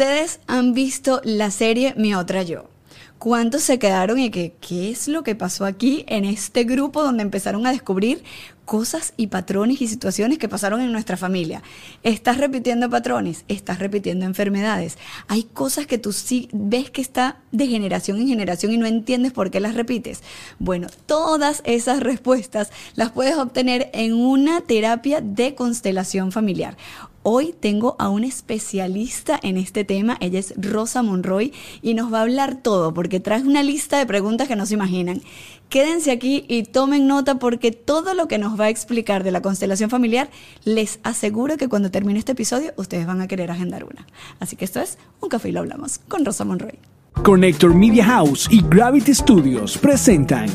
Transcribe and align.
¿Cuántos 0.00 0.16
de 0.16 0.24
ustedes 0.24 0.40
han 0.46 0.72
visto 0.72 1.20
la 1.24 1.50
serie 1.50 1.92
Mi 1.94 2.14
Otra 2.14 2.42
Yo? 2.42 2.70
¿Cuántos 3.18 3.60
se 3.64 3.78
quedaron 3.78 4.18
y 4.18 4.30
qué 4.30 4.54
es 4.90 5.08
lo 5.08 5.22
que 5.22 5.34
pasó 5.34 5.66
aquí 5.66 6.06
en 6.08 6.24
este 6.24 6.64
grupo 6.64 7.02
donde 7.02 7.22
empezaron 7.22 7.66
a 7.66 7.70
descubrir 7.70 8.24
cosas 8.64 9.12
y 9.18 9.26
patrones 9.26 9.82
y 9.82 9.88
situaciones 9.88 10.38
que 10.38 10.48
pasaron 10.48 10.80
en 10.80 10.90
nuestra 10.90 11.18
familia? 11.18 11.62
Estás 12.02 12.38
repitiendo 12.38 12.88
patrones, 12.88 13.44
estás 13.48 13.78
repitiendo 13.78 14.24
enfermedades. 14.24 14.96
Hay 15.28 15.42
cosas 15.42 15.86
que 15.86 15.98
tú 15.98 16.14
sí 16.14 16.48
ves 16.50 16.90
que 16.90 17.02
está 17.02 17.42
de 17.52 17.66
generación 17.66 18.18
en 18.20 18.28
generación 18.28 18.72
y 18.72 18.78
no 18.78 18.86
entiendes 18.86 19.32
por 19.32 19.50
qué 19.50 19.60
las 19.60 19.74
repites. 19.74 20.22
Bueno, 20.58 20.88
todas 21.04 21.60
esas 21.66 22.00
respuestas 22.00 22.70
las 22.94 23.10
puedes 23.10 23.36
obtener 23.36 23.90
en 23.92 24.14
una 24.14 24.62
terapia 24.62 25.20
de 25.20 25.54
constelación 25.54 26.32
familiar. 26.32 26.78
Hoy 27.22 27.54
tengo 27.60 27.96
a 27.98 28.08
una 28.08 28.26
especialista 28.26 29.38
en 29.42 29.58
este 29.58 29.84
tema, 29.84 30.16
ella 30.20 30.38
es 30.38 30.54
Rosa 30.56 31.02
Monroy 31.02 31.52
y 31.82 31.92
nos 31.92 32.10
va 32.10 32.20
a 32.20 32.22
hablar 32.22 32.56
todo 32.62 32.94
porque 32.94 33.20
trae 33.20 33.42
una 33.42 33.62
lista 33.62 33.98
de 33.98 34.06
preguntas 34.06 34.48
que 34.48 34.56
no 34.56 34.64
se 34.64 34.72
imaginan. 34.72 35.20
Quédense 35.68 36.12
aquí 36.12 36.46
y 36.48 36.62
tomen 36.62 37.06
nota 37.06 37.34
porque 37.38 37.72
todo 37.72 38.14
lo 38.14 38.26
que 38.26 38.38
nos 38.38 38.58
va 38.58 38.64
a 38.64 38.68
explicar 38.70 39.22
de 39.22 39.32
la 39.32 39.42
constelación 39.42 39.90
familiar, 39.90 40.30
les 40.64 40.98
aseguro 41.02 41.58
que 41.58 41.68
cuando 41.68 41.90
termine 41.90 42.18
este 42.18 42.32
episodio 42.32 42.72
ustedes 42.76 43.06
van 43.06 43.20
a 43.20 43.28
querer 43.28 43.50
agendar 43.50 43.84
una. 43.84 44.06
Así 44.38 44.56
que 44.56 44.64
esto 44.64 44.80
es 44.80 44.96
Un 45.20 45.28
Café 45.28 45.50
y 45.50 45.52
lo 45.52 45.60
hablamos 45.60 45.98
con 45.98 46.24
Rosa 46.24 46.46
Monroy. 46.46 46.78
Connector 47.22 47.74
Media 47.74 48.06
House 48.06 48.48
y 48.50 48.62
Gravity 48.62 49.12
Studios 49.12 49.76
presentan 49.76 50.48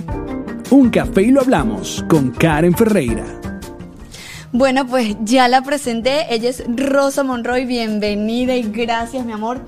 Un 0.71 0.89
Café 0.89 1.21
y 1.21 1.31
lo 1.31 1.41
hablamos 1.41 2.03
con 2.09 2.31
Karen 2.31 2.73
Ferreira. 2.73 3.54
Bueno, 4.51 4.85
pues 4.87 5.15
ya 5.23 5.47
la 5.47 5.61
presenté. 5.63 6.33
Ella 6.33 6.49
es 6.49 6.63
Rosa 6.67 7.23
Monroy. 7.23 7.65
Bienvenida 7.65 8.55
y 8.55 8.63
gracias, 8.63 9.25
mi 9.25 9.33
amor, 9.33 9.59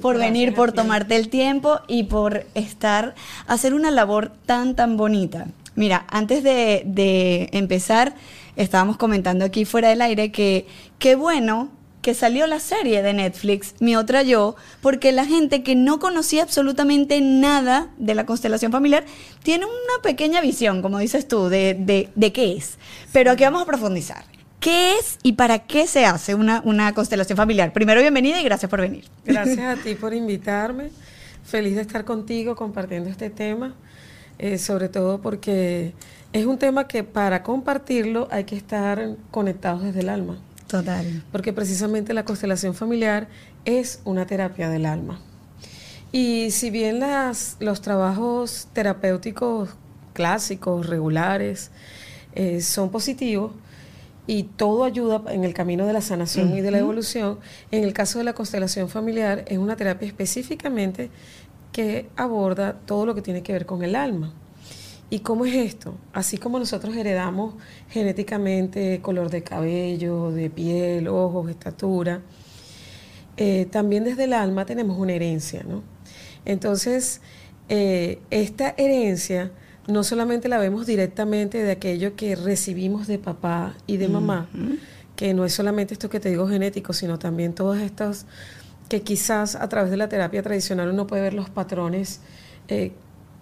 por 0.00 0.18
venir, 0.18 0.54
por 0.54 0.72
tomarte 0.72 1.16
el 1.16 1.28
tiempo 1.28 1.80
y 1.88 2.04
por 2.04 2.46
estar, 2.54 3.14
hacer 3.46 3.74
una 3.74 3.90
labor 3.90 4.32
tan, 4.46 4.76
tan 4.76 4.96
bonita. 4.96 5.46
Mira, 5.74 6.06
antes 6.10 6.42
de, 6.42 6.82
de 6.86 7.48
empezar, 7.52 8.14
estábamos 8.56 8.96
comentando 8.96 9.44
aquí 9.44 9.64
fuera 9.64 9.88
del 9.88 10.02
aire 10.02 10.30
que 10.30 10.66
qué 10.98 11.16
bueno 11.16 11.70
que 12.06 12.14
salió 12.14 12.46
la 12.46 12.60
serie 12.60 13.02
de 13.02 13.12
Netflix, 13.12 13.74
Mi 13.80 13.96
Otra 13.96 14.22
Yo, 14.22 14.54
porque 14.80 15.10
la 15.10 15.24
gente 15.24 15.64
que 15.64 15.74
no 15.74 15.98
conocía 15.98 16.44
absolutamente 16.44 17.20
nada 17.20 17.88
de 17.98 18.14
la 18.14 18.24
constelación 18.24 18.70
familiar 18.70 19.04
tiene 19.42 19.64
una 19.64 20.02
pequeña 20.04 20.40
visión, 20.40 20.82
como 20.82 21.00
dices 21.00 21.26
tú, 21.26 21.48
de, 21.48 21.74
de, 21.74 22.08
de 22.14 22.32
qué 22.32 22.56
es. 22.56 22.78
Pero 23.12 23.32
aquí 23.32 23.42
vamos 23.42 23.60
a 23.60 23.66
profundizar. 23.66 24.22
¿Qué 24.60 24.92
es 24.92 25.18
y 25.24 25.32
para 25.32 25.66
qué 25.66 25.88
se 25.88 26.06
hace 26.06 26.36
una, 26.36 26.62
una 26.64 26.94
constelación 26.94 27.36
familiar? 27.36 27.72
Primero, 27.72 28.00
bienvenida 28.00 28.40
y 28.40 28.44
gracias 28.44 28.70
por 28.70 28.82
venir. 28.82 29.06
Gracias 29.24 29.58
a 29.58 29.74
ti 29.82 29.96
por 29.96 30.14
invitarme. 30.14 30.90
Feliz 31.42 31.74
de 31.74 31.82
estar 31.82 32.04
contigo 32.04 32.54
compartiendo 32.54 33.10
este 33.10 33.30
tema, 33.30 33.74
eh, 34.38 34.58
sobre 34.58 34.88
todo 34.88 35.20
porque 35.20 35.92
es 36.32 36.46
un 36.46 36.58
tema 36.58 36.86
que 36.86 37.02
para 37.02 37.42
compartirlo 37.42 38.28
hay 38.30 38.44
que 38.44 38.54
estar 38.54 39.16
conectados 39.32 39.82
desde 39.82 40.02
el 40.02 40.08
alma. 40.08 40.38
Total. 40.66 41.22
Porque 41.32 41.52
precisamente 41.52 42.12
la 42.14 42.24
constelación 42.24 42.74
familiar 42.74 43.28
es 43.64 44.00
una 44.04 44.26
terapia 44.26 44.68
del 44.68 44.86
alma. 44.86 45.20
Y 46.12 46.50
si 46.50 46.70
bien 46.70 46.98
las, 47.00 47.56
los 47.60 47.80
trabajos 47.80 48.68
terapéuticos 48.72 49.70
clásicos, 50.12 50.86
regulares, 50.86 51.70
eh, 52.34 52.60
son 52.60 52.90
positivos, 52.90 53.52
y 54.26 54.44
todo 54.44 54.84
ayuda 54.84 55.22
en 55.28 55.44
el 55.44 55.54
camino 55.54 55.86
de 55.86 55.92
la 55.92 56.00
sanación 56.00 56.56
y 56.56 56.60
de 56.60 56.70
la 56.70 56.78
evolución. 56.78 57.38
En 57.70 57.84
el 57.84 57.92
caso 57.92 58.18
de 58.18 58.24
la 58.24 58.32
constelación 58.32 58.88
familiar, 58.88 59.44
es 59.46 59.58
una 59.58 59.76
terapia 59.76 60.08
específicamente 60.08 61.10
que 61.72 62.08
aborda 62.16 62.74
todo 62.86 63.06
lo 63.06 63.14
que 63.14 63.22
tiene 63.22 63.42
que 63.42 63.52
ver 63.52 63.66
con 63.66 63.84
el 63.84 63.94
alma. 63.94 64.32
¿Y 65.08 65.20
cómo 65.20 65.46
es 65.46 65.54
esto? 65.54 65.94
Así 66.12 66.36
como 66.36 66.58
nosotros 66.58 66.96
heredamos 66.96 67.54
genéticamente 67.90 69.00
color 69.00 69.30
de 69.30 69.42
cabello, 69.42 70.32
de 70.32 70.50
piel, 70.50 71.06
ojos, 71.06 71.48
estatura, 71.48 72.22
eh, 73.36 73.66
también 73.70 74.04
desde 74.04 74.24
el 74.24 74.32
alma 74.32 74.66
tenemos 74.66 74.98
una 74.98 75.12
herencia, 75.12 75.62
¿no? 75.62 75.82
Entonces, 76.44 77.20
eh, 77.68 78.20
esta 78.30 78.74
herencia 78.76 79.52
no 79.86 80.02
solamente 80.02 80.48
la 80.48 80.58
vemos 80.58 80.86
directamente 80.86 81.62
de 81.62 81.72
aquello 81.72 82.16
que 82.16 82.34
recibimos 82.34 83.06
de 83.06 83.18
papá 83.18 83.74
y 83.86 83.98
de 83.98 84.08
mamá, 84.08 84.48
que 85.14 85.32
no 85.32 85.44
es 85.44 85.52
solamente 85.52 85.94
esto 85.94 86.10
que 86.10 86.18
te 86.18 86.28
digo 86.30 86.48
genético, 86.48 86.92
sino 86.92 87.18
también 87.18 87.54
todos 87.54 87.78
estos 87.78 88.26
que 88.88 89.02
quizás 89.02 89.54
a 89.54 89.68
través 89.68 89.90
de 89.90 89.96
la 89.96 90.08
terapia 90.08 90.42
tradicional 90.42 90.88
uno 90.90 91.06
puede 91.06 91.22
ver 91.22 91.34
los 91.34 91.50
patrones 91.50 92.20
eh, 92.68 92.92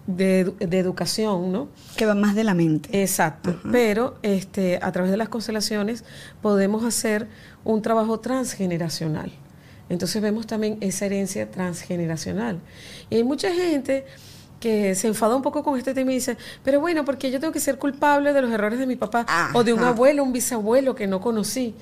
de, 0.07 0.53
educación, 0.59 1.51
¿no? 1.51 1.69
Que 1.97 2.05
van 2.05 2.21
más 2.21 2.35
de 2.35 2.43
la 2.43 2.53
mente. 2.53 3.01
Exacto. 3.01 3.59
Pero 3.71 4.15
este, 4.21 4.79
a 4.81 4.91
través 4.91 5.11
de 5.11 5.17
las 5.17 5.29
constelaciones 5.29 6.03
podemos 6.41 6.83
hacer 6.83 7.27
un 7.63 7.81
trabajo 7.81 8.19
transgeneracional. 8.19 9.31
Entonces 9.89 10.21
vemos 10.21 10.47
también 10.47 10.77
esa 10.81 11.05
herencia 11.05 11.49
transgeneracional. 11.49 12.59
Y 13.09 13.15
hay 13.15 13.23
mucha 13.23 13.53
gente 13.53 14.05
que 14.59 14.95
se 14.95 15.07
enfada 15.07 15.35
un 15.35 15.41
poco 15.41 15.63
con 15.63 15.77
este 15.77 15.93
tema 15.93 16.11
y 16.11 16.15
dice, 16.15 16.37
pero 16.63 16.79
bueno, 16.79 17.05
porque 17.05 17.29
yo 17.29 17.39
tengo 17.39 17.53
que 17.53 17.59
ser 17.59 17.77
culpable 17.77 18.33
de 18.33 18.41
los 18.41 18.51
errores 18.51 18.79
de 18.79 18.87
mi 18.87 18.95
papá 18.95 19.25
o 19.53 19.63
de 19.63 19.73
un 19.73 19.83
abuelo, 19.83 20.23
un 20.23 20.33
bisabuelo 20.33 20.95
que 20.95 21.07
no 21.07 21.21
conocí. 21.21 21.75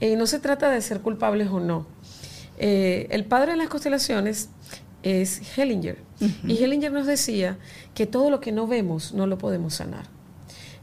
Eh, 0.00 0.16
no 0.16 0.26
se 0.26 0.38
trata 0.38 0.70
de 0.70 0.80
ser 0.80 1.00
culpables 1.00 1.48
o 1.48 1.60
no. 1.60 1.86
Eh, 2.58 3.06
el 3.10 3.24
padre 3.24 3.52
de 3.52 3.58
las 3.58 3.68
constelaciones 3.68 4.48
es 5.02 5.58
Hellinger. 5.58 5.98
Y 6.46 6.62
Hellinger 6.62 6.92
nos 6.92 7.06
decía 7.06 7.58
que 7.94 8.06
todo 8.06 8.30
lo 8.30 8.40
que 8.40 8.52
no 8.52 8.66
vemos 8.66 9.12
no 9.12 9.26
lo 9.26 9.38
podemos 9.38 9.74
sanar. 9.74 10.04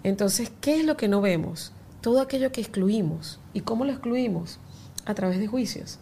Entonces, 0.04 0.52
¿qué 0.62 0.80
es 0.80 0.86
lo 0.86 0.98
que 0.98 1.08
no 1.08 1.22
vemos? 1.22 1.72
Todo 2.02 2.22
aquello 2.22 2.52
que 2.52 2.62
excluimos. 2.62 3.40
¿Y 3.54 3.62
cómo 3.62 3.86
lo 3.86 3.92
excluimos? 3.92 4.60
A 5.06 5.14
través 5.14 5.40
de 5.40 5.48
juicios. 5.48 6.00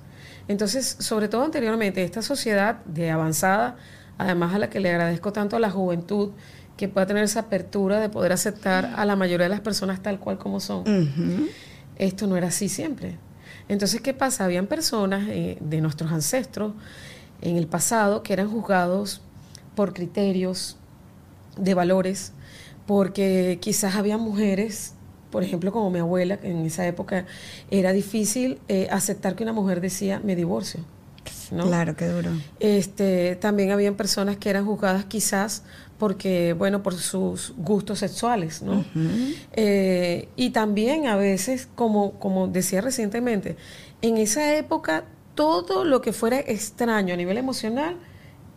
Entonces, 0.48 0.98
sobre 1.00 1.28
todo 1.28 1.44
anteriormente, 1.44 2.04
esta 2.04 2.22
sociedad 2.22 2.84
de 2.86 3.12
avanzada 3.12 3.78
además 4.18 4.54
a 4.54 4.60
la 4.60 4.70
que 4.70 4.80
le 4.80 4.90
agradezco 4.90 5.32
tanto 5.32 5.56
a 5.56 5.60
la 5.60 5.70
juventud 5.70 6.32
que 6.76 6.88
pueda 6.88 7.08
tener 7.08 7.24
esa 7.24 7.42
apertura 7.42 8.00
de 8.00 8.10
poder 8.10 8.32
aceptar 8.32 8.94
a 8.96 9.06
la 9.06 9.16
mayoría 9.16 9.46
de 9.46 9.50
las 9.50 9.62
personas 9.62 10.02
tal 10.02 10.20
cual 10.20 10.38
como 10.38 10.60
son. 10.60 10.84
Esto 11.98 12.28
no 12.28 12.38
era 12.38 12.48
así 12.48 12.70
siempre. 12.70 13.18
Entonces, 13.68 14.02
¿qué 14.02 14.14
pasa? 14.14 14.46
Habían 14.46 14.68
personas 14.68 15.28
eh, 15.30 15.58
de 15.60 15.82
nuestros 15.82 16.12
ancestros 16.12 16.74
en 17.42 17.58
el 17.58 17.68
pasado 17.68 18.24
que 18.24 18.34
eran 18.34 18.50
juzgados 18.50 19.22
por 19.76 19.94
criterios 19.94 20.78
de 21.58 21.74
valores, 21.74 22.34
porque 22.86 23.60
quizás 23.62 23.96
había 23.96 24.18
mujeres, 24.18 24.94
por 25.32 25.44
ejemplo, 25.44 25.72
como 25.72 25.90
mi 25.90 26.00
abuela, 26.00 26.38
que 26.38 26.50
en 26.50 26.66
esa 26.66 26.88
época 26.88 27.26
era 27.70 27.92
difícil 27.94 28.60
eh, 28.68 28.88
aceptar 28.92 29.36
que 29.36 29.44
una 29.44 29.54
mujer 29.54 29.82
decía, 29.82 30.20
me 30.24 30.36
divorcio 30.36 30.84
Claro, 31.50 31.96
qué 31.96 32.08
duro. 32.08 32.32
Este, 32.60 33.36
también 33.36 33.72
habían 33.72 33.96
personas 33.96 34.38
que 34.38 34.50
eran 34.50 34.66
juzgadas 34.66 35.06
quizás 35.06 35.64
porque, 35.98 36.54
bueno, 36.54 36.84
por 36.84 36.96
sus 36.96 37.54
gustos 37.58 38.00
sexuales, 38.00 38.62
¿no? 38.62 38.86
Eh, 39.54 40.30
y 40.36 40.52
también 40.52 41.08
a 41.08 41.16
veces, 41.16 41.68
como, 41.76 42.20
como 42.20 42.48
decía 42.48 42.82
recientemente, 42.82 43.58
en 44.02 44.18
esa 44.18 44.56
época 44.56 45.06
todo 45.38 45.86
lo 45.86 46.02
que 46.02 46.12
fuera 46.12 46.40
extraño 46.40 47.14
a 47.14 47.18
nivel 47.18 47.38
emocional 47.38 47.96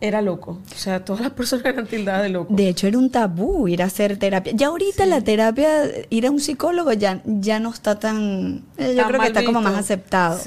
era 0.01 0.21
loco. 0.21 0.59
O 0.73 0.77
sea, 0.77 1.05
todas 1.05 1.21
las 1.21 1.31
personas 1.31 1.63
eran 1.67 1.85
tildadas 1.85 2.23
de 2.23 2.29
loco. 2.29 2.53
De 2.53 2.67
hecho, 2.67 2.87
era 2.87 2.97
un 2.97 3.11
tabú 3.11 3.67
ir 3.67 3.83
a 3.83 3.85
hacer 3.85 4.17
terapia. 4.17 4.51
Ya 4.55 4.67
ahorita 4.67 5.05
la 5.05 5.21
terapia, 5.21 5.83
ir 6.09 6.25
a 6.25 6.31
un 6.31 6.39
psicólogo 6.39 6.91
ya, 6.91 7.21
ya 7.23 7.59
no 7.59 7.69
está 7.69 7.99
tan... 7.99 8.65
Eh, 8.77 8.95
yo 8.97 9.07
creo 9.07 9.21
que 9.21 9.27
está 9.27 9.45
como 9.45 9.61
más 9.61 9.75
aceptado. 9.75 10.41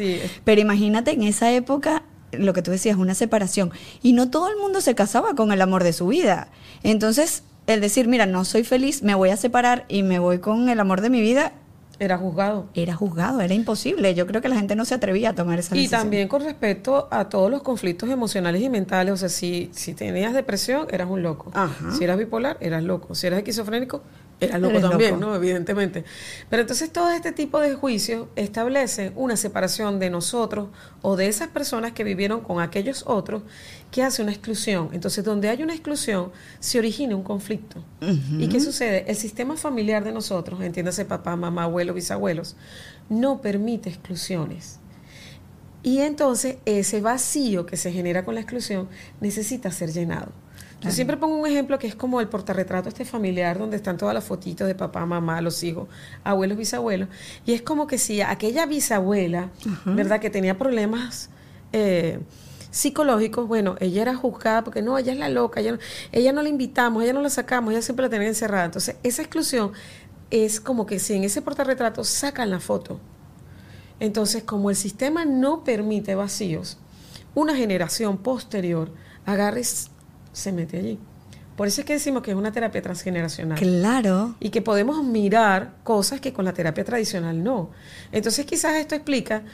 Pero 0.44 0.60
imagínate, 0.60 1.12
en 1.12 1.22
esa 1.22 1.52
época 1.52 2.02
lo 2.32 2.52
que 2.52 2.62
tú 2.62 2.72
decías, 2.72 2.96
una 2.96 3.14
separación. 3.14 3.70
Y 4.02 4.12
no 4.12 4.28
todo 4.28 4.48
el 4.48 4.56
mundo 4.56 4.80
se 4.80 4.96
casaba 4.96 5.34
con 5.34 5.52
el 5.52 5.62
amor 5.62 5.84
de 5.84 5.92
su 5.92 6.08
vida. 6.08 6.48
Entonces, 6.82 7.44
el 7.68 7.80
decir, 7.80 8.08
mira, 8.08 8.26
no 8.26 8.44
soy 8.44 8.64
feliz, 8.64 9.04
me 9.04 9.14
voy 9.14 9.30
a 9.30 9.36
separar 9.36 9.84
y 9.88 10.02
me 10.02 10.18
voy 10.18 10.40
con 10.40 10.68
el 10.68 10.80
amor 10.80 11.00
de 11.00 11.10
mi 11.10 11.20
vida. 11.20 11.52
Era 11.98 12.18
juzgado. 12.18 12.66
Era 12.74 12.94
juzgado, 12.94 13.40
era 13.40 13.54
imposible. 13.54 14.14
Yo 14.14 14.26
creo 14.26 14.42
que 14.42 14.48
la 14.48 14.56
gente 14.56 14.74
no 14.74 14.84
se 14.84 14.94
atrevía 14.94 15.30
a 15.30 15.34
tomar 15.34 15.58
esa 15.58 15.74
decisión. 15.74 16.00
Y 16.00 16.02
también 16.02 16.28
con 16.28 16.42
respecto 16.42 17.08
a 17.10 17.28
todos 17.28 17.50
los 17.50 17.62
conflictos 17.62 18.10
emocionales 18.10 18.62
y 18.62 18.68
mentales. 18.68 19.12
O 19.14 19.16
sea, 19.16 19.28
si, 19.28 19.70
si 19.72 19.94
tenías 19.94 20.34
depresión, 20.34 20.86
eras 20.90 21.08
un 21.08 21.22
loco. 21.22 21.52
Si 21.96 22.04
eras 22.04 22.18
bipolar, 22.18 22.56
eras 22.60 22.82
loco. 22.82 23.14
Si 23.14 23.26
eras 23.26 23.38
esquizofrénico, 23.38 24.02
era 24.40 24.58
loco 24.58 24.80
también, 24.80 25.20
¿no? 25.20 25.34
Evidentemente. 25.34 26.04
Pero 26.50 26.62
entonces 26.62 26.92
todo 26.92 27.10
este 27.10 27.32
tipo 27.32 27.60
de 27.60 27.74
juicios 27.74 28.28
establece 28.36 29.12
una 29.16 29.36
separación 29.36 29.98
de 29.98 30.10
nosotros 30.10 30.68
o 31.02 31.16
de 31.16 31.28
esas 31.28 31.48
personas 31.48 31.92
que 31.92 32.04
vivieron 32.04 32.40
con 32.40 32.60
aquellos 32.60 33.04
otros 33.06 33.42
que 33.90 34.02
hace 34.02 34.22
una 34.22 34.32
exclusión. 34.32 34.90
Entonces, 34.92 35.24
donde 35.24 35.48
hay 35.48 35.62
una 35.62 35.72
exclusión, 35.72 36.32
se 36.58 36.78
origina 36.78 37.14
un 37.14 37.22
conflicto. 37.22 37.84
¿Y 38.00 38.48
qué 38.48 38.60
sucede? 38.60 39.04
El 39.08 39.16
sistema 39.16 39.56
familiar 39.56 40.04
de 40.04 40.12
nosotros, 40.12 40.60
entiéndase 40.60 41.04
papá, 41.04 41.36
mamá, 41.36 41.64
abuelo, 41.64 41.94
bisabuelos, 41.94 42.56
no 43.08 43.40
permite 43.40 43.88
exclusiones. 43.88 44.80
Y 45.82 45.98
entonces 46.00 46.56
ese 46.64 47.00
vacío 47.00 47.66
que 47.66 47.76
se 47.76 47.92
genera 47.92 48.24
con 48.24 48.34
la 48.34 48.40
exclusión 48.40 48.88
necesita 49.20 49.70
ser 49.70 49.92
llenado. 49.92 50.32
Yo 50.84 50.90
siempre 50.90 51.16
pongo 51.16 51.36
un 51.36 51.46
ejemplo 51.46 51.78
que 51.78 51.86
es 51.86 51.94
como 51.94 52.20
el 52.20 52.28
portarretrato 52.28 52.90
este 52.90 53.06
familiar 53.06 53.58
donde 53.58 53.76
están 53.76 53.96
todas 53.96 54.14
las 54.14 54.24
fotitos 54.24 54.66
de 54.66 54.74
papá, 54.74 55.06
mamá, 55.06 55.40
los 55.40 55.62
hijos, 55.62 55.88
abuelos, 56.22 56.58
bisabuelos. 56.58 57.08
Y 57.46 57.54
es 57.54 57.62
como 57.62 57.86
que 57.86 57.96
si 57.96 58.20
aquella 58.20 58.66
bisabuela, 58.66 59.50
¿verdad? 59.86 60.20
Que 60.20 60.28
tenía 60.28 60.58
problemas 60.58 61.30
eh, 61.72 62.20
psicológicos, 62.70 63.48
bueno, 63.48 63.76
ella 63.80 64.02
era 64.02 64.14
juzgada 64.14 64.62
porque 64.62 64.82
no, 64.82 64.98
ella 64.98 65.12
es 65.12 65.18
la 65.18 65.30
loca, 65.30 65.60
ella 65.60 65.72
no, 65.72 65.78
ella 66.12 66.32
no 66.32 66.42
la 66.42 66.48
invitamos, 66.50 67.02
ella 67.02 67.14
no 67.14 67.22
la 67.22 67.30
sacamos, 67.30 67.72
ella 67.72 67.82
siempre 67.82 68.04
la 68.04 68.10
tenía 68.10 68.28
encerrada. 68.28 68.66
Entonces, 68.66 68.96
esa 69.02 69.22
exclusión 69.22 69.72
es 70.30 70.60
como 70.60 70.84
que 70.84 70.98
si 70.98 71.14
en 71.14 71.24
ese 71.24 71.40
portarretrato 71.40 72.04
sacan 72.04 72.50
la 72.50 72.60
foto. 72.60 73.00
Entonces, 74.00 74.42
como 74.42 74.70
el 74.70 74.76
sistema 74.76 75.24
no 75.24 75.64
permite 75.64 76.14
vacíos, 76.14 76.78
una 77.34 77.56
generación 77.56 78.18
posterior 78.18 78.90
agarra 79.24 79.60
se 80.34 80.52
mete 80.52 80.76
allí. 80.76 80.98
Por 81.56 81.68
eso 81.68 81.80
es 81.80 81.86
que 81.86 81.92
decimos 81.94 82.22
que 82.22 82.32
es 82.32 82.36
una 82.36 82.52
terapia 82.52 82.82
transgeneracional. 82.82 83.58
Claro. 83.58 84.34
Y 84.40 84.50
que 84.50 84.60
podemos 84.60 85.02
mirar 85.04 85.76
cosas 85.84 86.20
que 86.20 86.32
con 86.32 86.44
la 86.44 86.52
terapia 86.52 86.84
tradicional 86.84 87.42
no. 87.42 87.70
Entonces 88.12 88.44
quizás 88.44 88.74
esto 88.74 88.94
explica 88.94 89.44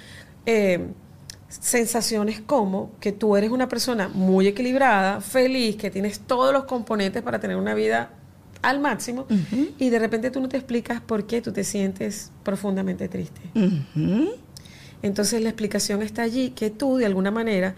eh, 0.47 0.89
sensaciones 1.49 2.41
como 2.41 2.93
que 3.01 3.13
tú 3.13 3.37
eres 3.37 3.51
una 3.51 3.69
persona 3.69 4.09
muy 4.09 4.47
equilibrada, 4.47 5.21
feliz, 5.21 5.77
que 5.77 5.91
tienes 5.91 6.21
todos 6.21 6.53
los 6.53 6.65
componentes 6.65 7.23
para 7.23 7.39
tener 7.39 7.57
una 7.57 7.75
vida 7.75 8.11
al 8.63 8.79
máximo 8.79 9.27
y 9.79 9.89
de 9.89 9.99
repente 9.99 10.31
tú 10.31 10.41
no 10.41 10.49
te 10.49 10.59
explicas 10.59 11.01
por 11.01 11.27
qué 11.27 11.41
tú 11.41 11.51
te 11.51 11.65
sientes 11.65 12.31
profundamente 12.43 13.09
triste. 13.09 13.41
Entonces 15.03 15.43
la 15.43 15.49
explicación 15.49 16.03
está 16.03 16.23
allí 16.23 16.51
que 16.51 16.71
tú 16.71 16.97
de 16.97 17.07
alguna 17.07 17.31
manera 17.31 17.75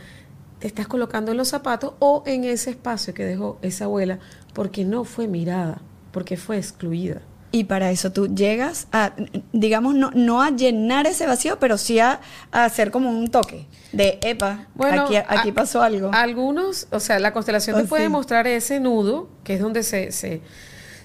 te 0.62 0.68
estás 0.68 0.86
colocando 0.86 1.32
en 1.32 1.38
los 1.38 1.48
zapatos 1.48 1.94
o 1.98 2.22
en 2.24 2.44
ese 2.44 2.70
espacio 2.70 3.14
que 3.14 3.24
dejó 3.24 3.58
esa 3.62 3.86
abuela 3.86 4.20
porque 4.52 4.84
no 4.84 5.02
fue 5.02 5.26
mirada, 5.26 5.82
porque 6.12 6.36
fue 6.36 6.56
excluida. 6.56 7.20
Y 7.50 7.64
para 7.64 7.90
eso 7.90 8.12
tú 8.12 8.32
llegas 8.32 8.86
a, 8.92 9.12
digamos, 9.52 9.96
no, 9.96 10.12
no 10.14 10.40
a 10.40 10.50
llenar 10.50 11.08
ese 11.08 11.26
vacío, 11.26 11.58
pero 11.58 11.78
sí 11.78 11.98
a, 11.98 12.20
hacer 12.52 12.92
como 12.92 13.10
un 13.10 13.28
toque 13.28 13.66
de, 13.90 14.20
epa, 14.22 14.68
bueno, 14.76 15.02
aquí, 15.02 15.16
aquí 15.16 15.50
pasó 15.50 15.82
algo. 15.82 16.12
Algunos, 16.14 16.86
o 16.92 17.00
sea, 17.00 17.18
la 17.18 17.32
constelación 17.32 17.76
te 17.76 17.82
oh, 17.82 17.86
puede 17.86 18.08
mostrar 18.08 18.46
ese 18.46 18.78
nudo, 18.78 19.30
que 19.42 19.54
es 19.54 19.60
donde 19.60 19.82
se, 19.82 20.12
se 20.12 20.42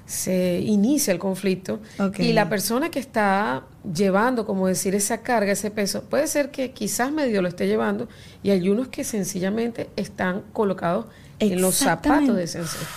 se 0.08 0.62
inicia 0.62 1.12
el 1.12 1.20
conflicto 1.20 1.82
y 2.18 2.32
la 2.32 2.48
persona 2.48 2.90
que 2.90 2.98
está 2.98 3.66
llevando, 3.94 4.46
como 4.46 4.68
decir, 4.68 4.96
esa 4.96 5.22
carga, 5.22 5.52
ese 5.52 5.70
peso, 5.70 6.04
puede 6.04 6.28
ser 6.28 6.50
que 6.50 6.72
quizás 6.72 7.12
medio 7.12 7.42
lo 7.42 7.50
esté 7.50 7.68
llevando 7.68 8.08
y 8.42 8.52
hay 8.52 8.70
unos 8.70 8.88
que 8.88 9.04
sencillamente 9.04 9.90
están 9.98 10.44
colocados 10.54 11.08
en 11.40 11.62
los 11.62 11.76
zapatos 11.76 12.38
de 12.38 12.44
ese 12.44 12.60
ancestro. 12.60 12.88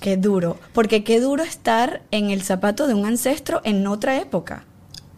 Qué 0.00 0.18
duro, 0.18 0.58
porque 0.74 1.02
qué 1.02 1.18
duro 1.18 1.42
estar 1.42 2.02
en 2.10 2.30
el 2.30 2.42
zapato 2.42 2.86
de 2.86 2.92
un 2.92 3.06
ancestro 3.06 3.62
en 3.64 3.86
otra 3.86 4.20
época. 4.20 4.64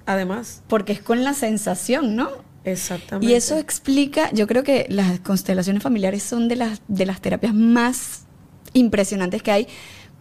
Además. 0.06 0.62
Porque 0.68 0.92
es 0.92 1.02
con 1.02 1.24
la 1.24 1.34
sensación, 1.34 2.14
¿no? 2.14 2.30
Exactamente. 2.64 3.32
Y 3.32 3.34
eso 3.34 3.58
explica, 3.58 4.30
yo 4.32 4.46
creo 4.46 4.62
que 4.62 4.86
las 4.88 5.18
constelaciones 5.20 5.82
familiares 5.82 6.22
son 6.22 6.46
de 6.46 6.54
las, 6.54 6.82
de 6.86 7.04
las 7.04 7.20
terapias 7.20 7.52
más 7.52 8.26
impresionantes 8.74 9.42
que 9.42 9.50
hay, 9.50 9.68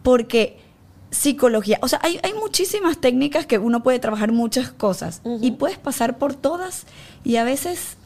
porque 0.02 0.61
psicología. 1.12 1.78
O 1.82 1.88
sea, 1.88 2.00
hay, 2.02 2.18
muchísimas 2.40 2.98
técnicas 2.98 3.46
que 3.46 3.58
uno 3.58 3.82
puede 3.82 4.00
trabajar 4.00 4.32
muchas 4.32 4.72
cosas 4.72 5.22
y 5.40 5.52
puedes 5.52 5.78
pasar 5.78 6.18
por 6.18 6.34
todas 6.34 6.86
y 7.22 7.36
a 7.36 7.44
veces 7.44 7.96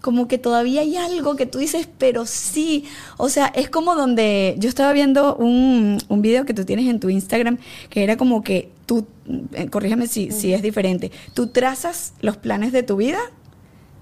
como 0.00 0.28
que 0.28 0.38
todavía 0.38 0.82
hay 0.82 0.96
algo 0.96 1.34
que 1.34 1.46
tú 1.46 1.58
dices, 1.58 1.88
pero 1.98 2.24
sí. 2.26 2.84
O 3.16 3.28
sea, 3.28 3.46
es 3.48 3.68
como 3.68 3.96
donde 3.96 4.54
yo 4.58 4.68
estaba 4.68 4.92
viendo 4.92 5.34
un, 5.34 5.98
un 6.08 6.22
video 6.22 6.46
que 6.46 6.54
tú 6.54 6.64
tienes 6.64 6.86
en 6.86 7.00
tu 7.00 7.10
Instagram 7.10 7.58
que 7.90 8.04
era 8.04 8.16
como 8.16 8.42
que 8.42 8.70
tú, 8.86 9.06
eh, 9.52 9.68
corrígeme 9.68 10.06
si, 10.06 10.30
si 10.30 10.54
es 10.54 10.62
diferente, 10.62 11.10
tú 11.34 11.48
trazas 11.48 12.14
los 12.20 12.36
planes 12.36 12.72
de 12.72 12.84
tu 12.84 12.96
vida 12.96 13.18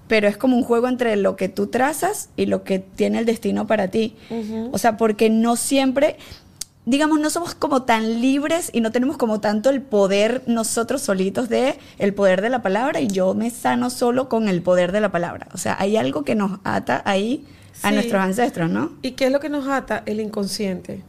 pero 0.07 0.27
es 0.27 0.37
como 0.37 0.55
un 0.55 0.63
juego 0.63 0.87
entre 0.87 1.15
lo 1.15 1.35
que 1.35 1.49
tú 1.49 1.67
trazas 1.67 2.29
y 2.37 2.45
lo 2.45 2.63
que 2.63 2.79
tiene 2.79 3.19
el 3.19 3.25
destino 3.25 3.65
para 3.65 3.87
ti. 3.89 4.15
O 4.71 4.77
sea, 4.77 4.97
porque 4.97 5.29
no 5.29 5.55
siempre, 5.55 6.17
digamos, 6.85 7.19
no 7.19 7.29
somos 7.29 7.55
como 7.55 7.83
tan 7.83 8.21
libres 8.21 8.69
y 8.71 8.81
no 8.81 8.91
tenemos 8.91 9.17
como 9.17 9.39
tanto 9.39 9.69
el 9.69 9.81
poder 9.81 10.43
nosotros 10.45 11.01
solitos 11.01 11.49
de 11.49 11.79
el 11.97 12.13
poder 12.13 12.41
de 12.41 12.49
la 12.49 12.61
palabra 12.61 13.01
y 13.01 13.07
yo 13.07 13.33
me 13.33 13.49
sano 13.49 13.89
solo 13.89 14.29
con 14.29 14.47
el 14.47 14.61
poder 14.61 14.91
de 14.91 15.01
la 15.01 15.11
palabra. 15.11 15.47
O 15.53 15.57
sea, 15.57 15.75
hay 15.79 15.97
algo 15.97 16.23
que 16.23 16.35
nos 16.35 16.59
ata 16.63 17.01
ahí 17.05 17.45
a 17.81 17.91
nuestros 17.91 18.21
ancestros, 18.21 18.69
¿no? 18.69 18.93
¿Y 19.01 19.11
qué 19.11 19.25
es 19.25 19.31
lo 19.31 19.39
que 19.39 19.49
nos 19.49 19.67
ata? 19.67 20.03
El 20.05 20.19
inconsciente. 20.19 21.01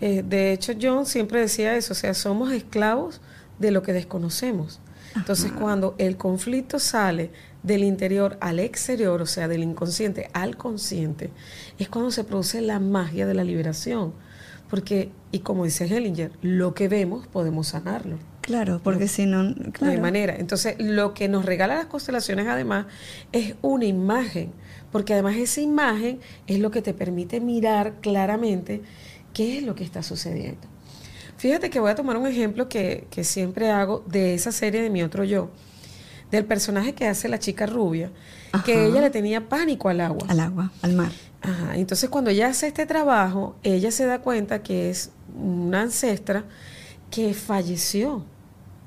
Eh, 0.00 0.22
de 0.26 0.52
hecho, 0.52 0.72
John 0.80 1.06
siempre 1.06 1.40
decía 1.40 1.76
eso, 1.76 1.92
o 1.92 1.96
sea, 1.96 2.14
somos 2.14 2.52
esclavos 2.52 3.20
de 3.58 3.70
lo 3.70 3.82
que 3.82 3.92
desconocemos. 3.92 4.80
Entonces, 5.14 5.52
cuando 5.52 5.94
el 5.98 6.16
conflicto 6.16 6.78
sale 6.78 7.30
del 7.62 7.84
interior 7.84 8.38
al 8.40 8.58
exterior, 8.58 9.20
o 9.20 9.26
sea, 9.26 9.46
del 9.46 9.62
inconsciente 9.62 10.30
al 10.32 10.56
consciente, 10.56 11.30
es 11.78 11.88
cuando 11.88 12.10
se 12.10 12.24
produce 12.24 12.60
la 12.60 12.80
magia 12.80 13.26
de 13.26 13.34
la 13.34 13.44
liberación 13.44 14.14
porque, 14.72 15.10
y 15.32 15.40
como 15.40 15.66
dice 15.66 15.84
Hellinger, 15.84 16.32
lo 16.40 16.72
que 16.72 16.88
vemos 16.88 17.26
podemos 17.26 17.68
sanarlo. 17.68 18.16
Claro, 18.40 18.80
porque 18.82 19.06
si 19.06 19.26
no, 19.26 19.42
No 19.42 19.66
hay 19.82 20.00
manera. 20.00 20.34
Entonces, 20.34 20.76
lo 20.78 21.12
que 21.12 21.28
nos 21.28 21.44
regala 21.44 21.74
las 21.74 21.84
constelaciones 21.84 22.46
además 22.46 22.86
es 23.32 23.54
una 23.60 23.84
imagen, 23.84 24.50
porque 24.90 25.12
además 25.12 25.36
esa 25.36 25.60
imagen 25.60 26.20
es 26.46 26.58
lo 26.58 26.70
que 26.70 26.80
te 26.80 26.94
permite 26.94 27.38
mirar 27.38 27.96
claramente 28.00 28.80
qué 29.34 29.58
es 29.58 29.62
lo 29.62 29.74
que 29.74 29.84
está 29.84 30.02
sucediendo. 30.02 30.66
Fíjate 31.36 31.68
que 31.68 31.78
voy 31.78 31.90
a 31.90 31.94
tomar 31.94 32.16
un 32.16 32.26
ejemplo 32.26 32.70
que, 32.70 33.06
que 33.10 33.24
siempre 33.24 33.70
hago 33.70 34.02
de 34.06 34.32
esa 34.32 34.52
serie 34.52 34.80
de 34.80 34.88
Mi 34.88 35.02
Otro 35.02 35.22
Yo, 35.22 35.50
del 36.32 36.46
personaje 36.46 36.94
que 36.94 37.06
hace 37.06 37.28
la 37.28 37.38
chica 37.38 37.66
rubia, 37.66 38.10
que 38.64 38.86
ella 38.86 39.02
le 39.02 39.10
tenía 39.10 39.48
pánico 39.48 39.90
al 39.90 40.00
agua. 40.00 40.26
Al 40.28 40.40
agua, 40.40 40.72
al 40.80 40.94
mar. 40.94 41.12
Ajá, 41.42 41.76
entonces 41.76 42.08
cuando 42.08 42.30
ella 42.30 42.48
hace 42.48 42.68
este 42.68 42.86
trabajo, 42.86 43.54
ella 43.62 43.90
se 43.90 44.06
da 44.06 44.20
cuenta 44.20 44.62
que 44.62 44.90
es 44.90 45.10
una 45.36 45.82
ancestra 45.82 46.44
que 47.10 47.34
falleció 47.34 48.24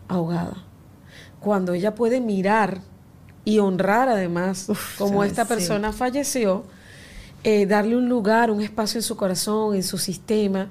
ahogada. 0.07 0.63
Cuando 1.39 1.73
ella 1.73 1.93
puede 1.93 2.19
mirar 2.19 2.81
y 3.43 3.59
honrar 3.59 4.09
además 4.09 4.67
como 4.97 5.23
esta 5.23 5.45
persona 5.45 5.93
falleció, 5.93 6.63
eh, 7.43 7.67
darle 7.67 7.95
un 7.95 8.09
lugar, 8.09 8.49
un 8.49 8.61
espacio 8.61 8.97
en 8.97 9.03
su 9.03 9.15
corazón, 9.15 9.75
en 9.75 9.83
su 9.83 9.99
sistema, 9.99 10.69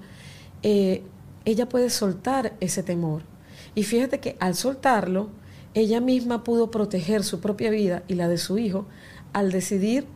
eh, 0.64 1.04
ella 1.44 1.68
puede 1.68 1.88
soltar 1.88 2.54
ese 2.58 2.82
temor. 2.82 3.22
Y 3.76 3.84
fíjate 3.84 4.18
que 4.18 4.37
al 4.40 4.56
soltarlo, 4.56 5.28
ella 5.74 6.00
misma 6.00 6.44
pudo 6.44 6.70
proteger 6.70 7.24
su 7.24 7.40
propia 7.40 7.70
vida 7.70 8.02
y 8.08 8.14
la 8.14 8.28
de 8.28 8.38
su 8.38 8.58
hijo 8.58 8.86
al 9.32 9.50
decidir 9.50 10.06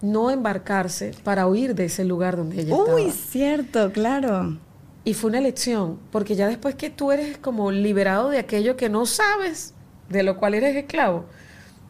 no 0.00 0.30
embarcarse 0.30 1.12
para 1.24 1.46
huir 1.46 1.74
de 1.74 1.86
ese 1.86 2.04
lugar 2.04 2.36
donde 2.36 2.62
ella 2.62 2.76
estaba. 2.76 2.94
Uy, 2.94 3.10
cierto, 3.10 3.92
claro. 3.92 4.58
Y 5.04 5.14
fue 5.14 5.30
una 5.30 5.38
elección, 5.38 5.98
porque 6.12 6.36
ya 6.36 6.46
después 6.46 6.74
que 6.76 6.90
tú 6.90 7.10
eres 7.10 7.38
como 7.38 7.72
liberado 7.72 8.30
de 8.30 8.38
aquello 8.38 8.76
que 8.76 8.88
no 8.88 9.06
sabes, 9.06 9.74
de 10.08 10.22
lo 10.22 10.36
cual 10.38 10.54
eres 10.54 10.76
esclavo, 10.76 11.24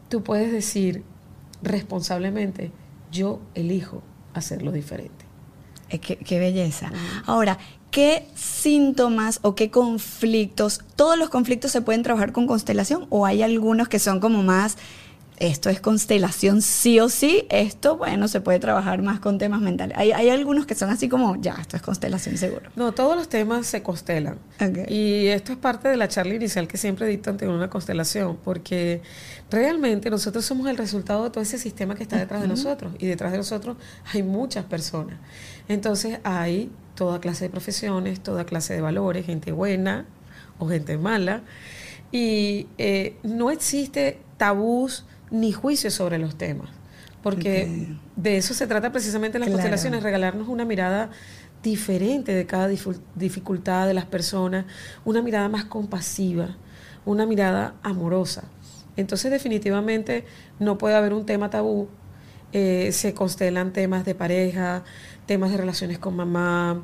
tú 0.09 0.23
puedes 0.23 0.51
decir 0.51 1.03
responsablemente, 1.61 2.71
yo 3.11 3.41
elijo 3.53 4.01
hacerlo 4.33 4.71
diferente. 4.71 5.25
Eh, 5.89 5.99
qué, 5.99 6.17
qué 6.17 6.39
belleza. 6.39 6.91
Ahora, 7.25 7.57
¿qué 7.91 8.27
síntomas 8.35 9.39
o 9.41 9.55
qué 9.55 9.71
conflictos, 9.71 10.81
todos 10.95 11.17
los 11.17 11.29
conflictos 11.29 11.71
se 11.71 11.81
pueden 11.81 12.03
trabajar 12.03 12.31
con 12.31 12.47
constelación 12.47 13.07
o 13.09 13.25
hay 13.25 13.41
algunos 13.41 13.87
que 13.87 13.99
son 13.99 14.19
como 14.19 14.43
más 14.43 14.77
esto 15.39 15.69
es 15.69 15.79
constelación 15.79 16.61
sí 16.61 16.99
o 16.99 17.09
sí, 17.09 17.45
esto, 17.49 17.97
bueno, 17.97 18.27
se 18.27 18.41
puede 18.41 18.59
trabajar 18.59 19.01
más 19.01 19.19
con 19.19 19.37
temas 19.37 19.61
mentales. 19.61 19.97
Hay, 19.97 20.11
hay 20.11 20.29
algunos 20.29 20.65
que 20.65 20.75
son 20.75 20.89
así 20.89 21.07
como, 21.07 21.35
ya, 21.37 21.55
esto 21.59 21.77
es 21.77 21.81
constelación 21.81 22.37
seguro. 22.37 22.69
No, 22.75 22.91
todos 22.91 23.15
los 23.15 23.29
temas 23.29 23.65
se 23.65 23.81
constelan. 23.81 24.37
Y 24.89 25.27
esto 25.27 25.53
es 25.53 25.57
parte 25.57 25.87
de 25.87 25.97
la 25.97 26.09
charla 26.09 26.33
inicial 26.33 26.67
que 26.67 26.77
siempre 26.77 27.07
dicto 27.07 27.29
ante 27.29 27.47
una 27.47 27.69
constelación, 27.69 28.37
porque 28.43 29.01
realmente 29.49 30.09
nosotros 30.09 30.43
somos 30.43 30.67
el 30.67 30.77
resultado 30.77 31.23
de 31.23 31.29
todo 31.29 31.41
ese 31.41 31.57
sistema 31.57 31.95
que 31.95 32.03
está 32.03 32.17
detrás 32.17 32.41
de 32.41 32.47
nosotros. 32.47 32.93
Y 32.99 33.07
detrás 33.07 33.31
de 33.31 33.37
nosotros 33.37 33.77
hay 34.13 34.23
muchas 34.23 34.65
personas. 34.65 35.17
Entonces 35.67 36.19
hay 36.23 36.69
toda 36.95 37.21
clase 37.21 37.45
de 37.45 37.49
profesiones, 37.49 38.19
toda 38.19 38.45
clase 38.45 38.73
de 38.73 38.81
valores, 38.81 39.25
gente 39.25 39.53
buena 39.53 40.05
o 40.57 40.67
gente 40.67 40.97
mala. 40.97 41.43
Y 42.11 42.67
eh, 42.77 43.15
no 43.23 43.51
existe 43.51 44.19
tabús 44.37 45.05
ni 45.31 45.51
juicio 45.51 45.91
sobre 45.91 46.17
los 46.17 46.37
temas, 46.37 46.69
porque 47.21 47.87
de 48.15 48.37
eso 48.37 48.53
se 48.53 48.67
trata 48.67 48.91
precisamente 48.91 49.39
las 49.39 49.49
constelaciones, 49.49 50.03
regalarnos 50.03 50.47
una 50.47 50.65
mirada 50.65 51.09
diferente 51.63 52.33
de 52.33 52.45
cada 52.45 52.67
dificultad 53.15 53.87
de 53.87 53.93
las 53.93 54.05
personas, 54.05 54.65
una 55.05 55.21
mirada 55.21 55.49
más 55.49 55.65
compasiva, 55.65 56.55
una 57.05 57.25
mirada 57.25 57.75
amorosa. 57.83 58.45
Entonces 58.95 59.31
definitivamente 59.31 60.25
no 60.59 60.77
puede 60.77 60.95
haber 60.95 61.13
un 61.13 61.25
tema 61.25 61.49
tabú. 61.49 61.87
Eh, 62.51 62.91
se 62.91 63.13
constelan 63.13 63.73
temas 63.73 64.05
de 64.05 64.15
pareja, 64.15 64.83
temas 65.25 65.51
de 65.51 65.57
relaciones 65.57 65.99
con 65.99 66.15
mamá, 66.15 66.83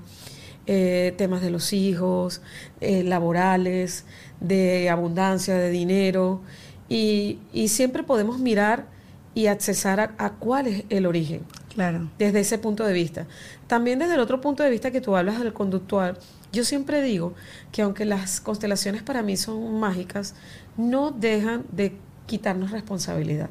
eh, 0.67 1.13
temas 1.17 1.41
de 1.41 1.49
los 1.49 1.73
hijos, 1.73 2.41
eh, 2.81 3.03
laborales, 3.03 4.05
de 4.39 4.89
abundancia, 4.89 5.55
de 5.55 5.69
dinero, 5.69 6.41
y, 6.89 7.39
siempre 7.67 8.03
podemos 8.03 8.39
mirar 8.39 8.87
y 9.33 9.47
accesar 9.47 9.99
a, 9.99 10.15
a, 10.17 10.33
cuál 10.33 10.67
es 10.67 10.83
el 10.89 11.05
origen. 11.05 11.43
Claro. 11.73 12.09
Desde 12.17 12.39
ese 12.39 12.57
punto 12.57 12.85
de 12.85 12.93
vista. 12.93 13.27
También 13.67 13.99
desde 13.99 14.13
el 14.13 14.21
otro 14.21 14.39
punto 14.39 14.63
de 14.63 14.69
vista 14.69 14.91
que 14.91 15.01
tú 15.01 15.15
hablas 15.15 15.39
del 15.39 15.51
conductual, 15.51 16.17
yo 16.53 16.63
siempre 16.63 17.01
digo 17.01 17.33
que 17.73 17.81
aunque 17.81 18.05
las 18.05 18.39
constelaciones 18.39 19.03
para 19.03 19.23
mí 19.23 19.35
son 19.35 19.77
mágicas, 19.77 20.35
no 20.77 21.11
dejan 21.11 21.65
de 21.71 21.97
quitarnos 22.27 22.71
responsabilidad. 22.71 23.49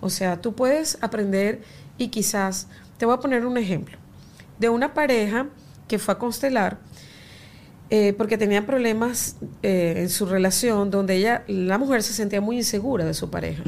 O 0.00 0.10
sea, 0.10 0.40
tú 0.40 0.54
puedes 0.54 0.98
aprender 1.02 1.62
y 1.98 2.08
quizás, 2.08 2.68
te 2.98 3.06
voy 3.06 3.14
a 3.14 3.20
poner 3.20 3.44
un 3.44 3.58
ejemplo, 3.58 3.98
de 4.58 4.68
una 4.68 4.94
pareja 4.94 5.48
que 5.88 5.98
fue 5.98 6.14
a 6.14 6.18
constelar 6.18 6.78
eh, 7.90 8.14
porque 8.16 8.38
tenía 8.38 8.66
problemas 8.66 9.36
eh, 9.64 9.94
en 9.96 10.10
su 10.10 10.26
relación 10.26 10.90
donde 10.90 11.16
ella, 11.16 11.42
la 11.48 11.76
mujer 11.76 12.04
se 12.04 12.12
sentía 12.12 12.40
muy 12.40 12.56
insegura 12.56 13.04
de 13.04 13.14
su 13.14 13.30
pareja. 13.30 13.64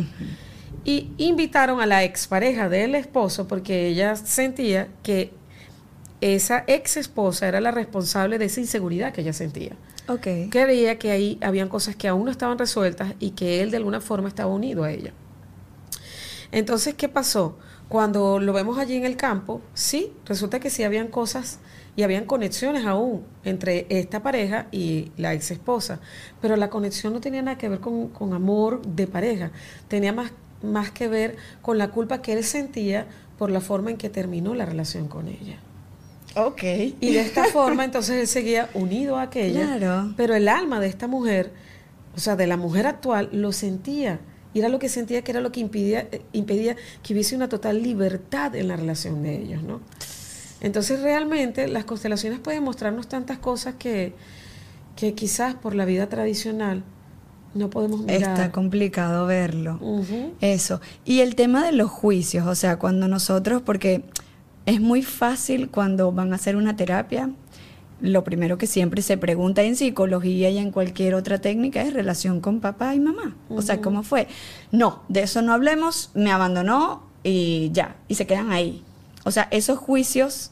Y 0.85 1.11
invitaron 1.19 1.81
a 1.81 1.87
la 1.87 2.05
expareja 2.05 2.69
del 2.69 2.95
esposo 2.95 3.49
porque 3.49 3.89
ella 3.89 4.15
sentía 4.15 4.89
que 5.03 5.33
esa 6.21 6.63
ex 6.69 6.97
esposa 6.97 7.49
era 7.49 7.61
la 7.61 7.73
responsable 7.73 8.39
de 8.39 8.45
esa 8.45 8.61
inseguridad 8.61 9.13
que 9.13 9.23
ella 9.23 9.33
sentía. 9.33 9.73
Okay. 10.07 10.49
Creía 10.51 10.99
que 10.99 11.11
ahí 11.11 11.39
habían 11.41 11.69
cosas 11.69 11.97
que 11.97 12.07
aún 12.07 12.25
no 12.25 12.31
estaban 12.31 12.59
resueltas 12.59 13.15
y 13.19 13.31
que 13.31 13.61
él 13.61 13.73
de 13.73 13.79
alguna 13.79 14.01
forma 14.01 14.29
estaba 14.29 14.53
unido 14.53 14.85
a 14.85 14.93
ella. 14.93 15.13
Entonces, 16.53 16.95
¿qué 16.95 17.09
pasó? 17.09 17.59
Cuando 17.89 18.39
lo 18.39 18.53
vemos 18.53 18.79
allí 18.79 18.95
en 18.95 19.05
el 19.05 19.17
campo, 19.17 19.61
sí, 19.75 20.13
resulta 20.27 20.61
que 20.61 20.71
sí 20.71 20.85
habían 20.85 21.09
cosas 21.09 21.59
y 21.95 22.03
habían 22.03 22.25
conexiones 22.25 22.87
aún 22.87 23.23
entre 23.45 23.87
esta 23.91 24.23
pareja 24.23 24.67
y 24.73 25.13
la 25.17 25.35
ex 25.35 25.51
esposa, 25.51 26.01
pero 26.41 26.57
la 26.57 26.71
conexión 26.71 27.13
no 27.13 27.21
tenía 27.21 27.43
nada 27.43 27.59
que 27.59 27.69
ver 27.69 27.81
con, 27.81 28.09
con 28.09 28.33
amor 28.33 28.83
de 28.83 29.07
pareja, 29.07 29.51
tenía 29.89 30.13
más, 30.13 30.33
más 30.63 30.91
que 30.91 31.09
ver 31.09 31.37
con 31.61 31.79
la 31.79 31.91
culpa 31.91 32.23
que 32.23 32.33
él 32.33 32.45
sentía 32.45 33.07
por 33.39 33.51
la 33.51 33.61
forma 33.61 33.91
en 33.91 33.97
que 33.97 34.09
terminó 34.09 34.55
la 34.55 34.65
relación 34.65 35.09
con 35.09 35.29
ella. 35.29 35.59
Ok. 36.35 36.63
Y 37.01 37.13
de 37.13 37.21
esta 37.21 37.45
forma, 37.45 37.85
entonces 37.85 38.21
él 38.21 38.27
seguía 38.27 38.71
unido 38.75 39.17
a 39.17 39.23
aquella. 39.23 39.77
Claro. 39.77 40.15
Pero 40.17 40.35
el 40.35 40.49
alma 40.49 40.81
de 40.81 40.87
esta 40.87 41.07
mujer, 41.07 41.53
o 42.17 42.21
sea, 42.21 42.37
de 42.37 42.47
la 42.47 42.57
mujer 42.57 42.87
actual, 42.87 43.29
lo 43.33 43.53
sentía. 43.53 44.21
Y 44.55 44.61
era 44.61 44.69
lo 44.69 44.79
que 44.79 44.89
sentía 44.89 45.23
que 45.23 45.33
era 45.33 45.41
lo 45.41 45.51
que 45.51 45.61
impedía, 45.61 46.09
eh, 46.13 46.23
impedía 46.33 46.77
que 47.03 47.15
hubiese 47.15 47.35
una 47.35 47.49
total 47.49 47.83
libertad 47.83 48.55
en 48.55 48.69
la 48.69 48.77
relación 48.77 49.23
de 49.23 49.43
ellos, 49.43 49.63
¿no? 49.63 49.81
Entonces 50.63 51.03
realmente 51.03 51.67
las 51.67 51.85
constelaciones 51.85 52.39
pueden 52.39 52.63
mostrarnos 52.63 53.09
tantas 53.09 53.39
cosas 53.39 53.75
que, 53.79 54.15
que 54.95 55.13
quizás 55.15 55.55
por 55.55 55.75
la 55.75 55.85
vida 55.85 56.09
tradicional 56.09 56.85
no 57.55 57.69
podemos 57.69 58.01
mirar. 58.01 58.23
Está 58.23 58.53
complicado 58.53 59.27
verlo. 59.27 59.79
Eso. 60.41 60.81
Y 61.05 61.21
el 61.21 61.35
tema 61.35 61.67
de 61.67 61.73
los 61.73 61.91
juicios, 61.91 62.47
o 62.47 62.55
sea, 62.55 62.79
cuando 62.79 63.09
nosotros, 63.09 63.61
porque 63.61 64.05
es 64.65 64.81
muy 64.81 65.03
fácil 65.03 65.69
cuando 65.69 66.13
van 66.13 66.33
a 66.33 66.37
hacer 66.37 66.55
una 66.55 66.77
terapia, 66.77 67.31
lo 68.01 68.23
primero 68.23 68.57
que 68.57 68.69
siempre 68.69 69.03
se 69.03 69.17
pregunta 69.19 69.63
en 69.63 69.75
psicología 69.75 70.49
y 70.49 70.59
en 70.59 70.71
cualquier 70.71 71.15
otra 71.15 71.41
técnica 71.41 71.83
es 71.83 71.93
relación 71.93 72.41
con 72.41 72.61
papá 72.61 72.95
y 72.95 73.01
mamá. 73.01 73.37
O 73.49 73.63
sea, 73.63 73.81
¿cómo 73.81 74.05
fue? 74.05 74.29
No, 74.71 75.03
de 75.09 75.23
eso 75.23 75.43
no 75.43 75.53
hablemos, 75.53 76.11
me 76.15 76.31
abandonó 76.31 77.03
y 77.25 77.71
ya, 77.73 77.97
y 78.07 78.15
se 78.15 78.27
quedan 78.27 78.53
ahí. 78.53 78.85
O 79.25 79.31
sea, 79.31 79.49
esos 79.51 79.79
juicios, 79.79 80.51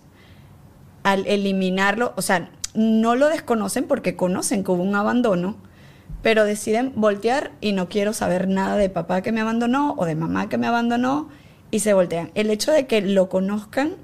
al 1.02 1.26
eliminarlo, 1.26 2.12
o 2.16 2.22
sea, 2.22 2.50
no 2.74 3.16
lo 3.16 3.28
desconocen 3.28 3.84
porque 3.84 4.16
conocen 4.16 4.64
que 4.64 4.70
hubo 4.70 4.82
un 4.82 4.94
abandono, 4.94 5.56
pero 6.22 6.44
deciden 6.44 6.92
voltear 6.96 7.52
y 7.60 7.72
no 7.72 7.88
quiero 7.88 8.12
saber 8.12 8.48
nada 8.48 8.76
de 8.76 8.90
papá 8.90 9.22
que 9.22 9.32
me 9.32 9.40
abandonó 9.40 9.94
o 9.96 10.04
de 10.04 10.14
mamá 10.14 10.48
que 10.48 10.58
me 10.58 10.66
abandonó 10.66 11.28
y 11.70 11.80
se 11.80 11.94
voltean. 11.94 12.30
El 12.34 12.50
hecho 12.50 12.72
de 12.72 12.86
que 12.86 13.00
lo 13.00 13.28
conozcan, 13.28 13.94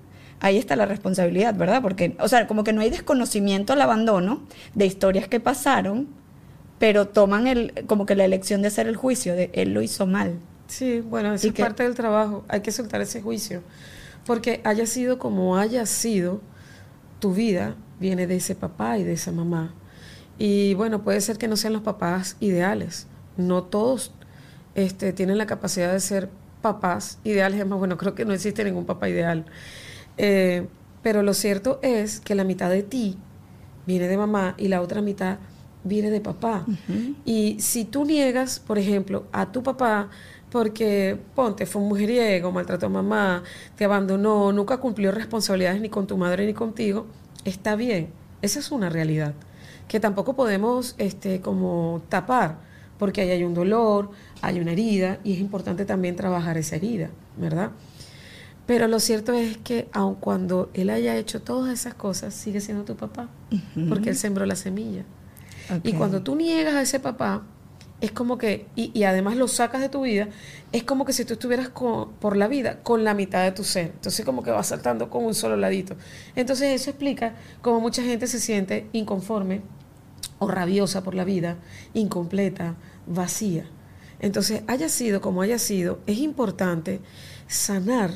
ahí 0.41 0.57
está 0.57 0.77
la 0.77 0.87
responsabilidad, 0.87 1.55
¿verdad? 1.55 1.83
Porque, 1.83 2.17
o 2.21 2.29
sea, 2.29 2.47
como 2.47 2.65
que 2.65 2.73
no 2.73 2.81
hay 2.81 2.91
desconocimiento 2.91 3.73
al 3.73 3.83
abandono 3.83 4.43
de 4.75 4.87
historias 4.87 5.29
que 5.29 5.41
pasaron, 5.41 6.09
pero 6.79 7.09
toman 7.09 7.47
el, 7.47 7.85
como 7.87 8.07
que 8.07 8.15
la 8.15 8.25
elección 8.25 8.63
de 8.63 8.69
hacer 8.69 8.87
el 8.87 8.97
juicio, 8.97 9.35
de 9.35 9.51
él 9.53 9.75
lo 9.75 9.83
hizo 9.83 10.07
mal. 10.07 10.39
Sí, 10.67 11.01
bueno, 11.01 11.33
eso 11.35 11.49
es 11.49 11.55
parte 11.55 11.83
del 11.83 11.95
trabajo, 11.95 12.45
hay 12.49 12.61
que 12.61 12.73
soltar 12.73 13.01
ese 13.01 13.23
juicio, 13.23 13.63
porque 14.25 14.61
haya 14.65 14.87
sido 14.87 15.19
como 15.19 15.57
haya 15.57 15.87
sido, 15.87 16.41
tu 17.21 17.33
vida 17.33 17.77
viene 18.01 18.27
de 18.27 18.37
ese 18.37 18.55
papá 18.55 18.99
y 18.99 19.05
de 19.05 19.13
esa 19.13 19.33
mamá. 19.33 19.75
Y 20.39 20.75
bueno, 20.75 21.03
puede 21.03 21.21
ser 21.21 21.39
que 21.39 21.49
no 21.49 21.57
sean 21.57 21.73
los 21.73 21.83
papás 21.83 22.37
ideales, 22.41 23.07
no 23.37 23.63
todos 23.63 24.13
este, 24.75 25.13
tienen 25.13 25.39
la 25.39 25.47
capacidad 25.47 25.93
de 25.93 26.01
ser 26.01 26.29
papás 26.61 27.19
ideales, 27.25 27.61
es 27.61 27.67
más, 27.67 27.79
bueno, 27.79 27.97
creo 27.97 28.15
que 28.15 28.25
no 28.25 28.33
existe 28.33 28.65
ningún 28.65 28.85
papá 28.85 29.09
ideal. 29.09 29.47
Eh, 30.19 30.67
pero 31.03 31.23
lo 31.23 31.35
cierto 31.35 31.79
es 31.83 32.21
que 32.21 32.35
la 32.35 32.45
mitad 32.45 32.69
de 32.69 32.83
ti 32.83 33.17
viene 33.87 34.09
de 34.09 34.17
mamá 34.17 34.55
y 34.59 34.69
la 34.69 34.81
otra 34.81 35.01
mitad 35.01 35.39
viene 35.85 36.11
de 36.11 36.21
papá. 36.21 36.67
Y 37.25 37.57
si 37.61 37.85
tú 37.85 38.05
niegas, 38.05 38.59
por 38.59 38.79
ejemplo, 38.79 39.25
a 39.33 39.53
tu 39.53 39.63
papá 39.63 40.11
porque, 40.57 41.19
ponte, 41.35 41.67
fue 41.67 41.83
un 41.83 41.89
mujeriego, 41.89 42.51
maltrató 42.51 42.87
a 42.87 42.89
mamá, 42.89 43.43
te 43.77 43.85
abandonó, 43.85 44.53
nunca 44.53 44.79
cumplió 44.79 45.13
responsabilidades 45.13 45.83
ni 45.83 45.91
con 45.91 46.07
tu 46.07 46.17
madre 46.17 46.47
ni 46.47 46.55
contigo, 46.55 47.05
está 47.45 47.77
bien. 47.77 48.09
Esa 48.41 48.61
es 48.61 48.71
una 48.71 48.89
realidad 48.89 49.35
que 49.87 50.01
tampoco 50.01 50.35
podemos 50.35 50.95
este, 50.97 51.43
como 51.43 52.01
tapar, 52.09 52.57
porque 52.99 53.21
ahí 53.21 53.33
hay 53.33 53.45
un 53.45 53.53
dolor, 53.53 54.13
hay 54.41 54.59
una 54.59 54.73
herida 54.73 55.19
y 55.25 55.35
es 55.35 55.41
importante 55.41 55.85
también 55.85 56.17
trabajar 56.17 56.57
esa 56.57 56.77
herida, 56.77 57.11
¿verdad? 57.37 57.73
Pero 58.65 58.89
lo 58.89 58.99
cierto 58.99 59.35
es 59.35 59.59
que 59.59 59.91
aun 59.93 60.15
cuando 60.15 60.71
él 60.73 60.89
haya 60.89 61.19
hecho 61.19 61.43
todas 61.43 61.71
esas 61.71 61.93
cosas, 61.93 62.33
sigue 62.33 62.63
siendo 62.63 62.85
tu 62.85 62.97
papá, 62.97 63.29
porque 63.91 64.09
él 64.09 64.17
sembró 64.17 64.47
la 64.47 64.57
semilla. 64.57 65.05
Y 65.83 65.93
cuando 65.93 66.23
tú 66.23 66.35
niegas 66.35 66.77
a 66.77 66.81
ese 66.81 66.99
papá, 66.99 67.43
es 68.07 68.13
como 68.13 68.39
que, 68.39 68.67
y, 68.75 69.03
además 69.05 69.37
lo 69.37 69.49
sacas 69.49 69.81
de 69.81 69.89
tu 69.89 70.03
vida, 70.03 70.29
es 70.73 70.85
como 70.85 71.05
que 71.05 71.13
si 71.13 71.25
tú 71.25 71.35
estuvieras 71.35 71.71
por 71.71 72.37
la 72.37 72.49
vida 72.49 72.83
con 72.83 73.05
la 73.05 73.15
mitad 73.15 73.45
de 73.45 73.53
tu 73.53 73.65
ser. 73.65 73.87
Entonces 73.87 74.25
como 74.25 74.43
que 74.43 74.51
vas 74.51 74.69
saltando 74.69 75.11
con 75.11 75.25
un 75.25 75.35
solo 75.35 75.57
ladito. 75.57 75.97
Entonces 76.35 76.81
eso 76.81 76.91
explica 76.91 77.35
cómo 77.63 77.81
mucha 77.81 78.03
gente 78.03 78.27
se 78.27 78.41
siente 78.41 78.89
inconforme 78.93 79.63
o 80.39 80.49
rabiosa 80.49 81.03
por 81.03 81.15
la 81.15 81.25
vida, 81.25 81.57
incompleta, 81.95 82.77
vacía. 83.07 83.67
Entonces, 84.21 84.63
haya 84.67 84.89
sido 84.89 85.21
como 85.21 85.43
haya 85.43 85.59
sido, 85.59 86.01
es 86.07 86.19
importante 86.19 87.01
sanar 87.47 88.11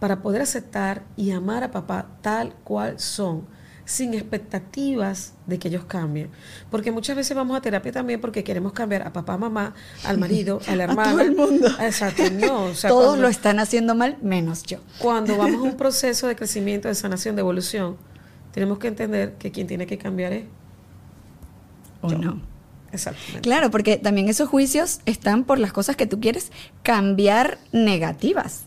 para 0.00 0.22
poder 0.22 0.42
aceptar 0.42 1.04
y 1.16 1.30
amar 1.30 1.62
a 1.62 1.70
papá 1.70 2.18
tal 2.20 2.54
cual 2.64 2.98
son, 2.98 3.46
sin 3.86 4.14
expectativas 4.14 5.32
de 5.46 5.58
que 5.58 5.68
ellos 5.68 5.84
cambien. 5.84 6.28
Porque 6.70 6.90
muchas 6.90 7.16
veces 7.16 7.34
vamos 7.36 7.56
a 7.56 7.62
terapia 7.62 7.92
también 7.92 8.20
porque 8.20 8.44
queremos 8.44 8.72
cambiar 8.72 9.06
a 9.06 9.12
papá, 9.12 9.38
mamá, 9.38 9.74
al 10.04 10.18
marido, 10.18 10.60
al 10.66 10.80
hermano. 10.82 11.08
A 11.08 11.12
todo 11.12 11.20
el 11.20 11.34
mundo. 11.34 11.68
Exacto, 11.80 12.24
no. 12.30 12.72
Todos 12.88 13.18
lo 13.18 13.28
están 13.28 13.60
haciendo 13.60 13.94
mal, 13.94 14.18
menos 14.20 14.64
yo. 14.64 14.80
Cuando 14.98 15.36
vamos 15.38 15.60
a 15.60 15.62
un 15.62 15.76
proceso 15.76 16.26
de 16.26 16.36
crecimiento, 16.36 16.88
de 16.88 16.94
sanación, 16.96 17.36
de 17.36 17.40
evolución, 17.40 17.96
tenemos 18.52 18.78
que 18.78 18.88
entender 18.88 19.34
que 19.38 19.52
quien 19.52 19.68
tiene 19.68 19.86
que 19.86 19.96
cambiar 19.96 20.32
es. 20.32 20.44
O 22.02 22.10
no. 22.10 22.42
Exactamente. 22.92 23.40
Claro, 23.40 23.70
porque 23.70 23.98
también 23.98 24.28
esos 24.28 24.48
juicios 24.48 25.00
están 25.06 25.44
por 25.44 25.58
las 25.58 25.72
cosas 25.72 25.96
que 25.96 26.06
tú 26.06 26.20
quieres 26.20 26.50
cambiar 26.82 27.58
negativas. 27.72 28.64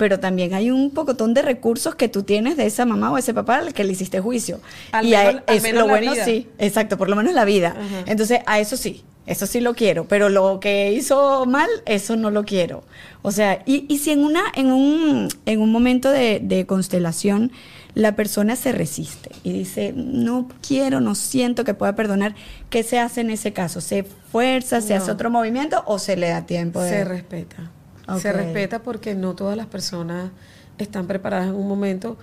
Pero 0.00 0.18
también 0.18 0.54
hay 0.54 0.70
un 0.70 0.92
pocotón 0.92 1.34
de 1.34 1.42
recursos 1.42 1.94
que 1.94 2.08
tú 2.08 2.22
tienes 2.22 2.56
de 2.56 2.64
esa 2.64 2.86
mamá 2.86 3.12
o 3.12 3.18
ese 3.18 3.34
papá 3.34 3.58
al 3.58 3.74
que 3.74 3.84
le 3.84 3.92
hiciste 3.92 4.18
juicio. 4.18 4.58
y 5.02 5.12
es 5.12 5.74
lo 5.74 5.86
bueno, 5.86 6.14
sí, 6.24 6.48
exacto, 6.58 6.96
por 6.96 7.10
lo 7.10 7.16
menos 7.16 7.34
la 7.34 7.44
vida. 7.44 7.76
Entonces, 8.06 8.40
a 8.46 8.60
eso 8.60 8.78
sí, 8.78 9.04
eso 9.26 9.46
sí 9.46 9.60
lo 9.60 9.74
quiero, 9.74 10.06
pero 10.06 10.30
lo 10.30 10.58
que 10.58 10.90
hizo 10.94 11.44
mal, 11.44 11.68
eso 11.84 12.16
no 12.16 12.30
lo 12.30 12.46
quiero. 12.46 12.82
O 13.20 13.30
sea, 13.30 13.62
y, 13.66 13.84
y 13.92 13.98
si 13.98 14.12
en 14.12 14.24
una, 14.24 14.40
en 14.54 14.72
un, 14.72 15.28
en 15.44 15.60
un 15.60 15.70
momento 15.70 16.10
de, 16.10 16.40
de 16.42 16.64
constelación 16.64 17.52
la 17.94 18.16
persona 18.16 18.56
se 18.56 18.72
resiste 18.72 19.30
y 19.42 19.52
dice, 19.52 19.92
no 19.94 20.48
quiero, 20.66 21.00
no 21.00 21.14
siento 21.14 21.64
que 21.64 21.74
pueda 21.74 21.94
perdonar, 21.94 22.34
¿qué 22.70 22.82
se 22.82 22.98
hace 22.98 23.20
en 23.20 23.30
ese 23.30 23.52
caso? 23.52 23.82
¿Se 23.82 24.04
fuerza, 24.04 24.80
se 24.80 24.94
hace 24.94 25.10
otro 25.10 25.28
movimiento 25.28 25.82
o 25.86 25.98
se 25.98 26.16
le 26.16 26.30
da 26.30 26.46
tiempo? 26.46 26.82
Se 26.82 27.04
respeta. 27.04 27.70
Se 28.18 28.32
respeta 28.32 28.82
porque 28.82 29.14
no 29.14 29.34
todas 29.34 29.56
las 29.56 29.66
personas 29.66 30.30
están 30.78 31.06
preparadas 31.06 31.48
en 31.48 31.54
un 31.54 31.68
momento 31.68 32.16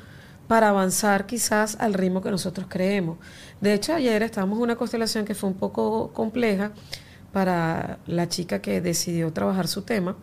para 0.47 0.69
avanzar 0.69 1.25
quizás 1.25 1.77
al 1.79 1.93
ritmo 1.93 2.21
que 2.21 2.31
nosotros 2.31 2.67
creemos. 2.69 3.17
De 3.61 3.73
hecho, 3.73 3.93
ayer 3.93 4.23
estábamos 4.23 4.57
en 4.57 4.63
una 4.63 4.75
constelación 4.75 5.25
que 5.25 5.35
fue 5.35 5.49
un 5.49 5.55
poco 5.55 6.13
compleja 6.13 6.71
para 7.31 7.99
la 8.07 8.29
chica 8.29 8.61
que 8.61 8.81
decidió 8.81 9.31
trabajar 9.33 9.67
su 9.67 9.81
tema 9.81 10.15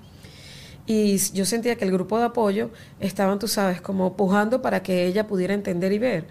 Y 0.86 1.16
yo 1.32 1.44
sentía 1.44 1.76
que 1.76 1.84
el 1.84 1.92
grupo 1.92 2.18
de 2.18 2.24
apoyo 2.24 2.70
estaban, 3.00 3.38
tú 3.38 3.48
sabes, 3.48 3.80
como 3.80 4.16
pujando 4.16 4.62
para 4.62 4.82
que 4.82 5.06
ella 5.06 5.26
pudiera 5.26 5.54
entender 5.54 5.92
y 5.92 5.98
ver. 5.98 6.26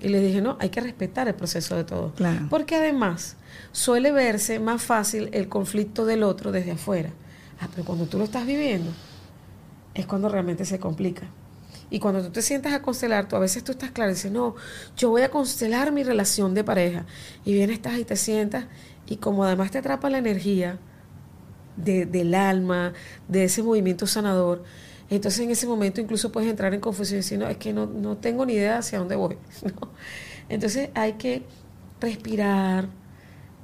Y 0.00 0.08
le 0.08 0.20
dije, 0.20 0.40
no, 0.40 0.56
hay 0.60 0.70
que 0.70 0.80
respetar 0.80 1.28
el 1.28 1.34
proceso 1.34 1.76
de 1.76 1.84
todo. 1.84 2.12
Claro. 2.14 2.46
Porque 2.48 2.76
además 2.76 3.36
suele 3.72 4.12
verse 4.12 4.58
más 4.58 4.82
fácil 4.82 5.28
el 5.32 5.48
conflicto 5.48 6.06
del 6.06 6.22
otro 6.22 6.52
desde 6.52 6.72
afuera. 6.72 7.10
Ah, 7.60 7.68
pero 7.70 7.84
cuando 7.84 8.06
tú 8.06 8.18
lo 8.18 8.24
estás 8.24 8.46
viviendo, 8.46 8.90
es 9.94 10.06
cuando 10.06 10.28
realmente 10.28 10.64
se 10.64 10.78
complica. 10.78 11.22
Y 11.90 11.98
cuando 11.98 12.22
tú 12.22 12.30
te 12.30 12.42
sientas 12.42 12.72
a 12.72 12.82
constelar, 12.82 13.28
tú 13.28 13.36
a 13.36 13.40
veces 13.40 13.64
tú 13.64 13.72
estás 13.72 13.90
claro 13.90 14.10
y 14.10 14.14
dices, 14.14 14.30
no, 14.30 14.54
yo 14.96 15.10
voy 15.10 15.22
a 15.22 15.30
constelar 15.30 15.92
mi 15.92 16.04
relación 16.04 16.54
de 16.54 16.64
pareja. 16.64 17.04
Y 17.44 17.52
vienes, 17.52 17.76
estás 17.76 17.98
y 17.98 18.04
te 18.04 18.16
sientas, 18.16 18.66
y 19.06 19.16
como 19.16 19.44
además 19.44 19.70
te 19.70 19.78
atrapa 19.78 20.08
la 20.08 20.18
energía 20.18 20.78
de, 21.76 22.06
del 22.06 22.34
alma, 22.34 22.92
de 23.28 23.44
ese 23.44 23.62
movimiento 23.62 24.06
sanador, 24.06 24.64
entonces 25.10 25.40
en 25.40 25.50
ese 25.50 25.66
momento 25.66 26.00
incluso 26.00 26.30
puedes 26.30 26.48
entrar 26.48 26.72
en 26.72 26.80
confusión 26.80 27.16
y 27.16 27.22
decir, 27.22 27.38
no, 27.38 27.48
es 27.48 27.56
que 27.56 27.72
no, 27.72 27.86
no 27.86 28.16
tengo 28.16 28.46
ni 28.46 28.54
idea 28.54 28.78
hacia 28.78 29.00
dónde 29.00 29.16
voy. 29.16 29.36
Entonces 30.48 30.90
hay 30.94 31.14
que 31.14 31.42
respirar, 32.00 32.88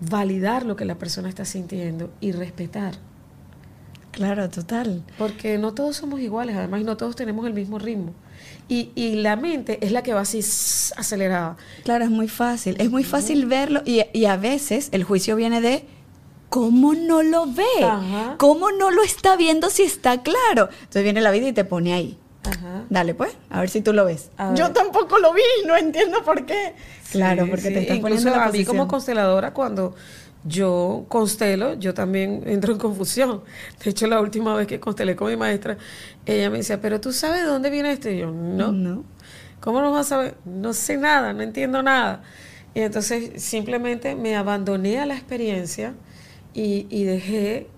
validar 0.00 0.66
lo 0.66 0.74
que 0.74 0.84
la 0.84 0.96
persona 0.96 1.28
está 1.28 1.44
sintiendo 1.44 2.12
y 2.20 2.32
respetar. 2.32 2.94
Claro, 4.16 4.48
total. 4.48 5.02
Porque 5.18 5.58
no 5.58 5.74
todos 5.74 5.94
somos 5.96 6.20
iguales, 6.20 6.56
además, 6.56 6.80
y 6.80 6.84
no 6.84 6.96
todos 6.96 7.14
tenemos 7.16 7.46
el 7.46 7.52
mismo 7.52 7.78
ritmo. 7.78 8.12
Y, 8.68 8.90
y 8.94 9.16
la 9.16 9.36
mente 9.36 9.78
es 9.82 9.92
la 9.92 10.02
que 10.02 10.14
va 10.14 10.22
así 10.22 10.38
acelerada. 10.96 11.56
Claro, 11.84 12.04
es 12.04 12.10
muy 12.10 12.26
fácil. 12.26 12.76
Es 12.80 12.90
muy 12.90 13.04
fácil 13.04 13.44
verlo 13.46 13.82
y, 13.84 14.02
y 14.14 14.24
a 14.24 14.36
veces 14.38 14.88
el 14.92 15.04
juicio 15.04 15.36
viene 15.36 15.60
de 15.60 15.84
cómo 16.48 16.94
no 16.94 17.22
lo 17.22 17.46
ve, 17.46 17.64
Ajá. 17.84 18.36
cómo 18.38 18.72
no 18.72 18.90
lo 18.90 19.02
está 19.02 19.36
viendo 19.36 19.68
si 19.68 19.82
está 19.82 20.22
claro. 20.22 20.70
Entonces 20.80 21.02
viene 21.04 21.20
la 21.20 21.30
vida 21.30 21.46
y 21.48 21.52
te 21.52 21.64
pone 21.64 21.92
ahí. 21.92 22.18
Ajá. 22.44 22.84
Dale 22.88 23.14
pues, 23.14 23.32
a 23.50 23.60
ver 23.60 23.68
si 23.68 23.82
tú 23.82 23.92
lo 23.92 24.04
ves. 24.06 24.30
Yo 24.54 24.70
tampoco 24.72 25.18
lo 25.18 25.34
vi, 25.34 25.42
no 25.66 25.76
entiendo 25.76 26.22
por 26.24 26.46
qué. 26.46 26.74
Claro, 27.12 27.44
Sí, 27.44 27.50
porque 27.50 27.68
sí. 27.68 27.74
te 27.74 27.80
estás 27.82 27.96
Incluso 27.98 28.02
poniendo 28.24 28.30
en 28.34 28.38
la 28.40 28.46
a 28.46 28.52
mí 28.52 28.64
como 28.64 28.88
consteladora, 28.88 29.52
cuando 29.52 29.94
yo 30.46 31.06
constelo, 31.08 31.74
yo 31.74 31.94
también 31.94 32.42
entro 32.46 32.72
en 32.72 32.78
confusión. 32.78 33.42
De 33.84 33.90
hecho, 33.90 34.06
la 34.06 34.20
última 34.20 34.54
vez 34.54 34.66
que 34.66 34.80
constelé 34.80 35.16
con 35.16 35.28
mi 35.28 35.36
maestra, 35.36 35.76
ella 36.24 36.50
me 36.50 36.58
decía, 36.58 36.80
pero 36.80 37.00
tú 37.00 37.12
sabes 37.12 37.42
de 37.42 37.46
dónde 37.48 37.70
viene 37.70 37.92
esto? 37.92 38.08
Y 38.10 38.18
yo, 38.18 38.30
no. 38.30 38.72
No. 38.72 39.04
¿Cómo 39.60 39.80
no 39.80 39.90
vas 39.90 40.06
a 40.06 40.08
saber? 40.10 40.36
No 40.44 40.72
sé 40.72 40.96
nada, 40.96 41.32
no 41.32 41.42
entiendo 41.42 41.82
nada. 41.82 42.22
Y 42.74 42.80
entonces 42.80 43.42
simplemente 43.42 44.14
me 44.14 44.36
abandoné 44.36 44.98
a 45.00 45.06
la 45.06 45.14
experiencia 45.14 45.94
y, 46.54 46.86
y 46.90 47.04
dejé 47.04 47.68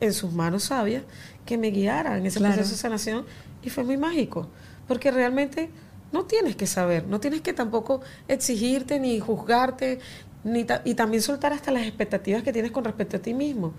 en 0.00 0.12
sus 0.12 0.32
manos 0.32 0.64
sabias 0.64 1.02
que 1.44 1.58
me 1.58 1.68
guiaran 1.70 2.18
en 2.18 2.26
ese 2.26 2.38
Claro. 2.38 2.54
proceso 2.54 2.74
de 2.74 2.80
sanación 2.80 3.26
y 3.62 3.70
fue 3.70 3.84
muy 3.84 3.96
mágico, 3.96 4.48
porque 4.86 5.10
realmente 5.10 5.70
no 6.12 6.24
tienes 6.24 6.56
que 6.56 6.66
saber, 6.66 7.06
no 7.06 7.20
tienes 7.20 7.42
que 7.42 7.52
tampoco 7.52 8.00
exigirte 8.28 8.98
ni 9.00 9.20
juzgarte, 9.20 9.98
ni 10.44 10.64
ta- 10.64 10.82
y 10.84 10.94
también 10.94 11.22
soltar 11.22 11.52
hasta 11.52 11.70
las 11.72 11.82
expectativas 11.82 12.42
que 12.42 12.52
tienes 12.52 12.70
con 12.70 12.84
respecto 12.84 13.16
a 13.16 13.20
ti 13.20 13.34
mismo. 13.34 13.72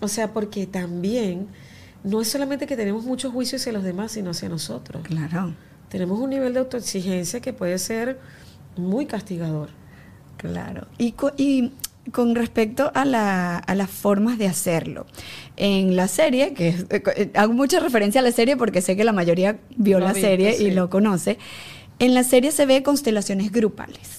O 0.00 0.08
sea, 0.08 0.32
porque 0.32 0.66
también 0.66 1.48
no 2.04 2.20
es 2.20 2.28
solamente 2.28 2.66
que 2.66 2.76
tenemos 2.76 3.04
muchos 3.04 3.32
juicios 3.32 3.60
hacia 3.62 3.72
los 3.72 3.82
demás, 3.82 4.12
sino 4.12 4.30
hacia 4.30 4.48
nosotros 4.48 5.02
Claro, 5.02 5.54
tenemos 5.88 6.18
un 6.20 6.30
nivel 6.30 6.52
de 6.54 6.60
autoexigencia 6.60 7.40
que 7.40 7.52
puede 7.52 7.78
ser 7.78 8.18
muy 8.76 9.06
castigador. 9.06 9.70
claro. 10.36 10.86
Y, 10.98 11.12
co- 11.12 11.32
y 11.36 11.72
con 12.12 12.34
respecto 12.36 12.90
a, 12.94 13.04
la- 13.04 13.58
a 13.58 13.74
las 13.74 13.90
formas 13.90 14.38
de 14.38 14.46
hacerlo. 14.46 15.04
En 15.56 15.96
la 15.96 16.06
serie, 16.08 16.54
que 16.54 16.68
es- 16.68 16.86
eh, 16.90 17.02
eh, 17.16 17.30
hago 17.34 17.52
mucha 17.52 17.80
referencia 17.80 18.20
a 18.20 18.24
la 18.24 18.32
serie 18.32 18.56
porque 18.56 18.80
sé 18.80 18.96
que 18.96 19.04
la 19.04 19.12
mayoría 19.12 19.58
vio 19.76 19.98
Lo 19.98 20.06
la 20.06 20.14
serie 20.14 20.56
y 20.62 20.70
lo 20.70 20.88
conoce. 20.88 21.38
En 22.00 22.14
la 22.14 22.22
serie 22.22 22.52
se 22.52 22.64
ve 22.64 22.82
constelaciones 22.82 23.50
grupales. 23.50 24.18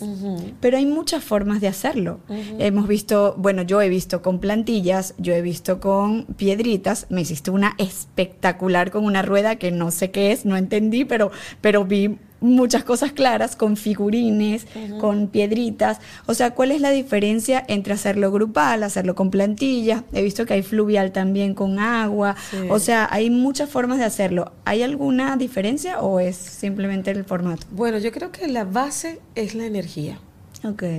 Pero 0.59 0.77
hay 0.77 0.85
muchas 0.85 1.23
formas 1.23 1.61
de 1.61 1.67
hacerlo. 1.67 2.19
Hemos 2.59 2.87
visto, 2.87 3.35
bueno, 3.37 3.61
yo 3.61 3.81
he 3.81 3.89
visto 3.89 4.21
con 4.21 4.39
plantillas, 4.39 5.15
yo 5.17 5.33
he 5.33 5.41
visto 5.41 5.79
con 5.79 6.25
piedritas, 6.25 7.07
me 7.09 7.21
hiciste 7.21 7.51
una 7.51 7.75
espectacular 7.77 8.91
con 8.91 9.05
una 9.05 9.21
rueda 9.21 9.55
que 9.55 9.71
no 9.71 9.91
sé 9.91 10.11
qué 10.11 10.31
es, 10.31 10.45
no 10.45 10.57
entendí, 10.57 11.05
pero, 11.05 11.31
pero 11.61 11.85
vi 11.85 12.17
muchas 12.41 12.83
cosas 12.83 13.11
claras, 13.11 13.55
con 13.55 13.77
figurines, 13.77 14.65
con 14.99 15.27
piedritas. 15.27 15.99
O 16.25 16.33
sea, 16.33 16.51
¿cuál 16.51 16.71
es 16.71 16.81
la 16.81 16.91
diferencia 16.91 17.63
entre 17.67 17.93
hacerlo 17.93 18.31
grupal, 18.31 18.83
hacerlo 18.83 19.15
con 19.15 19.29
plantillas? 19.31 20.03
He 20.13 20.21
visto 20.21 20.45
que 20.45 20.53
hay 20.53 20.63
fluvial 20.63 21.11
también 21.11 21.53
con 21.53 21.79
agua. 21.79 22.35
Sí. 22.51 22.57
O 22.69 22.79
sea, 22.79 23.07
hay 23.11 23.29
muchas 23.29 23.69
formas 23.69 23.99
de 23.99 24.05
hacerlo. 24.05 24.51
¿Hay 24.65 24.83
alguna 24.83 25.37
diferencia 25.37 25.99
o 25.99 26.19
es 26.19 26.35
simplemente 26.35 27.11
el 27.11 27.25
formato? 27.25 27.65
Bueno, 27.71 27.97
yo 27.97 28.11
creo 28.11 28.31
que 28.31 28.47
la 28.47 28.63
base 28.63 29.19
es 29.35 29.55
la 29.55 29.65
energía. 29.65 30.19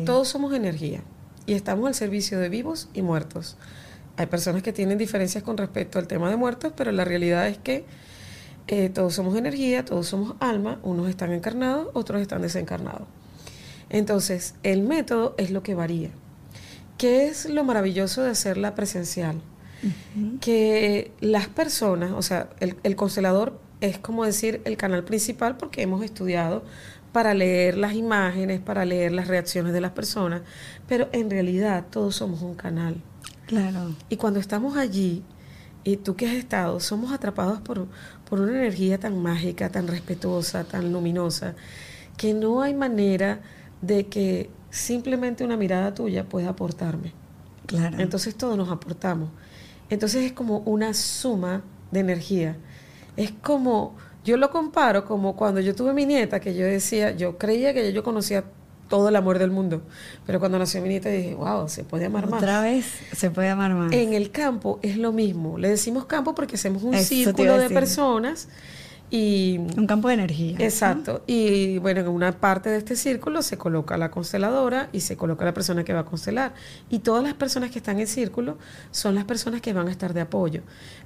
Todos 0.07 0.29
somos 0.29 0.55
energía 0.55 1.03
y 1.47 1.53
estamos 1.53 1.87
al 1.87 1.95
servicio 1.95 2.39
de 2.39 2.49
vivos 2.49 2.89
y 2.95 3.03
muertos. 3.03 3.57
Hay 4.17 4.27
personas 4.27 4.63
que 4.63 4.73
tienen 4.73 4.99
diferencias 4.99 5.43
con 5.43 5.57
respecto 5.57 5.99
al 5.99 6.07
tema 6.07 6.31
de 6.31 6.37
muertos, 6.37 6.73
pero 6.77 6.93
la 6.93 7.05
realidad 7.05 7.47
es 7.49 7.59
que 7.59 7.85
eh, 8.67 8.89
todos 8.89 9.15
somos 9.15 9.37
energía, 9.37 9.85
todos 9.85 10.07
somos 10.07 10.35
alma, 10.41 10.79
unos 10.83 11.09
están 11.09 11.33
encarnados, 11.33 11.89
otros 11.93 12.21
están 12.21 12.43
desencarnados. 12.43 13.09
Entonces, 13.89 14.55
el 14.63 14.83
método 14.83 15.35
es 15.39 15.51
lo 15.51 15.63
que 15.63 15.75
varía. 15.75 16.11
¿Qué 16.99 17.27
es 17.27 17.49
lo 17.49 17.65
maravilloso 17.65 18.23
de 18.23 18.31
hacerla 18.31 18.75
presencial? 18.75 19.41
Que 20.41 21.13
las 21.21 21.49
personas, 21.49 22.13
o 22.13 22.21
sea, 22.21 22.51
el, 22.61 22.77
el 22.83 22.97
constelador 22.97 23.59
es 23.81 23.99
como 23.99 24.27
decir 24.27 24.61
el 24.67 24.77
canal 24.77 25.05
principal 25.05 25.57
porque 25.57 25.81
hemos 25.81 26.05
estudiado 26.05 26.63
para 27.13 27.35
leer 27.35 27.77
las 27.77 27.95
imágenes, 27.95 28.61
para 28.61 28.85
leer 28.85 29.13
las 29.13 29.27
reacciones 29.27 29.73
de 29.73 29.81
las 29.81 29.93
personas, 29.93 30.43
pero 30.87 31.09
en 31.13 31.31
realidad 31.31 31.87
todos 31.91 32.17
somos 32.17 32.43
un 32.43 32.55
canal. 32.55 33.03
Claro. 33.47 33.97
Y 34.09 34.17
cuando 34.17 34.39
estamos 34.39 34.77
allí, 34.77 35.25
y 35.83 35.97
tú 35.97 36.15
que 36.15 36.27
has 36.27 36.35
estado, 36.35 36.79
somos 36.79 37.13
atrapados 37.13 37.61
por, 37.61 37.89
por 38.31 38.41
una 38.41 38.53
energía 38.53 38.99
tan 38.99 39.21
mágica, 39.21 39.71
tan 39.71 39.89
respetuosa, 39.89 40.65
tan 40.65 40.93
luminosa, 40.93 41.57
que 42.17 42.33
no 42.33 42.63
hay 42.63 42.75
manera 42.75 43.41
de 43.83 44.07
que 44.07 44.49
simplemente 44.71 45.45
una 45.45 45.57
mirada 45.57 45.93
tuya 45.93 46.29
pueda 46.29 46.51
aportarme. 46.51 47.13
Claro. 47.67 47.99
Entonces 47.99 48.37
todos 48.37 48.57
nos 48.57 48.71
aportamos. 48.71 49.31
Entonces 49.91 50.25
es 50.25 50.33
como 50.33 50.59
una 50.61 50.95
suma 50.95 51.63
de 51.91 52.01
energía. 52.01 52.57
Es 53.17 53.33
como, 53.33 53.97
yo 54.25 54.37
lo 54.37 54.51
comparo 54.51 55.05
como 55.05 55.35
cuando 55.35 55.61
yo 55.61 55.75
tuve 55.75 55.93
mi 55.93 56.07
nieta, 56.07 56.39
que 56.39 56.55
yo 56.55 56.65
decía, 56.65 57.11
yo 57.11 57.37
creía 57.37 57.75
que 57.75 57.93
yo 57.93 58.05
conocía 58.05 58.45
todo 58.91 59.09
el 59.09 59.17
amor 59.17 59.39
del 59.39 59.51
mundo, 59.51 59.83
pero 60.27 60.41
cuando 60.41 60.59
nació 60.59 60.83
mi 60.83 60.91
nieta 60.91 61.09
dije, 61.09 61.35
wow, 61.35 61.69
se 61.69 61.85
puede 61.85 62.07
amar 62.07 62.29
más. 62.29 62.43
Otra 62.43 62.61
vez 62.61 62.85
se 63.13 63.31
puede 63.31 63.49
amar 63.49 63.73
más. 63.73 63.93
En 63.93 64.13
el 64.13 64.31
campo 64.31 64.79
es 64.83 64.99
lo 64.99 65.13
mismo. 65.13 65.57
Le 65.57 65.71
decimos 65.71 66.05
campo 66.05 66.35
porque 66.35 66.57
hacemos 66.57 66.83
un 66.83 66.95
Eso 66.95 67.09
círculo 67.09 67.57
de 67.57 67.71
personas 67.71 68.49
y 69.11 69.59
Un 69.77 69.87
campo 69.87 70.09
de 70.09 70.15
energía. 70.15 70.59
¿no? 70.59 70.65
Exacto. 70.65 71.23
Y 71.27 71.79
bueno, 71.79 72.01
en 72.01 72.09
una 72.09 72.33
parte 72.33 72.71
de 72.71 72.79
este 72.79 72.97
círculo 72.97 73.43
se 73.43 73.59
coloca 73.59 73.97
la 73.97 74.11
consteladora 74.11 74.89
y 74.93 75.01
se 75.01 75.17
coloca 75.17 75.45
la 75.45 75.55
persona 75.55 75.85
que 75.85 75.93
va 75.93 76.01
a 76.01 76.05
constelar. 76.05 76.55
Y 76.91 77.01
todas 77.01 77.23
las 77.23 77.35
personas 77.35 77.71
que 77.71 77.79
están 77.79 77.99
en 77.99 78.07
círculo 78.07 78.59
son 78.91 79.15
las 79.15 79.25
personas 79.25 79.61
que 79.61 79.73
van 79.73 79.89
a 79.89 79.91
estar 79.91 80.15
de 80.15 80.21
apoyo. 80.21 80.63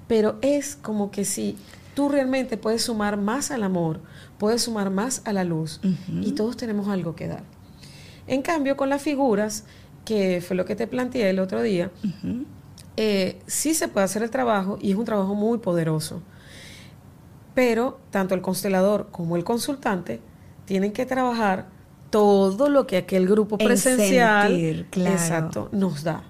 Pero 0.07 0.39
es 0.43 0.77
como 0.77 1.11
que 1.11 1.25
si 1.25 1.57
tú 1.95 2.09
realmente 2.09 2.57
puedes 2.57 2.83
sumar 2.83 3.17
más 3.17 3.51
al 3.51 3.63
amor, 3.63 4.01
puedes 4.39 4.63
sumar 4.63 4.91
más 4.91 5.23
a 5.25 5.33
la 5.33 5.45
luz 5.45 5.81
y 6.21 6.33
todos 6.33 6.57
tenemos 6.57 6.89
algo 6.89 7.15
que 7.15 7.29
dar. 7.29 7.54
En 8.27 8.43
cambio, 8.43 8.77
con 8.77 8.89
las 8.89 9.03
figuras, 9.03 9.65
que 10.05 10.43
fue 10.47 10.57
lo 10.57 10.65
que 10.65 10.77
te 10.77 10.87
planteé 10.87 11.31
el 11.31 11.39
otro 11.39 11.63
día, 11.63 11.91
eh, 12.97 13.41
sí 13.47 13.75
se 13.75 13.89
puede 13.89 14.05
hacer 14.05 14.23
el 14.23 14.31
trabajo 14.31 14.79
y 14.81 14.93
es 14.93 14.97
un 14.97 15.05
trabajo 15.05 15.35
muy 15.35 15.59
poderoso. 15.59 16.23
Pero 17.55 18.01
tanto 18.11 18.35
el 18.35 18.41
constelador 18.41 19.09
como 19.11 19.37
el 19.37 19.45
consultante 19.45 20.21
tienen 20.65 20.93
que 20.93 21.07
trabajar 21.07 21.67
todo 22.11 22.69
lo 22.69 22.87
que 22.87 22.97
aquel 22.97 23.27
grupo 23.29 23.57
En 23.59 23.67
presencial 23.67 24.49
sentir, 24.49 24.87
claro. 24.91 25.17
exacto, 25.17 25.69
nos 25.73 26.05
da. 26.05 26.23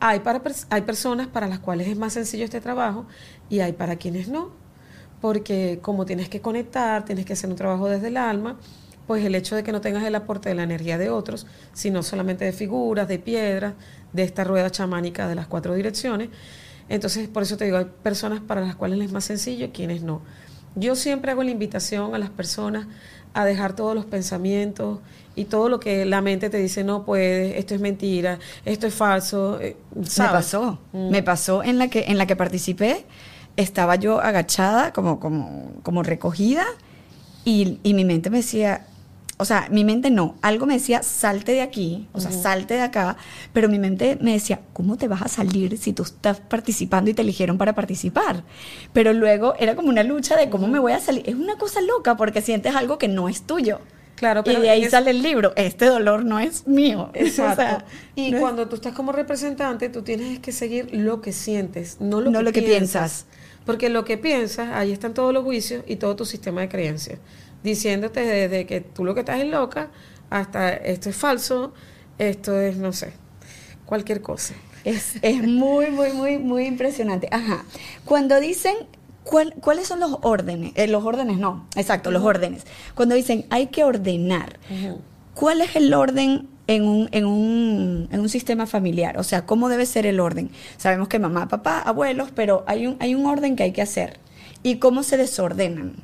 Hay, 0.00 0.20
para, 0.20 0.42
hay 0.68 0.82
personas 0.82 1.28
para 1.28 1.46
las 1.46 1.58
cuales 1.58 1.88
es 1.88 1.96
más 1.96 2.12
sencillo 2.12 2.44
este 2.44 2.60
trabajo 2.60 3.06
y 3.48 3.60
hay 3.60 3.72
para 3.72 3.96
quienes 3.96 4.28
no. 4.28 4.50
Porque 5.20 5.78
como 5.80 6.04
tienes 6.04 6.28
que 6.28 6.40
conectar, 6.40 7.04
tienes 7.04 7.24
que 7.24 7.34
hacer 7.34 7.48
un 7.48 7.56
trabajo 7.56 7.88
desde 7.88 8.08
el 8.08 8.16
alma, 8.16 8.58
pues 9.06 9.24
el 9.24 9.34
hecho 9.34 9.56
de 9.56 9.62
que 9.62 9.72
no 9.72 9.80
tengas 9.80 10.04
el 10.04 10.14
aporte 10.14 10.48
de 10.48 10.54
la 10.54 10.62
energía 10.62 10.96
de 10.98 11.10
otros, 11.10 11.46
sino 11.72 12.02
solamente 12.02 12.44
de 12.44 12.52
figuras, 12.52 13.08
de 13.08 13.18
piedras, 13.18 13.74
de 14.12 14.22
esta 14.22 14.44
rueda 14.44 14.70
chamánica 14.70 15.28
de 15.28 15.34
las 15.34 15.46
cuatro 15.46 15.74
direcciones, 15.74 16.28
entonces 16.88 17.28
por 17.28 17.42
eso 17.42 17.56
te 17.56 17.64
digo, 17.64 17.78
hay 17.78 17.86
personas 18.02 18.40
para 18.40 18.60
las 18.60 18.76
cuales 18.76 19.00
es 19.00 19.12
más 19.12 19.24
sencillo, 19.24 19.70
quienes 19.72 20.02
no. 20.02 20.22
Yo 20.74 20.94
siempre 20.96 21.30
hago 21.32 21.42
la 21.42 21.50
invitación 21.50 22.14
a 22.14 22.18
las 22.18 22.30
personas 22.30 22.86
a 23.34 23.44
dejar 23.44 23.74
todos 23.74 23.94
los 23.94 24.04
pensamientos 24.04 25.00
y 25.34 25.46
todo 25.46 25.68
lo 25.70 25.80
que 25.80 26.04
la 26.04 26.20
mente 26.20 26.50
te 26.50 26.58
dice 26.58 26.84
no 26.84 27.04
puedes, 27.04 27.56
esto 27.58 27.74
es 27.74 27.80
mentira, 27.80 28.38
esto 28.64 28.86
es 28.86 28.94
falso. 28.94 29.58
eh, 29.60 29.76
Me 29.94 30.28
pasó. 30.28 30.78
Mm. 30.92 31.08
Me 31.10 31.22
pasó 31.22 31.62
en 31.62 31.78
la 31.78 31.88
que, 31.88 32.04
en 32.08 32.18
la 32.18 32.26
que 32.26 32.36
participé. 32.36 33.06
estaba 33.56 33.96
yo 33.96 34.20
agachada, 34.20 34.92
como, 34.92 35.18
como, 35.20 35.72
como 35.82 36.02
recogida, 36.02 36.64
y, 37.44 37.78
y 37.82 37.92
mi 37.94 38.04
mente 38.04 38.30
me 38.30 38.38
decía, 38.38 38.86
o 39.42 39.44
sea, 39.44 39.66
mi 39.70 39.84
mente 39.84 40.08
no, 40.10 40.36
algo 40.40 40.66
me 40.66 40.74
decía, 40.74 41.02
salte 41.02 41.52
de 41.52 41.60
aquí, 41.62 42.08
o 42.12 42.20
sea, 42.20 42.30
salte 42.30 42.74
de 42.74 42.80
acá, 42.80 43.16
pero 43.52 43.68
mi 43.68 43.78
mente 43.78 44.16
me 44.20 44.32
decía, 44.32 44.60
¿cómo 44.72 44.96
te 44.96 45.08
vas 45.08 45.22
a 45.22 45.28
salir 45.28 45.76
si 45.78 45.92
tú 45.92 46.04
estás 46.04 46.38
participando 46.40 47.10
y 47.10 47.14
te 47.14 47.22
eligieron 47.22 47.58
para 47.58 47.74
participar? 47.74 48.44
Pero 48.92 49.12
luego 49.12 49.54
era 49.58 49.74
como 49.74 49.88
una 49.88 50.02
lucha 50.04 50.36
de 50.36 50.48
cómo 50.48 50.68
me 50.68 50.78
voy 50.78 50.92
a 50.92 51.00
salir. 51.00 51.22
Es 51.28 51.34
una 51.34 51.56
cosa 51.56 51.80
loca 51.80 52.16
porque 52.16 52.40
sientes 52.40 52.74
algo 52.76 52.98
que 52.98 53.08
no 53.08 53.28
es 53.28 53.42
tuyo. 53.42 53.80
Claro, 54.14 54.44
pero 54.44 54.60
y 54.60 54.62
de 54.62 54.70
ahí 54.70 54.84
es- 54.84 54.92
sale 54.92 55.10
el 55.10 55.20
libro, 55.20 55.52
este 55.56 55.86
dolor 55.86 56.24
no 56.24 56.38
es 56.38 56.68
mío. 56.68 57.10
Exacto. 57.14 57.52
O 57.54 57.56
sea, 57.64 57.84
y 58.14 58.30
no 58.30 58.36
es- 58.36 58.40
cuando 58.42 58.68
tú 58.68 58.76
estás 58.76 58.94
como 58.94 59.10
representante, 59.10 59.88
tú 59.88 60.02
tienes 60.02 60.38
que 60.38 60.52
seguir 60.52 60.88
lo 60.92 61.20
que 61.20 61.32
sientes, 61.32 61.96
no 62.00 62.20
lo, 62.20 62.30
No 62.30 62.38
que, 62.38 62.44
lo 62.44 62.52
que 62.52 62.62
piensas. 62.62 63.26
Porque 63.66 63.88
lo 63.88 64.04
que 64.04 64.18
piensas, 64.18 64.70
ahí 64.72 64.92
están 64.92 65.14
todos 65.14 65.32
los 65.32 65.42
juicios 65.44 65.84
y 65.86 65.96
todo 65.96 66.14
tu 66.16 66.24
sistema 66.24 66.60
de 66.62 66.68
creencias. 66.68 67.18
Diciéndote 67.62 68.20
desde 68.20 68.66
que 68.66 68.80
tú 68.80 69.04
lo 69.04 69.14
que 69.14 69.20
estás 69.20 69.40
es 69.40 69.46
loca 69.48 69.90
hasta 70.30 70.72
esto 70.72 71.10
es 71.10 71.16
falso, 71.16 71.72
esto 72.18 72.58
es, 72.60 72.76
no 72.76 72.92
sé, 72.92 73.12
cualquier 73.86 74.20
cosa. 74.22 74.54
Es, 74.84 75.14
es 75.22 75.42
muy, 75.46 75.90
muy, 75.90 76.12
muy, 76.12 76.38
muy 76.38 76.66
impresionante. 76.66 77.28
Ajá. 77.30 77.64
Cuando 78.04 78.40
dicen, 78.40 78.74
¿cuál- 79.24 79.54
¿cuáles 79.60 79.86
son 79.86 80.00
los 80.00 80.18
órdenes? 80.22 80.72
Eh, 80.74 80.88
los 80.88 81.04
órdenes 81.04 81.38
no, 81.38 81.66
exacto, 81.76 82.10
los 82.10 82.22
órdenes. 82.24 82.64
Cuando 82.94 83.14
dicen, 83.14 83.44
hay 83.50 83.66
que 83.68 83.84
ordenar, 83.84 84.58
¿cuál 85.34 85.60
es 85.60 85.76
el 85.76 85.92
orden 85.94 86.48
en 86.66 86.84
un, 86.84 87.08
en, 87.12 87.26
un, 87.26 88.08
en 88.10 88.20
un 88.20 88.28
sistema 88.28 88.66
familiar? 88.66 89.18
O 89.18 89.22
sea, 89.22 89.46
¿cómo 89.46 89.68
debe 89.68 89.86
ser 89.86 90.06
el 90.06 90.18
orden? 90.18 90.50
Sabemos 90.78 91.06
que 91.08 91.18
mamá, 91.20 91.46
papá, 91.46 91.78
abuelos, 91.80 92.30
pero 92.34 92.64
hay 92.66 92.86
un, 92.88 92.96
hay 92.98 93.14
un 93.14 93.26
orden 93.26 93.54
que 93.54 93.62
hay 93.62 93.72
que 93.72 93.82
hacer. 93.82 94.18
¿Y 94.64 94.76
cómo 94.76 95.02
se 95.02 95.16
desordenan? 95.16 95.94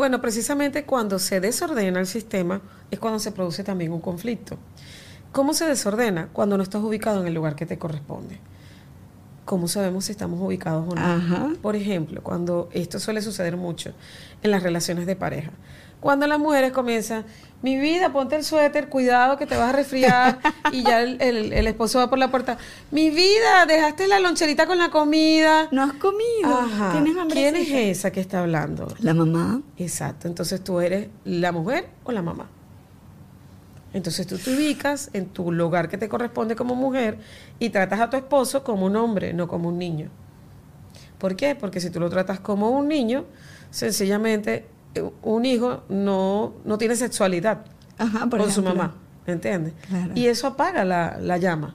Bueno, 0.00 0.22
precisamente 0.22 0.84
cuando 0.84 1.18
se 1.18 1.40
desordena 1.40 2.00
el 2.00 2.06
sistema 2.06 2.62
es 2.90 2.98
cuando 2.98 3.18
se 3.18 3.32
produce 3.32 3.64
también 3.64 3.92
un 3.92 4.00
conflicto. 4.00 4.56
¿Cómo 5.30 5.52
se 5.52 5.66
desordena? 5.66 6.30
Cuando 6.32 6.56
no 6.56 6.62
estás 6.62 6.82
ubicado 6.82 7.20
en 7.20 7.26
el 7.26 7.34
lugar 7.34 7.54
que 7.54 7.66
te 7.66 7.78
corresponde. 7.78 8.38
¿Cómo 9.44 9.68
sabemos 9.68 10.06
si 10.06 10.12
estamos 10.12 10.40
ubicados 10.40 10.90
o 10.90 10.94
no? 10.94 11.02
Ajá. 11.02 11.50
Por 11.60 11.76
ejemplo, 11.76 12.22
cuando 12.22 12.70
esto 12.72 12.98
suele 12.98 13.20
suceder 13.20 13.58
mucho 13.58 13.92
en 14.42 14.50
las 14.50 14.62
relaciones 14.62 15.04
de 15.04 15.16
pareja. 15.16 15.50
Cuando 16.00 16.26
las 16.26 16.38
mujeres 16.38 16.72
comienzan, 16.72 17.26
mi 17.62 17.76
vida, 17.78 18.10
ponte 18.10 18.36
el 18.36 18.44
suéter, 18.44 18.88
cuidado 18.88 19.36
que 19.36 19.46
te 19.46 19.56
vas 19.56 19.68
a 19.68 19.72
resfriar, 19.72 20.38
y 20.72 20.82
ya 20.82 21.02
el, 21.02 21.20
el- 21.20 21.52
el 21.52 21.66
esposo 21.66 21.98
va 21.98 22.08
por 22.08 22.18
la 22.18 22.30
puerta, 22.30 22.56
mi 22.90 23.10
vida, 23.10 23.66
dejaste 23.66 24.06
la 24.06 24.18
loncherita 24.18 24.66
con 24.66 24.78
la 24.78 24.90
comida. 24.90 25.68
No 25.70 25.82
has 25.82 25.92
comido. 25.94 26.48
Ajá. 26.58 26.92
¿Tienes 26.92 27.16
hambre? 27.18 27.34
¿Quién 27.36 27.56
es 27.56 27.68
esa 27.70 28.10
que 28.10 28.20
está 28.20 28.40
hablando? 28.40 28.94
La 29.00 29.12
mamá. 29.12 29.60
Exacto, 29.76 30.26
entonces 30.26 30.64
tú 30.64 30.80
eres 30.80 31.08
la 31.24 31.52
mujer 31.52 31.88
o 32.04 32.12
la 32.12 32.22
mamá. 32.22 32.48
Entonces 33.92 34.26
tú 34.26 34.38
te 34.38 34.54
ubicas 34.54 35.10
en 35.14 35.26
tu 35.26 35.50
lugar 35.50 35.88
que 35.88 35.98
te 35.98 36.08
corresponde 36.08 36.54
como 36.54 36.74
mujer 36.76 37.18
y 37.58 37.70
tratas 37.70 38.00
a 38.00 38.08
tu 38.08 38.16
esposo 38.16 38.62
como 38.62 38.86
un 38.86 38.94
hombre, 38.96 39.32
no 39.34 39.48
como 39.48 39.68
un 39.68 39.78
niño. 39.78 40.08
¿Por 41.18 41.34
qué? 41.36 41.56
Porque 41.56 41.80
si 41.80 41.90
tú 41.90 41.98
lo 42.00 42.08
tratas 42.08 42.38
como 42.40 42.70
un 42.70 42.86
niño, 42.88 43.24
sencillamente 43.70 44.64
un 45.22 45.44
hijo 45.44 45.82
no, 45.88 46.54
no 46.64 46.78
tiene 46.78 46.96
sexualidad 46.96 47.64
Ajá, 47.98 48.26
por 48.26 48.40
con 48.40 48.50
su 48.50 48.62
mamá, 48.62 48.94
¿entiendes? 49.26 49.74
Claro. 49.88 50.12
Y 50.14 50.26
eso 50.26 50.46
apaga 50.46 50.84
la, 50.84 51.18
la 51.20 51.36
llama. 51.38 51.74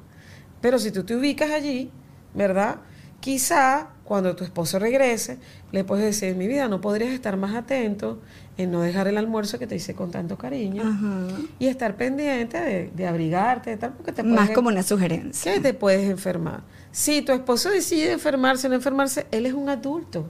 Pero 0.62 0.80
si 0.80 0.92
tú 0.92 1.04
te 1.04 1.16
ubicas 1.16 1.52
allí, 1.52 1.92
¿verdad? 2.34 2.78
Quizá 3.20 3.90
cuando 4.04 4.36
tu 4.36 4.44
esposo 4.44 4.78
regrese, 4.78 5.38
le 5.72 5.84
puedes 5.84 6.06
decir, 6.06 6.36
mi 6.36 6.48
vida, 6.48 6.68
no 6.68 6.80
podrías 6.82 7.12
estar 7.12 7.38
más 7.38 7.56
atento 7.56 8.20
en 8.58 8.72
no 8.72 8.82
dejar 8.82 9.08
el 9.08 9.18
almuerzo 9.18 9.58
que 9.58 9.66
te 9.68 9.76
hice 9.76 9.96
con 9.96 10.12
tanto 10.12 10.38
cariño 10.38 10.84
Ajá. 10.84 11.28
y 11.58 11.68
estar 11.68 11.96
pendiente 11.98 12.60
de, 12.60 12.92
de 12.96 13.08
abrigarte, 13.08 13.72
de 13.72 13.78
tal, 13.78 13.94
porque 13.94 14.12
te 14.12 14.22
Más 14.24 14.36
puedes, 14.38 14.56
como 14.56 14.70
una 14.70 14.84
sugerencia. 14.84 15.54
que 15.54 15.60
te 15.60 15.74
puedes 15.74 16.08
enfermar. 16.10 16.62
Si 16.92 17.22
tu 17.24 17.32
esposo 17.32 17.70
decide 17.72 18.12
enfermarse 18.12 18.68
o 18.68 18.70
no 18.70 18.76
enfermarse, 18.76 19.26
él 19.32 19.46
es 19.48 19.54
un 19.54 19.70
adulto. 19.70 20.30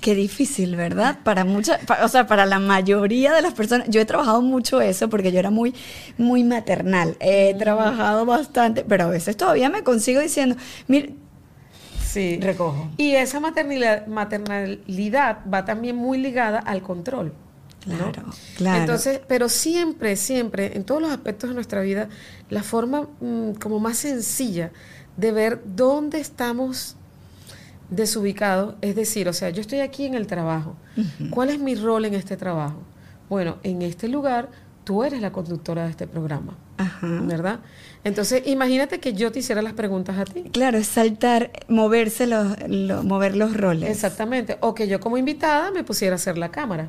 Qué 0.00 0.14
difícil, 0.14 0.76
¿verdad? 0.76 1.18
Para 1.22 1.44
muchas, 1.44 1.80
o 2.02 2.08
sea, 2.08 2.26
para 2.26 2.46
la 2.46 2.58
mayoría 2.58 3.34
de 3.34 3.42
las 3.42 3.52
personas. 3.52 3.88
Yo 3.90 4.00
he 4.00 4.04
trabajado 4.04 4.40
mucho 4.40 4.80
eso 4.80 5.08
porque 5.10 5.32
yo 5.32 5.38
era 5.38 5.50
muy, 5.50 5.74
muy 6.16 6.44
maternal. 6.44 7.16
He 7.20 7.54
trabajado 7.58 8.24
bastante, 8.24 8.84
pero 8.84 9.04
a 9.04 9.08
veces 9.08 9.36
todavía 9.36 9.68
me 9.68 9.82
consigo 9.82 10.20
diciendo, 10.20 10.56
mire, 10.88 11.14
Sí. 12.06 12.38
recojo. 12.40 12.88
Y 12.96 13.14
esa 13.16 13.40
maternidad, 13.40 14.06
maternalidad 14.06 15.38
va 15.52 15.64
también 15.64 15.96
muy 15.96 16.18
ligada 16.18 16.58
al 16.60 16.80
control. 16.82 17.34
¿no? 17.84 17.96
Claro, 18.12 18.30
claro. 18.56 18.80
Entonces, 18.80 19.20
pero 19.28 19.48
siempre, 19.48 20.16
siempre, 20.16 20.76
en 20.76 20.84
todos 20.84 21.00
los 21.02 21.10
aspectos 21.10 21.50
de 21.50 21.54
nuestra 21.54 21.82
vida, 21.82 22.08
la 22.50 22.62
forma 22.62 23.08
mm, 23.20 23.52
como 23.60 23.78
más 23.80 23.98
sencilla 23.98 24.70
de 25.16 25.30
ver 25.32 25.60
dónde 25.64 26.18
estamos 26.18 26.96
desubicados, 27.90 28.74
es 28.80 28.96
decir, 28.96 29.28
o 29.28 29.32
sea, 29.32 29.50
yo 29.50 29.60
estoy 29.60 29.80
aquí 29.80 30.04
en 30.06 30.14
el 30.14 30.26
trabajo. 30.26 30.76
¿Cuál 31.30 31.50
es 31.50 31.58
mi 31.58 31.74
rol 31.74 32.04
en 32.04 32.14
este 32.14 32.36
trabajo? 32.36 32.78
Bueno, 33.28 33.56
en 33.62 33.82
este 33.82 34.08
lugar 34.08 34.48
tú 34.84 35.02
eres 35.04 35.20
la 35.20 35.32
conductora 35.32 35.84
de 35.84 35.90
este 35.90 36.06
programa, 36.06 36.56
Ajá. 36.76 37.20
¿verdad? 37.22 37.60
Entonces, 38.04 38.42
imagínate 38.46 39.00
que 39.00 39.14
yo 39.14 39.32
te 39.32 39.40
hiciera 39.40 39.60
las 39.62 39.72
preguntas 39.72 40.16
a 40.18 40.24
ti. 40.24 40.44
Claro, 40.52 40.78
es 40.78 40.86
saltar, 40.86 41.50
moverse 41.68 42.26
los, 42.28 42.56
lo- 42.68 43.02
mover 43.02 43.36
los 43.36 43.56
roles. 43.56 43.90
Exactamente. 43.90 44.58
O 44.60 44.74
que 44.74 44.86
yo 44.86 45.00
como 45.00 45.18
invitada 45.18 45.72
me 45.72 45.82
pusiera 45.82 46.14
a 46.14 46.16
hacer 46.16 46.38
la 46.38 46.50
cámara. 46.50 46.88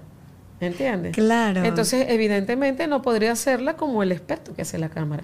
¿Entiendes? 0.59 1.13
Claro. 1.15 1.63
Entonces, 1.63 2.05
evidentemente 2.09 2.87
no 2.87 3.01
podría 3.01 3.31
hacerla 3.31 3.75
como 3.77 4.01
el 4.03 4.11
experto 4.11 4.53
que 4.55 4.61
hace 4.63 4.77
la 4.77 4.89
cámara. 4.89 5.23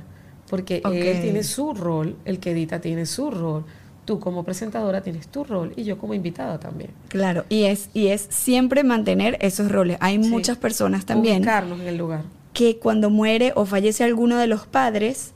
Porque 0.50 0.82
él 0.86 1.22
tiene 1.22 1.44
su 1.44 1.74
rol, 1.74 2.16
el 2.26 2.40
que 2.40 2.52
edita 2.52 2.80
tiene 2.82 3.06
su 3.08 3.32
rol, 3.32 3.66
tú 4.06 4.20
como 4.20 4.44
presentadora 4.44 5.02
tienes 5.02 5.28
tu 5.28 5.44
rol 5.44 5.74
y 5.76 5.84
yo 5.84 5.98
como 5.98 6.14
invitada 6.14 6.60
también. 6.60 6.92
Claro, 7.08 7.46
y 7.50 7.64
es, 7.64 7.90
y 7.94 8.08
es 8.08 8.28
siempre 8.30 8.84
mantener 8.84 9.38
esos 9.42 9.72
roles. 9.72 9.98
Hay 10.00 10.22
Sí. 10.24 10.30
muchas 10.30 10.58
personas 10.58 11.06
también 11.06 11.38
Ubicarnos 11.38 11.80
en 11.80 11.88
el 11.88 11.98
lugar. 11.98 12.24
que 12.54 12.78
cuando 12.78 13.10
muere 13.10 13.52
o 13.56 13.66
fallece 13.66 14.04
alguno 14.04 14.38
de 14.38 14.48
los 14.48 14.68
padres, 14.68 15.32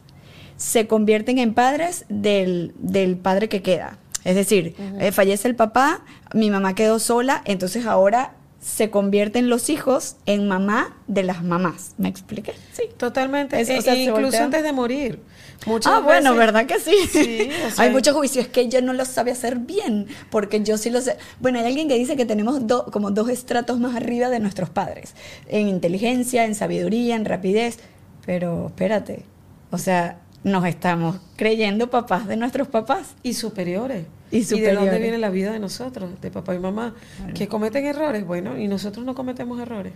se 0.57 0.87
convierten 0.87 1.37
en 1.37 1.53
padres 1.53 2.05
del, 2.09 2.73
del 2.79 3.15
padre 3.17 3.47
que 3.49 3.61
queda. 3.61 3.97
Es 4.23 4.35
decir, 4.35 4.75
eh, 4.99 5.11
fallece 5.11 5.47
el 5.47 5.55
papá, 5.55 6.01
mi 6.33 6.49
mamá 6.49 6.75
quedó 6.75 6.99
sola, 6.99 7.41
entonces 7.45 7.85
ahora 7.85 8.33
se 8.67 8.89
convierten 8.89 9.49
los 9.49 9.69
hijos 9.69 10.17
en 10.25 10.47
mamá 10.49 10.97
de 11.07 11.23
las 11.23 11.41
mamás. 11.41 11.93
¿Me 11.97 12.09
expliqué? 12.09 12.53
Sí. 12.73 12.83
Totalmente. 12.97 13.59
Es- 13.59 13.69
E- 13.69 13.77
o 13.77 13.81
sea, 13.81 13.93
e 13.93 14.03
incluso 14.03 14.37
antes 14.43 14.61
de 14.61 14.73
morir. 14.73 15.21
Muchas 15.65 15.91
ah, 15.93 15.99
bueno, 16.01 16.35
¿verdad 16.35 16.65
que 16.65 16.77
sí? 16.79 16.93
Sí, 17.09 17.49
o 17.65 17.71
sea, 17.75 17.85
hay 17.85 17.91
muchos 17.91 18.13
juicios, 18.13 18.45
es 18.45 18.51
que 18.51 18.67
yo 18.67 18.81
no 18.81 18.91
lo 18.93 19.05
sabe 19.05 19.31
hacer 19.31 19.55
bien, 19.57 20.07
porque 20.29 20.61
yo 20.63 20.77
sí 20.77 20.89
lo 20.89 20.99
sé. 21.01 21.17
Bueno, 21.39 21.59
hay 21.59 21.65
alguien 21.65 21.87
que 21.87 21.95
dice 21.97 22.15
que 22.17 22.25
tenemos 22.25 22.67
do- 22.67 22.85
como 22.91 23.09
dos 23.09 23.29
estratos 23.29 23.79
más 23.79 23.95
arriba 23.95 24.29
de 24.29 24.39
nuestros 24.41 24.69
padres, 24.69 25.15
en 25.47 25.67
inteligencia, 25.69 26.43
en 26.45 26.53
sabiduría, 26.53 27.15
en 27.15 27.23
rapidez, 27.25 27.79
pero 28.25 28.67
espérate, 28.67 29.23
o 29.71 29.77
sea, 29.77 30.19
nos 30.43 30.65
estamos 30.65 31.15
creyendo 31.37 31.89
papás 31.89 32.27
de 32.27 32.35
nuestros 32.37 32.67
papás. 32.67 33.15
Y 33.23 33.33
superiores. 33.33 34.05
Y 34.31 34.43
de 34.43 34.73
dónde 34.73 34.99
viene 34.99 35.17
la 35.17 35.29
vida 35.29 35.51
de 35.51 35.59
nosotros, 35.59 36.09
de 36.21 36.31
papá 36.31 36.53
y 36.55 36.59
mamá? 36.59 36.95
Que 37.33 37.47
cometen 37.47 37.85
errores, 37.85 38.25
bueno, 38.25 38.57
y 38.57 38.67
nosotros 38.67 39.05
no 39.05 39.15
cometemos 39.15 39.59
errores. 39.59 39.93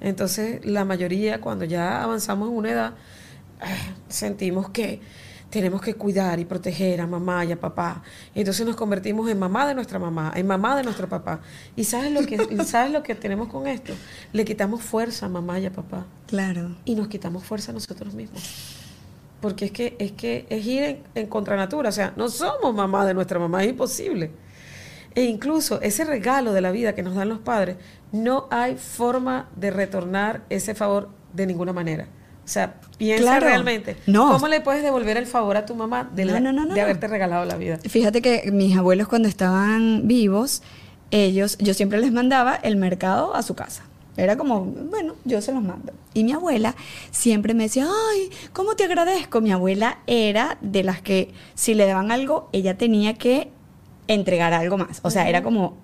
Entonces, 0.00 0.64
la 0.64 0.84
mayoría, 0.84 1.40
cuando 1.40 1.64
ya 1.64 2.02
avanzamos 2.02 2.48
en 2.48 2.56
una 2.56 2.70
edad, 2.70 2.94
ah, 3.60 3.66
sentimos 4.08 4.70
que 4.70 5.00
tenemos 5.50 5.82
que 5.82 5.94
cuidar 5.94 6.38
y 6.38 6.44
proteger 6.44 7.00
a 7.00 7.06
mamá 7.06 7.44
y 7.44 7.52
a 7.52 7.60
papá. 7.60 8.02
Entonces 8.34 8.64
nos 8.64 8.76
convertimos 8.76 9.28
en 9.28 9.38
mamá 9.38 9.66
de 9.66 9.74
nuestra 9.74 9.98
mamá, 9.98 10.32
en 10.36 10.46
mamá 10.46 10.76
de 10.76 10.84
nuestro 10.84 11.08
papá. 11.08 11.40
¿Y 11.76 11.84
sabes 11.84 12.12
lo 12.12 12.24
que, 12.24 12.38
sabes 12.64 12.92
lo 12.92 13.02
que 13.02 13.14
tenemos 13.16 13.48
con 13.48 13.66
esto? 13.66 13.92
Le 14.32 14.44
quitamos 14.44 14.80
fuerza 14.80 15.26
a 15.26 15.28
mamá 15.28 15.58
y 15.58 15.66
a 15.66 15.72
papá 15.72 16.06
Claro. 16.28 16.76
y 16.84 16.94
nos 16.94 17.08
quitamos 17.08 17.42
fuerza 17.44 17.72
a 17.72 17.74
nosotros 17.74 18.14
mismos. 18.14 18.42
Porque 19.40 19.66
es 19.66 19.70
que 19.72 19.96
es, 19.98 20.12
que 20.12 20.46
es 20.50 20.66
ir 20.66 20.82
en, 20.82 21.02
en 21.14 21.26
contranatura, 21.26 21.88
o 21.88 21.92
sea, 21.92 22.12
no 22.16 22.28
somos 22.28 22.74
mamá 22.74 23.06
de 23.06 23.14
nuestra 23.14 23.38
mamá, 23.38 23.62
es 23.64 23.70
imposible. 23.70 24.30
E 25.14 25.22
incluso 25.24 25.80
ese 25.80 26.04
regalo 26.04 26.52
de 26.52 26.60
la 26.60 26.70
vida 26.70 26.94
que 26.94 27.02
nos 27.02 27.14
dan 27.14 27.28
los 27.28 27.38
padres, 27.40 27.76
no 28.12 28.46
hay 28.50 28.76
forma 28.76 29.48
de 29.56 29.70
retornar 29.70 30.42
ese 30.50 30.74
favor 30.74 31.08
de 31.32 31.46
ninguna 31.46 31.72
manera. 31.72 32.06
O 32.44 32.48
sea, 32.52 32.74
piensa 32.98 33.22
Claro. 33.22 33.46
realmente, 33.46 33.96
No. 34.06 34.32
¿cómo 34.32 34.48
le 34.48 34.60
puedes 34.60 34.82
devolver 34.82 35.16
el 35.16 35.26
favor 35.26 35.56
a 35.56 35.66
tu 35.66 35.74
mamá 35.74 36.10
de, 36.14 36.24
la- 36.24 36.40
no, 36.40 36.66
de 36.74 36.80
haberte 36.80 37.06
regalado 37.08 37.44
la 37.44 37.56
vida? 37.56 37.78
Fíjate 37.88 38.20
que 38.22 38.50
mis 38.52 38.76
abuelos 38.76 39.08
cuando 39.08 39.28
estaban 39.28 40.06
vivos, 40.08 40.62
ellos, 41.12 41.56
yo 41.58 41.74
siempre 41.74 41.98
les 42.00 42.12
mandaba 42.12 42.54
el 42.56 42.76
mercado 42.76 43.34
a 43.34 43.42
su 43.42 43.54
casa. 43.54 43.84
Era 44.16 44.36
como, 44.36 44.64
bueno, 44.64 45.14
yo 45.24 45.40
se 45.40 45.52
los 45.52 45.62
mando. 45.62 45.92
Y 46.14 46.24
mi 46.24 46.32
abuela 46.32 46.74
siempre 47.10 47.54
me 47.54 47.64
decía, 47.64 47.86
ay, 48.12 48.30
¿cómo 48.52 48.74
te 48.74 48.84
agradezco? 48.84 49.40
Mi 49.40 49.52
abuela 49.52 49.98
era 50.06 50.58
de 50.60 50.82
las 50.82 51.00
que 51.00 51.32
si 51.54 51.74
le 51.74 51.86
daban 51.86 52.10
algo, 52.10 52.48
ella 52.52 52.76
tenía 52.76 53.14
que 53.14 53.50
entregar 54.08 54.52
algo 54.52 54.76
más. 54.76 55.00
O 55.02 55.10
sea, 55.10 55.28
era 55.28 55.42
como... 55.42 55.78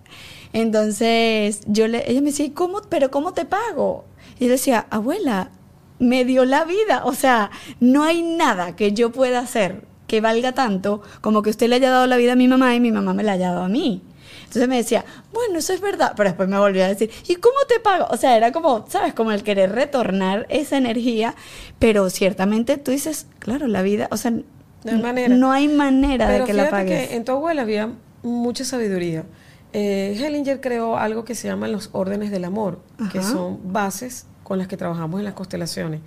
Entonces, 0.53 1.61
yo 1.67 1.87
le, 1.87 2.11
ella 2.11 2.21
me 2.21 2.29
decía, 2.29 2.47
¿y 2.47 2.51
cómo, 2.51 2.81
pero 2.89 3.11
cómo 3.11 3.33
te 3.33 3.45
pago? 3.45 4.05
Y 4.39 4.47
yo 4.47 4.51
decía, 4.51 4.87
abuela, 4.91 5.51
me 5.99 6.25
dio 6.25 6.45
la 6.45 6.65
vida. 6.65 7.03
O 7.05 7.15
sea, 7.15 7.51
no 7.81 8.05
hay 8.05 8.23
nada 8.23 8.77
que 8.77 8.93
yo 8.93 9.13
pueda 9.13 9.41
hacer 9.41 9.85
que 10.07 10.21
valga 10.21 10.53
tanto 10.53 11.03
como 11.21 11.43
que 11.43 11.51
usted 11.51 11.69
le 11.69 11.77
haya 11.77 11.91
dado 11.91 12.07
la 12.07 12.17
vida 12.17 12.33
a 12.33 12.37
mi 12.37 12.49
mamá 12.49 12.75
y 12.75 12.81
mi 12.81 12.93
mamá 12.93 13.13
me 13.13 13.23
la 13.23 13.33
haya 13.33 13.51
dado 13.51 13.65
a 13.65 13.69
mí. 13.69 14.03
Entonces 14.47 14.69
me 14.69 14.77
decía, 14.77 15.05
bueno, 15.33 15.59
eso 15.59 15.73
es 15.73 15.81
verdad, 15.81 16.13
pero 16.17 16.31
después 16.31 16.49
me 16.49 16.59
volvió 16.59 16.85
a 16.85 16.89
decir, 16.89 17.11
¿y 17.27 17.35
cómo 17.37 17.57
te 17.69 17.81
pago? 17.81 18.07
O 18.11 18.17
sea, 18.17 18.37
era 18.37 18.53
como, 18.53 18.87
¿sabes? 18.89 19.13
Como 19.13 19.33
el 19.33 19.43
querer 19.43 19.73
retornar 19.73 20.47
esa 20.49 20.79
energía, 20.79 21.35
pero 21.79 22.09
ciertamente 22.11 22.79
tú 22.79 22.93
dices, 22.93 23.27
claro, 23.41 23.67
la 23.67 23.83
vida, 23.83 24.09
o 24.11 24.17
sea, 24.17 24.31
no 24.31 24.45
hay 24.87 25.03
manera, 25.03 25.35
no 25.35 25.53
hay 25.53 25.69
manera 25.69 26.29
de 26.31 26.45
que 26.45 26.53
la 26.53 26.71
pagues. 26.71 27.09
Que 27.09 27.17
en 27.17 27.25
tu 27.25 27.33
abuela 27.33 27.63
había 27.63 27.91
mucha 28.23 28.65
sabiduría. 28.65 29.25
Eh, 29.73 30.17
Hellinger 30.19 30.61
creó 30.61 30.97
algo 30.97 31.25
que 31.25 31.35
se 31.35 31.49
llaman 31.49 31.73
los 31.73 31.91
órdenes 31.93 32.31
del 32.31 32.45
amor, 32.45 32.81
que 33.13 33.23
son 33.23 33.73
bases 33.73 34.27
con 34.43 34.59
las 34.59 34.69
que 34.69 34.77
trabajamos 34.77 35.19
en 35.19 35.25
las 35.25 35.35
constelaciones. 35.35 36.01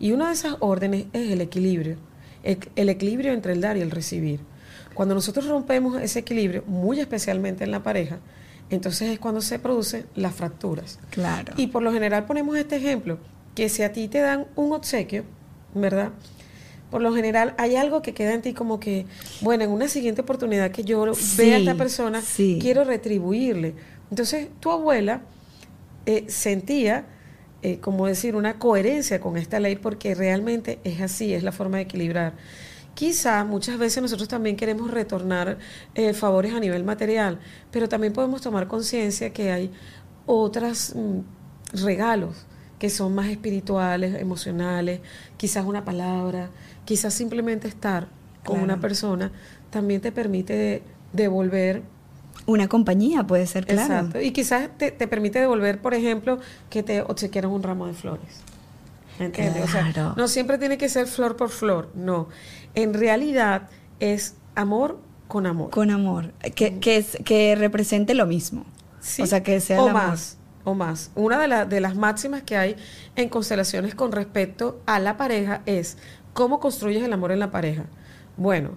Y 0.00 0.12
una 0.12 0.26
de 0.26 0.34
esas 0.34 0.56
órdenes 0.58 1.06
es 1.12 1.30
el 1.30 1.40
equilibrio, 1.40 1.96
el 2.42 2.88
equilibrio 2.88 3.32
entre 3.32 3.52
el 3.52 3.60
dar 3.60 3.76
y 3.76 3.80
el 3.80 3.92
recibir. 3.92 4.40
Cuando 4.94 5.14
nosotros 5.14 5.46
rompemos 5.46 6.00
ese 6.00 6.20
equilibrio, 6.20 6.62
muy 6.66 7.00
especialmente 7.00 7.64
en 7.64 7.70
la 7.70 7.82
pareja, 7.82 8.20
entonces 8.70 9.10
es 9.10 9.18
cuando 9.18 9.40
se 9.40 9.58
producen 9.58 10.06
las 10.14 10.34
fracturas. 10.34 10.98
Claro. 11.10 11.52
Y 11.56 11.66
por 11.68 11.82
lo 11.82 11.92
general 11.92 12.24
ponemos 12.26 12.56
este 12.56 12.76
ejemplo, 12.76 13.18
que 13.54 13.68
si 13.68 13.82
a 13.82 13.92
ti 13.92 14.08
te 14.08 14.18
dan 14.18 14.46
un 14.56 14.72
obsequio, 14.72 15.24
¿verdad? 15.74 16.10
Por 16.90 17.02
lo 17.02 17.12
general 17.12 17.54
hay 17.58 17.76
algo 17.76 18.02
que 18.02 18.14
queda 18.14 18.34
en 18.34 18.42
ti 18.42 18.52
como 18.52 18.78
que, 18.78 19.06
bueno, 19.40 19.64
en 19.64 19.70
una 19.70 19.88
siguiente 19.88 20.20
oportunidad 20.20 20.70
que 20.70 20.84
yo 20.84 21.12
vea 21.36 21.56
a 21.56 21.58
esta 21.58 21.74
persona, 21.74 22.22
quiero 22.36 22.84
retribuirle. 22.84 23.74
Entonces 24.10 24.48
tu 24.60 24.70
abuela 24.70 25.22
eh, 26.06 26.24
sentía, 26.28 27.06
eh, 27.62 27.78
como 27.80 28.06
decir, 28.06 28.36
una 28.36 28.58
coherencia 28.58 29.20
con 29.20 29.36
esta 29.36 29.58
ley 29.58 29.76
porque 29.76 30.14
realmente 30.14 30.78
es 30.84 31.00
así, 31.00 31.34
es 31.34 31.42
la 31.42 31.50
forma 31.50 31.78
de 31.78 31.84
equilibrar. 31.84 32.34
Quizá 32.94 33.44
muchas 33.44 33.78
veces 33.78 34.02
nosotros 34.02 34.28
también 34.28 34.56
queremos 34.56 34.90
retornar 34.90 35.58
eh, 35.94 36.14
favores 36.14 36.54
a 36.54 36.60
nivel 36.60 36.84
material, 36.84 37.40
pero 37.70 37.88
también 37.88 38.12
podemos 38.12 38.40
tomar 38.40 38.68
conciencia 38.68 39.32
que 39.32 39.50
hay 39.50 39.72
otros 40.26 40.94
mm, 40.94 41.20
regalos 41.84 42.46
que 42.78 42.90
son 42.90 43.14
más 43.14 43.28
espirituales, 43.28 44.20
emocionales, 44.20 45.00
quizás 45.36 45.64
una 45.64 45.84
palabra, 45.84 46.50
quizás 46.84 47.14
simplemente 47.14 47.68
estar 47.68 48.08
con 48.44 48.60
una 48.60 48.78
persona 48.78 49.32
también 49.70 50.00
te 50.00 50.12
permite 50.12 50.82
devolver 51.12 51.82
una 52.46 52.68
compañía 52.68 53.26
puede 53.26 53.46
ser, 53.46 53.66
claro. 53.66 53.94
Exacto. 53.94 54.20
Y 54.20 54.32
quizás 54.32 54.68
te, 54.76 54.92
permite 54.92 55.38
devolver, 55.40 55.80
por 55.80 55.94
ejemplo, 55.94 56.38
que 56.68 56.82
te 56.82 57.00
obsequiaran 57.00 57.50
un 57.50 57.62
ramo 57.62 57.86
de 57.86 57.94
flores. 57.94 58.42
¿Entiendes? 59.18 59.64
O 59.64 59.68
sea, 59.68 60.14
no 60.16 60.28
siempre 60.28 60.58
tiene 60.58 60.76
que 60.76 60.88
ser 60.88 61.06
flor 61.06 61.36
por 61.36 61.48
flor, 61.48 61.90
no 61.94 62.28
en 62.74 62.94
realidad 62.94 63.68
es 64.00 64.36
amor 64.54 64.98
con 65.28 65.46
amor. 65.46 65.70
Con 65.70 65.90
amor, 65.90 66.32
que, 66.54 66.78
que, 66.78 67.04
que 67.24 67.56
represente 67.56 68.14
lo 68.14 68.26
mismo. 68.26 68.64
o 69.20 69.26
sea, 69.26 69.42
que 69.42 69.60
sea 69.60 69.82
o 69.82 69.90
más. 69.90 70.38
O 70.64 70.74
más. 70.74 71.10
Una 71.14 71.38
de, 71.38 71.66
de 71.66 71.80
las 71.80 71.94
máximas 71.94 72.42
que 72.42 72.56
hay 72.56 72.76
en 73.16 73.28
constelaciones 73.28 73.94
con 73.94 74.12
respecto 74.12 74.80
a 74.86 74.98
la 74.98 75.16
pareja 75.16 75.62
es 75.66 75.98
cómo 76.32 76.60
construyes 76.60 77.02
el 77.02 77.12
amor 77.12 77.32
en 77.32 77.38
la 77.38 77.50
pareja. 77.50 77.84
Bueno, 78.36 78.70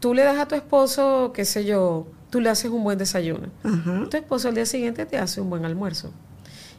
tú 0.00 0.14
le 0.14 0.24
das 0.24 0.38
a 0.38 0.48
tu 0.48 0.54
esposo, 0.54 1.32
qué 1.34 1.44
sé 1.44 1.64
yo, 1.64 2.06
tú 2.30 2.40
le 2.40 2.50
haces 2.50 2.70
un 2.70 2.84
buen 2.84 2.98
desayuno. 2.98 3.48
Tu 4.10 4.16
esposo 4.16 4.48
al 4.48 4.54
día 4.54 4.66
siguiente 4.66 5.06
te 5.06 5.18
hace 5.18 5.40
un 5.40 5.50
buen 5.50 5.64
almuerzo. 5.64 6.12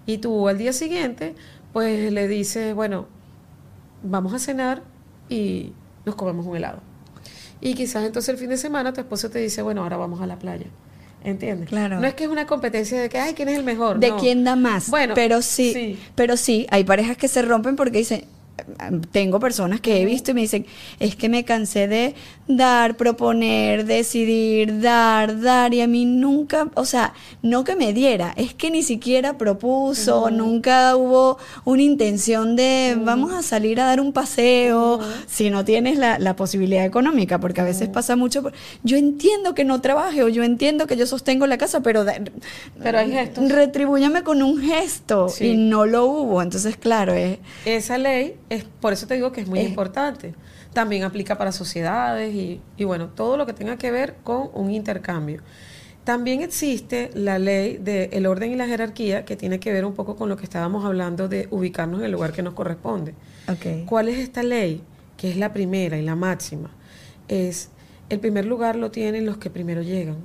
Y 0.05 0.17
tú 0.17 0.47
al 0.47 0.57
día 0.57 0.73
siguiente, 0.73 1.35
pues 1.73 2.11
le 2.11 2.27
dices, 2.27 2.73
bueno, 2.73 3.07
vamos 4.03 4.33
a 4.33 4.39
cenar 4.39 4.83
y 5.29 5.73
nos 6.09 6.15
comemos 6.15 6.45
un 6.45 6.57
helado. 6.57 6.81
Y 7.61 7.73
quizás 7.73 8.05
entonces 8.05 8.29
el 8.29 8.37
fin 8.37 8.49
de 8.49 8.57
semana 8.57 8.93
tu 8.93 9.01
esposo 9.01 9.29
te 9.29 9.39
dice, 9.39 9.61
bueno, 9.61 9.83
ahora 9.83 9.97
vamos 9.97 10.21
a 10.21 10.27
la 10.27 10.39
playa. 10.39 10.67
¿Entiendes? 11.23 11.67
Claro. 11.67 11.99
No 11.99 12.07
es 12.07 12.13
que 12.13 12.23
es 12.23 12.29
una 12.29 12.47
competencia 12.47 12.99
de 13.01 13.09
que, 13.09 13.19
ay, 13.19 13.33
¿quién 13.33 13.49
es 13.49 13.57
el 13.57 13.65
mejor? 13.65 13.99
De 13.99 14.15
quién 14.15 14.43
da 14.45 14.55
más. 14.55 14.89
Bueno, 14.89 15.13
pero 15.15 15.41
sí, 15.41 15.99
pero 16.15 16.37
sí, 16.37 16.65
hay 16.69 16.85
parejas 16.85 17.17
que 17.17 17.27
se 17.27 17.41
rompen 17.41 17.75
porque 17.75 17.97
dicen, 17.97 18.23
tengo 19.11 19.39
personas 19.39 19.81
que 19.81 20.01
he 20.01 20.05
visto 20.05 20.31
y 20.31 20.33
me 20.33 20.41
dicen, 20.41 20.65
es 20.99 21.15
que 21.15 21.29
me 21.29 21.45
cansé 21.45 21.87
de 21.87 22.15
dar, 22.47 22.97
proponer, 22.97 23.85
decidir, 23.85 24.81
dar, 24.81 25.39
dar, 25.39 25.73
y 25.73 25.81
a 25.81 25.87
mí 25.87 26.05
nunca, 26.05 26.67
o 26.73 26.83
sea, 26.83 27.13
no 27.43 27.63
que 27.63 27.75
me 27.75 27.93
diera, 27.93 28.33
es 28.37 28.55
que 28.55 28.71
ni 28.71 28.81
siquiera 28.81 29.37
propuso, 29.37 30.31
nunca 30.31 30.95
hubo 30.95 31.37
una 31.63 31.83
intención 31.83 32.55
de 32.55 32.97
vamos 32.99 33.33
a 33.33 33.43
salir 33.43 33.79
a 33.79 33.85
dar 33.85 34.01
un 34.01 34.13
paseo, 34.13 34.99
si 35.27 35.49
no 35.51 35.63
tienes 35.63 35.97
la, 35.97 36.35
posibilidad 36.35 36.85
económica, 36.85 37.39
porque 37.39 37.59
a 37.61 37.65
veces 37.65 37.89
pasa 37.89 38.15
mucho, 38.15 38.51
yo 38.83 38.97
entiendo 38.97 39.53
que 39.53 39.65
no 39.65 39.81
trabaje 39.81 40.23
o 40.23 40.29
yo 40.29 40.43
entiendo 40.43 40.87
que 40.87 40.95
yo 40.95 41.05
sostengo 41.05 41.47
la 41.47 41.57
casa, 41.57 41.81
pero, 41.81 42.05
pero 42.81 42.99
hay 42.99 43.11
gestos. 43.11 43.49
retribúyame 43.49 44.23
con 44.23 44.41
un 44.41 44.61
gesto 44.61 45.27
y 45.39 45.55
no 45.57 45.85
lo 45.85 46.05
hubo, 46.05 46.41
entonces 46.41 46.77
claro, 46.77 47.13
es... 47.13 47.39
Esa 47.65 47.97
ley 47.97 48.35
es, 48.49 48.63
por 48.63 48.93
eso 48.93 49.07
te 49.07 49.13
digo 49.13 49.31
que 49.31 49.41
es 49.41 49.47
muy 49.47 49.59
importante. 49.59 50.33
También 50.73 51.03
aplica 51.03 51.37
para 51.37 51.51
sociedades 51.51 52.33
y, 52.33 52.61
y 52.77 52.83
bueno, 52.83 53.09
todo 53.09 53.37
lo 53.37 53.45
que 53.45 53.53
tenga 53.53 53.77
que 53.77 53.91
ver 53.91 54.15
con 54.23 54.49
un 54.53 54.71
intercambio. 54.71 55.41
También 56.03 56.41
existe 56.41 57.11
la 57.13 57.37
ley 57.37 57.77
del 57.77 58.25
orden 58.25 58.51
y 58.51 58.55
la 58.55 58.65
jerarquía 58.65 59.25
que 59.25 59.35
tiene 59.35 59.59
que 59.59 59.71
ver 59.71 59.85
un 59.85 59.93
poco 59.93 60.15
con 60.15 60.27
lo 60.27 60.37
que 60.37 60.43
estábamos 60.43 60.83
hablando 60.83 61.27
de 61.27 61.47
ubicarnos 61.51 61.99
en 61.99 62.05
el 62.05 62.11
lugar 62.11 62.31
que 62.31 62.41
nos 62.41 62.55
corresponde. 62.55 63.13
Okay. 63.47 63.85
¿Cuál 63.85 64.09
es 64.09 64.17
esta 64.17 64.41
ley? 64.41 64.81
Que 65.17 65.29
es 65.29 65.37
la 65.37 65.53
primera 65.53 65.97
y 65.97 66.01
la 66.01 66.15
máxima. 66.15 66.71
Es 67.27 67.69
el 68.09 68.19
primer 68.19 68.45
lugar 68.45 68.75
lo 68.75 68.89
tienen 68.89 69.25
los 69.25 69.37
que 69.37 69.51
primero 69.51 69.83
llegan. 69.83 70.17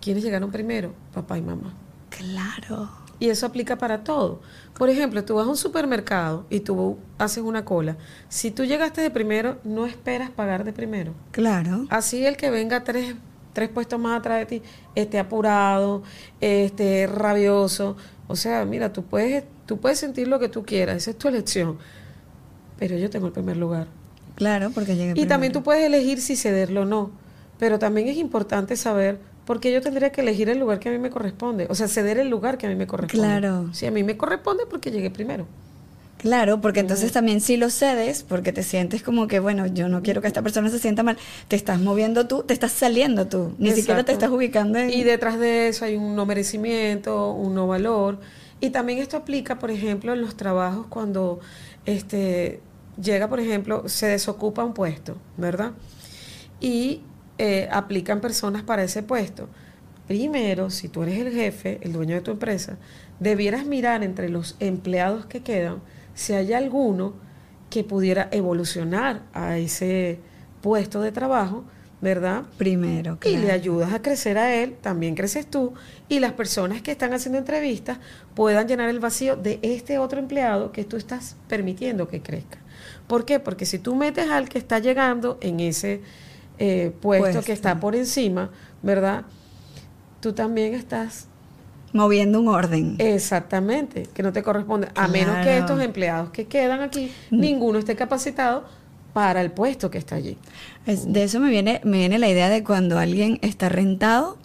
¿Quiénes 0.00 0.22
llegaron 0.22 0.52
primero? 0.52 0.94
Papá 1.12 1.36
y 1.36 1.42
mamá. 1.42 1.74
Claro. 2.10 3.03
Y 3.24 3.30
eso 3.30 3.46
aplica 3.46 3.78
para 3.78 4.04
todo. 4.04 4.42
Por 4.76 4.90
ejemplo, 4.90 5.24
tú 5.24 5.36
vas 5.36 5.46
a 5.46 5.48
un 5.48 5.56
supermercado 5.56 6.44
y 6.50 6.60
tú 6.60 6.98
haces 7.16 7.42
una 7.42 7.64
cola. 7.64 7.96
Si 8.28 8.50
tú 8.50 8.64
llegaste 8.64 9.00
de 9.00 9.10
primero, 9.10 9.56
no 9.64 9.86
esperas 9.86 10.28
pagar 10.28 10.62
de 10.62 10.74
primero. 10.74 11.14
Claro. 11.30 11.86
Así 11.88 12.26
el 12.26 12.36
que 12.36 12.50
venga 12.50 12.84
tres, 12.84 13.14
tres 13.54 13.70
puestos 13.70 13.98
más 13.98 14.18
atrás 14.18 14.40
de 14.40 14.44
ti 14.44 14.62
esté 14.94 15.18
apurado, 15.18 16.02
esté 16.42 17.06
rabioso. 17.06 17.96
O 18.28 18.36
sea, 18.36 18.66
mira, 18.66 18.92
tú 18.92 19.04
puedes, 19.04 19.44
tú 19.64 19.78
puedes 19.78 19.98
sentir 19.98 20.28
lo 20.28 20.38
que 20.38 20.50
tú 20.50 20.62
quieras, 20.66 20.98
esa 20.98 21.12
es 21.12 21.16
tu 21.16 21.28
elección. 21.28 21.78
Pero 22.78 22.98
yo 22.98 23.08
tengo 23.08 23.28
el 23.28 23.32
primer 23.32 23.56
lugar. 23.56 23.86
Claro, 24.34 24.70
porque 24.70 24.96
llegué 24.96 25.18
Y 25.18 25.24
también 25.24 25.54
tú 25.54 25.62
puedes 25.62 25.82
elegir 25.82 26.20
si 26.20 26.36
cederlo 26.36 26.82
o 26.82 26.84
no. 26.84 27.10
Pero 27.58 27.78
también 27.78 28.06
es 28.08 28.18
importante 28.18 28.76
saber 28.76 29.18
porque 29.46 29.72
yo 29.72 29.80
tendría 29.80 30.10
que 30.10 30.20
elegir 30.20 30.48
el 30.48 30.58
lugar 30.58 30.78
que 30.80 30.88
a 30.88 30.92
mí 30.92 30.98
me 30.98 31.10
corresponde, 31.10 31.66
o 31.68 31.74
sea, 31.74 31.88
ceder 31.88 32.18
el 32.18 32.28
lugar 32.28 32.58
que 32.58 32.66
a 32.66 32.68
mí 32.68 32.76
me 32.76 32.86
corresponde. 32.86 33.26
Claro. 33.26 33.68
Si 33.72 33.86
a 33.86 33.90
mí 33.90 34.02
me 34.02 34.16
corresponde 34.16 34.64
porque 34.68 34.90
llegué 34.90 35.10
primero. 35.10 35.46
Claro, 36.18 36.62
porque 36.62 36.80
entonces 36.80 37.12
también 37.12 37.42
si 37.42 37.58
lo 37.58 37.68
cedes, 37.68 38.22
porque 38.22 38.50
te 38.50 38.62
sientes 38.62 39.02
como 39.02 39.26
que, 39.26 39.40
bueno, 39.40 39.66
yo 39.66 39.90
no 39.90 40.02
quiero 40.02 40.22
que 40.22 40.26
esta 40.26 40.40
persona 40.40 40.70
se 40.70 40.78
sienta 40.78 41.02
mal, 41.02 41.18
te 41.48 41.56
estás 41.56 41.78
moviendo 41.78 42.26
tú, 42.26 42.44
te 42.44 42.54
estás 42.54 42.72
saliendo 42.72 43.26
tú, 43.26 43.54
ni 43.58 43.72
siquiera 43.72 44.04
te 44.04 44.12
estás 44.12 44.30
ubicando 44.30 44.78
en... 44.78 44.88
Y 44.88 45.04
detrás 45.04 45.38
de 45.38 45.68
eso 45.68 45.84
hay 45.84 45.96
un 45.96 46.16
no 46.16 46.24
merecimiento, 46.24 47.32
un 47.32 47.54
no 47.54 47.66
valor. 47.66 48.20
Y 48.60 48.70
también 48.70 49.00
esto 49.00 49.18
aplica, 49.18 49.58
por 49.58 49.70
ejemplo, 49.70 50.14
en 50.14 50.22
los 50.22 50.34
trabajos 50.34 50.86
cuando 50.88 51.40
este, 51.84 52.60
llega, 52.98 53.28
por 53.28 53.40
ejemplo, 53.40 53.86
se 53.90 54.06
desocupa 54.06 54.64
un 54.64 54.72
puesto, 54.72 55.18
¿verdad? 55.36 55.72
Y 56.58 57.02
eh, 57.38 57.68
aplican 57.70 58.20
personas 58.20 58.62
para 58.62 58.84
ese 58.84 59.02
puesto. 59.02 59.48
Primero, 60.06 60.70
si 60.70 60.88
tú 60.88 61.02
eres 61.02 61.18
el 61.18 61.32
jefe, 61.32 61.78
el 61.82 61.92
dueño 61.92 62.14
de 62.14 62.20
tu 62.20 62.30
empresa, 62.30 62.76
debieras 63.20 63.66
mirar 63.66 64.02
entre 64.02 64.28
los 64.28 64.56
empleados 64.60 65.26
que 65.26 65.42
quedan 65.42 65.80
si 66.14 66.32
hay 66.34 66.52
alguno 66.52 67.14
que 67.70 67.84
pudiera 67.84 68.28
evolucionar 68.30 69.22
a 69.32 69.58
ese 69.58 70.20
puesto 70.60 71.00
de 71.00 71.10
trabajo, 71.10 71.64
¿verdad? 72.00 72.44
Primero. 72.58 73.18
Y 73.24 73.38
le 73.38 73.50
ayudas 73.50 73.92
a 73.92 74.02
crecer 74.02 74.38
a 74.38 74.54
él, 74.54 74.76
también 74.80 75.14
creces 75.14 75.50
tú, 75.50 75.72
y 76.08 76.20
las 76.20 76.32
personas 76.32 76.82
que 76.82 76.92
están 76.92 77.14
haciendo 77.14 77.38
entrevistas 77.38 77.98
puedan 78.34 78.68
llenar 78.68 78.90
el 78.90 79.00
vacío 79.00 79.36
de 79.36 79.58
este 79.62 79.98
otro 79.98 80.20
empleado 80.20 80.70
que 80.70 80.84
tú 80.84 80.96
estás 80.96 81.36
permitiendo 81.48 82.08
que 82.08 82.20
crezca. 82.20 82.58
¿Por 83.06 83.24
qué? 83.24 83.40
Porque 83.40 83.66
si 83.66 83.78
tú 83.78 83.94
metes 83.94 84.30
al 84.30 84.48
que 84.48 84.58
está 84.58 84.78
llegando 84.78 85.38
en 85.40 85.60
ese 85.60 86.02
eh, 86.58 86.92
puesto, 87.00 87.42
que 87.42 87.52
está 87.52 87.80
por 87.80 87.96
encima, 87.96 88.50
¿verdad? 88.82 89.24
Tú 90.20 90.32
también 90.32 90.74
estás 90.74 91.28
moviendo 91.92 92.40
un 92.40 92.48
orden. 92.48 92.96
Exactamente, 92.98 94.08
que 94.12 94.22
no 94.22 94.32
te 94.32 94.42
corresponde, 94.42 94.88
a 94.94 95.08
menos 95.08 95.44
que 95.44 95.58
estos 95.58 95.80
empleados 95.80 96.30
que 96.30 96.46
quedan 96.46 96.80
aquí, 96.80 97.10
mm. 97.30 97.40
ninguno 97.40 97.78
esté 97.78 97.96
capacitado 97.96 98.64
para 99.12 99.40
el 99.40 99.52
puesto 99.52 99.90
que 99.90 99.98
está 99.98 100.16
allí. 100.16 100.36
de 100.84 101.22
eso 101.22 101.40
me 101.40 101.48
viene, 101.48 101.80
me 101.84 101.98
viene 101.98 102.18
la 102.18 102.28
idea 102.28 102.48
de 102.48 102.64
cuando 102.64 102.98
alguien 102.98 103.38
está 103.42 103.68
rentado 103.68 104.36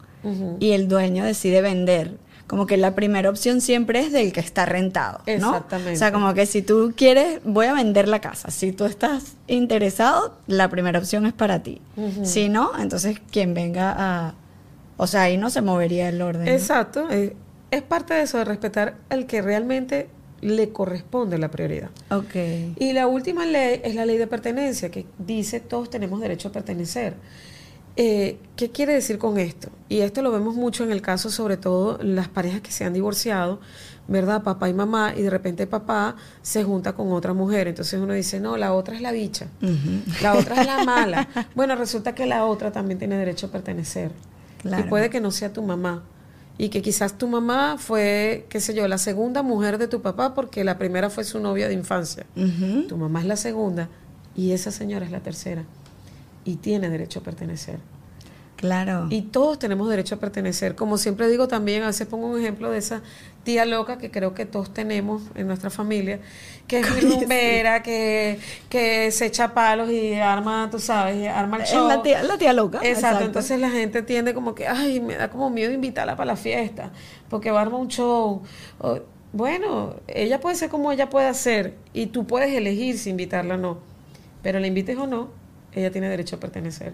y 0.59 0.71
el 0.71 0.87
dueño 0.87 1.23
decide 1.23 1.61
vender. 1.61 2.17
Como 2.49 2.65
que 2.65 2.77
la 2.77 2.95
primera 2.95 3.29
opción 3.29 3.61
siempre 3.61 3.99
es 3.99 4.11
del 4.11 4.33
que 4.33 4.39
está 4.39 4.65
rentado, 4.65 5.19
¿no? 5.19 5.31
Exactamente. 5.31 5.93
O 5.93 5.95
sea, 5.97 6.11
como 6.11 6.33
que 6.33 6.47
si 6.47 6.63
tú 6.63 6.93
quieres, 6.97 7.41
voy 7.43 7.67
a 7.67 7.73
vender 7.73 8.07
la 8.07 8.21
casa. 8.21 8.49
Si 8.49 8.71
tú 8.71 8.85
estás 8.85 9.35
interesado, 9.45 10.35
la 10.47 10.67
primera 10.67 10.97
opción 10.97 11.27
es 11.27 11.33
para 11.33 11.61
ti. 11.61 11.79
Si 12.23 12.49
no, 12.49 12.71
entonces 12.79 13.21
quien 13.31 13.53
venga 13.53 13.93
a... 13.95 14.33
O 14.97 15.05
sea, 15.05 15.21
ahí 15.21 15.37
no 15.37 15.51
se 15.51 15.61
movería 15.61 16.09
el 16.09 16.23
orden. 16.23 16.47
Exacto. 16.47 17.07
eh, 17.11 17.35
es 17.69 17.83
parte 17.83 18.15
de 18.15 18.23
eso, 18.23 18.39
de 18.39 18.45
respetar 18.45 18.95
al 19.09 19.27
que 19.27 19.43
realmente 19.43 20.09
le 20.41 20.69
corresponde 20.69 21.37
la 21.37 21.51
prioridad. 21.51 21.91
Ok. 22.09 22.35
Y 22.79 22.93
la 22.93 23.05
última 23.05 23.45
ley 23.45 23.79
es 23.83 23.93
la 23.93 24.07
ley 24.07 24.17
de 24.17 24.25
pertenencia, 24.25 24.89
que 24.89 25.05
dice 25.19 25.59
todos 25.59 25.91
tenemos 25.91 26.19
derecho 26.19 26.47
a 26.47 26.51
pertenecer. 26.51 27.13
Eh, 28.01 28.37
¿Qué 28.55 28.71
quiere 28.71 28.93
decir 28.93 29.17
con 29.17 29.37
esto? 29.37 29.67
Y 29.89 29.99
esto 29.99 30.21
lo 30.21 30.31
vemos 30.31 30.55
mucho 30.55 30.85
en 30.85 30.91
el 30.91 31.01
caso, 31.01 31.29
sobre 31.29 31.57
todo, 31.57 31.99
las 32.01 32.29
parejas 32.29 32.61
que 32.61 32.71
se 32.71 32.85
han 32.85 32.93
divorciado, 32.93 33.59
¿verdad? 34.07 34.41
Papá 34.41 34.69
y 34.69 34.73
mamá, 34.73 35.13
y 35.17 35.21
de 35.21 35.29
repente 35.29 35.67
papá 35.67 36.15
se 36.41 36.63
junta 36.63 36.93
con 36.93 37.11
otra 37.11 37.33
mujer. 37.33 37.67
Entonces 37.67 37.99
uno 37.99 38.13
dice, 38.13 38.39
no, 38.39 38.55
la 38.55 38.73
otra 38.73 38.95
es 38.95 39.01
la 39.01 39.11
bicha, 39.11 39.47
la 40.21 40.35
otra 40.35 40.61
es 40.61 40.65
la 40.65 40.81
mala. 40.85 41.27
Bueno, 41.55 41.75
resulta 41.75 42.15
que 42.15 42.25
la 42.25 42.45
otra 42.45 42.71
también 42.71 42.99
tiene 42.99 43.17
derecho 43.17 43.47
a 43.47 43.51
pertenecer. 43.51 44.11
Claro. 44.61 44.85
Y 44.85 44.89
puede 44.89 45.09
que 45.09 45.19
no 45.19 45.31
sea 45.31 45.51
tu 45.51 45.61
mamá. 45.61 46.01
Y 46.57 46.69
que 46.69 46.81
quizás 46.81 47.17
tu 47.17 47.27
mamá 47.27 47.75
fue, 47.77 48.45
qué 48.47 48.61
sé 48.61 48.73
yo, 48.73 48.87
la 48.87 48.97
segunda 48.97 49.43
mujer 49.43 49.77
de 49.77 49.89
tu 49.89 50.01
papá 50.01 50.33
porque 50.33 50.63
la 50.63 50.77
primera 50.77 51.09
fue 51.09 51.25
su 51.25 51.41
novia 51.41 51.67
de 51.67 51.73
infancia. 51.73 52.25
Tu 52.87 52.95
mamá 52.95 53.19
es 53.19 53.25
la 53.25 53.35
segunda 53.35 53.89
y 54.37 54.53
esa 54.53 54.71
señora 54.71 55.05
es 55.05 55.11
la 55.11 55.19
tercera. 55.19 55.65
Y 56.49 56.55
tiene 56.55 56.89
derecho 56.89 57.19
a 57.19 57.23
pertenecer. 57.23 57.77
Claro. 58.55 59.05
Y 59.11 59.21
todos 59.21 59.59
tenemos 59.59 59.87
derecho 59.87 60.15
a 60.15 60.17
pertenecer. 60.17 60.73
Como 60.73 60.97
siempre 60.97 61.29
digo 61.29 61.47
también, 61.47 61.83
a 61.83 61.87
veces 61.87 62.07
pongo 62.07 62.25
un 62.25 62.39
ejemplo 62.39 62.71
de 62.71 62.79
esa 62.79 63.03
tía 63.43 63.65
loca 63.65 63.99
que 63.99 64.09
creo 64.09 64.33
que 64.33 64.47
todos 64.47 64.73
tenemos 64.73 65.21
en 65.35 65.45
nuestra 65.45 65.69
familia, 65.69 66.19
que 66.67 66.79
es 66.79 66.89
muy 66.91 67.01
rumbera, 67.01 67.83
que, 67.83 68.39
que 68.67 69.11
se 69.11 69.27
echa 69.27 69.53
palos 69.53 69.91
y 69.91 70.15
arma, 70.15 70.69
tú 70.71 70.79
sabes, 70.79 71.29
arma 71.29 71.57
el 71.57 71.63
es 71.63 71.69
show. 71.69 71.87
la 71.87 72.01
tía, 72.01 72.23
la 72.23 72.37
tía 72.39 72.51
loca. 72.51 72.79
Exacto, 72.81 73.23
entonces 73.23 73.59
la 73.59 73.69
gente 73.69 74.01
tiende 74.01 74.33
como 74.33 74.55
que, 74.55 74.67
ay, 74.67 74.99
me 74.99 75.15
da 75.15 75.29
como 75.29 75.51
miedo 75.51 75.71
invitarla 75.71 76.15
para 76.15 76.31
la 76.31 76.35
fiesta, 76.35 76.91
porque 77.29 77.51
va 77.51 77.59
a 77.59 77.61
armar 77.61 77.79
un 77.79 77.89
show. 77.89 78.41
O, 78.79 78.99
bueno, 79.31 79.97
ella 80.07 80.39
puede 80.41 80.55
ser 80.55 80.69
como 80.69 80.91
ella 80.91 81.09
puede 81.09 81.31
ser, 81.35 81.75
y 81.93 82.07
tú 82.07 82.25
puedes 82.25 82.51
elegir 82.51 82.97
si 82.97 83.11
invitarla 83.11 83.53
o 83.53 83.57
no, 83.57 83.77
pero 84.41 84.59
la 84.59 84.67
invites 84.67 84.97
o 84.97 85.07
no, 85.07 85.38
ella 85.73 85.91
tiene 85.91 86.09
derecho 86.09 86.37
a 86.37 86.39
pertenecer. 86.39 86.93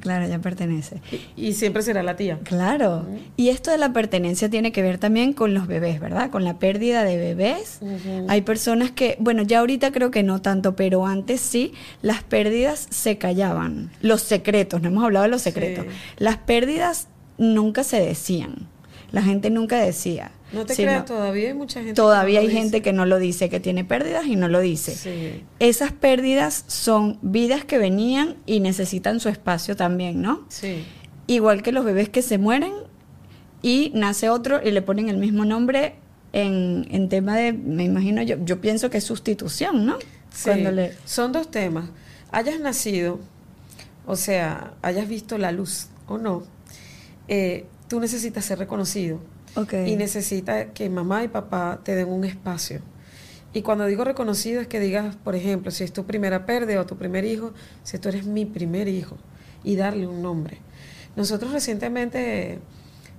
Claro, 0.00 0.28
ya 0.28 0.38
pertenece. 0.38 1.00
Y, 1.36 1.46
y 1.46 1.52
siempre 1.54 1.82
será 1.82 2.02
la 2.02 2.16
tía. 2.16 2.38
Claro. 2.44 3.06
Y 3.36 3.48
esto 3.48 3.70
de 3.70 3.78
la 3.78 3.94
pertenencia 3.94 4.50
tiene 4.50 4.70
que 4.70 4.82
ver 4.82 4.98
también 4.98 5.32
con 5.32 5.54
los 5.54 5.66
bebés, 5.66 6.00
¿verdad? 6.00 6.30
Con 6.30 6.44
la 6.44 6.58
pérdida 6.58 7.02
de 7.02 7.16
bebés. 7.16 7.80
Hay 8.28 8.42
personas 8.42 8.90
que, 8.90 9.16
bueno, 9.20 9.42
ya 9.42 9.60
ahorita 9.60 9.92
creo 9.92 10.10
que 10.10 10.22
no 10.22 10.42
tanto, 10.42 10.76
pero 10.76 11.06
antes 11.06 11.40
sí, 11.40 11.72
las 12.02 12.22
pérdidas 12.22 12.86
se 12.90 13.16
callaban. 13.16 13.90
Los 14.02 14.20
secretos, 14.20 14.82
no 14.82 14.88
hemos 14.88 15.04
hablado 15.04 15.24
de 15.24 15.30
los 15.30 15.42
secretos. 15.42 15.86
Sí. 15.86 15.92
Las 16.18 16.36
pérdidas 16.36 17.08
nunca 17.38 17.82
se 17.82 17.98
decían. 17.98 18.68
La 19.12 19.22
gente 19.22 19.48
nunca 19.48 19.78
decía. 19.78 20.30
No 20.52 20.64
te 20.64 20.74
sino- 20.74 20.88
creas, 20.88 21.04
todavía 21.06 21.48
hay 21.48 21.54
mucha 21.54 21.80
gente. 21.80 21.94
Todavía 21.94 22.40
que 22.40 22.46
hay 22.46 22.46
no 22.46 22.52
lo 22.54 22.58
gente 22.60 22.76
dice. 22.78 22.82
que 22.82 22.92
no 22.92 23.06
lo 23.06 23.18
dice, 23.18 23.48
que 23.48 23.60
tiene 23.60 23.84
pérdidas 23.84 24.26
y 24.26 24.36
no 24.36 24.48
lo 24.48 24.60
dice. 24.60 24.94
Sí. 24.94 25.44
Esas 25.58 25.92
pérdidas 25.92 26.64
son 26.68 27.18
vidas 27.22 27.64
que 27.64 27.78
venían 27.78 28.36
y 28.46 28.60
necesitan 28.60 29.18
su 29.20 29.28
espacio 29.28 29.74
también, 29.76 30.22
¿no? 30.22 30.44
Sí. 30.48 30.84
Igual 31.26 31.62
que 31.62 31.72
los 31.72 31.84
bebés 31.84 32.08
que 32.08 32.22
se 32.22 32.38
mueren 32.38 32.72
y 33.62 33.90
nace 33.94 34.28
otro 34.28 34.60
y 34.62 34.70
le 34.70 34.82
ponen 34.82 35.08
el 35.08 35.16
mismo 35.16 35.44
nombre 35.44 35.94
en, 36.32 36.86
en 36.90 37.08
tema 37.08 37.36
de, 37.36 37.52
me 37.52 37.82
imagino 37.84 38.22
yo, 38.22 38.36
yo 38.44 38.60
pienso 38.60 38.88
que 38.90 38.98
es 38.98 39.04
sustitución, 39.04 39.84
¿no? 39.86 39.96
Sí, 40.32 40.50
le, 40.54 40.92
Son 41.06 41.32
dos 41.32 41.50
temas. 41.50 41.86
Hayas 42.30 42.60
nacido, 42.60 43.18
o 44.06 44.14
sea, 44.16 44.74
hayas 44.82 45.08
visto 45.08 45.38
la 45.38 45.50
luz 45.50 45.86
o 46.06 46.18
no, 46.18 46.44
eh, 47.26 47.64
tú 47.88 47.98
necesitas 47.98 48.44
ser 48.44 48.58
reconocido 48.60 49.18
y 49.86 49.96
necesitas 49.96 50.66
que 50.74 50.88
mamá 50.90 51.24
y 51.24 51.28
papá 51.28 51.80
te 51.82 51.94
den 51.94 52.08
un 52.08 52.24
espacio. 52.24 52.80
Y 53.52 53.62
cuando 53.62 53.86
digo 53.86 54.04
reconocido 54.04 54.60
es 54.60 54.66
que 54.66 54.80
digas, 54.80 55.16
por 55.16 55.34
ejemplo, 55.34 55.70
si 55.70 55.82
es 55.82 55.92
tu 55.92 56.04
primera 56.04 56.44
pérdida 56.44 56.80
o 56.80 56.86
tu 56.86 56.96
primer 56.96 57.24
hijo, 57.24 57.52
si 57.84 57.98
tú 57.98 58.10
eres 58.10 58.26
mi 58.26 58.44
primer 58.44 58.86
hijo 58.86 59.16
y 59.64 59.76
darle 59.76 60.06
un 60.06 60.20
nombre. 60.20 60.58
Nosotros 61.16 61.52
recientemente, 61.52 62.58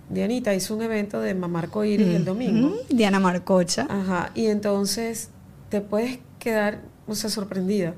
Dianita 0.10 0.54
hizo 0.54 0.76
un 0.76 0.84
evento 0.84 1.20
de 1.22 1.34
Mamarco 1.34 1.84
Iris 1.84 2.08
el 2.08 2.26
domingo. 2.26 2.76
Diana 2.90 3.20
Marcocha. 3.20 3.88
Ajá, 3.90 4.32
y 4.36 4.46
entonces 4.46 5.30
te 5.70 5.82
puedes 5.82 6.20
quedar, 6.38 6.82
o 7.08 7.16
sea, 7.16 7.32
sorprendida 7.32 7.96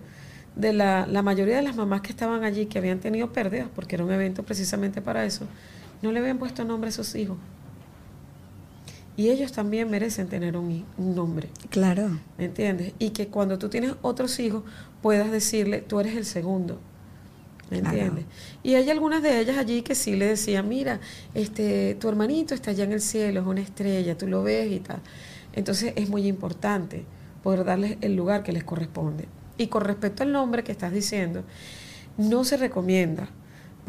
de 0.55 0.73
la, 0.73 1.07
la 1.07 1.21
mayoría 1.21 1.57
de 1.57 1.61
las 1.61 1.75
mamás 1.75 2.01
que 2.01 2.09
estaban 2.09 2.43
allí, 2.43 2.67
que 2.67 2.77
habían 2.77 2.99
tenido 2.99 3.33
pérdidas, 3.33 3.67
porque 3.75 3.95
era 3.95 4.05
un 4.05 4.11
evento 4.11 4.43
precisamente 4.43 5.01
para 5.01 5.25
eso, 5.25 5.45
no 6.01 6.11
le 6.11 6.19
habían 6.19 6.37
puesto 6.37 6.63
nombre 6.63 6.89
a 6.89 6.93
sus 6.93 7.15
hijos. 7.15 7.37
Y 9.17 9.29
ellos 9.29 9.51
también 9.51 9.89
merecen 9.89 10.27
tener 10.27 10.55
un, 10.55 10.85
nombre, 10.97 11.49
Claro. 11.69 12.19
¿me 12.37 12.45
entiendes? 12.45 12.93
Y 12.99 13.09
que 13.09 13.27
cuando 13.27 13.59
tú 13.59 13.67
tienes 13.69 13.93
otros 14.01 14.39
hijos, 14.39 14.63
puedas 15.01 15.29
decirle, 15.31 15.79
tú 15.81 15.99
eres 15.99 16.15
el 16.15 16.25
segundo. 16.25 16.79
¿Me 17.69 17.81
Claro. 17.81 17.97
entiendes? 17.97 18.25
Y 18.63 18.75
hay 18.75 18.89
algunas 18.89 19.21
de 19.21 19.39
ellas 19.39 19.57
allí 19.57 19.81
que 19.81 19.93
sí 19.93 20.15
le 20.15 20.25
decían, 20.25 20.67
mira, 20.69 20.99
este, 21.35 21.95
tu 21.99 22.07
hermanito 22.09 22.55
está 22.55 22.71
allá 22.71 22.85
en 22.85 22.93
el 22.93 23.01
cielo, 23.01 23.41
es 23.41 23.45
una 23.47 23.61
estrella, 23.61 24.17
tú 24.17 24.25
lo 24.27 24.41
ves 24.41 24.71
y 24.71 24.79
tal. 24.79 25.01
Entonces 25.53 25.93
es 25.95 26.09
muy 26.09 26.25
importante 26.25 27.03
poder 27.43 27.65
darles 27.65 27.97
el 28.01 28.15
lugar 28.15 28.43
que 28.43 28.53
les 28.53 28.63
corresponde. 28.63 29.25
Y 29.57 29.67
con 29.67 29.83
respecto 29.83 30.23
al 30.23 30.31
nombre 30.31 30.63
que 30.63 30.71
estás 30.71 30.93
diciendo, 30.93 31.43
no 32.17 32.43
se 32.43 32.57
recomienda, 32.57 33.29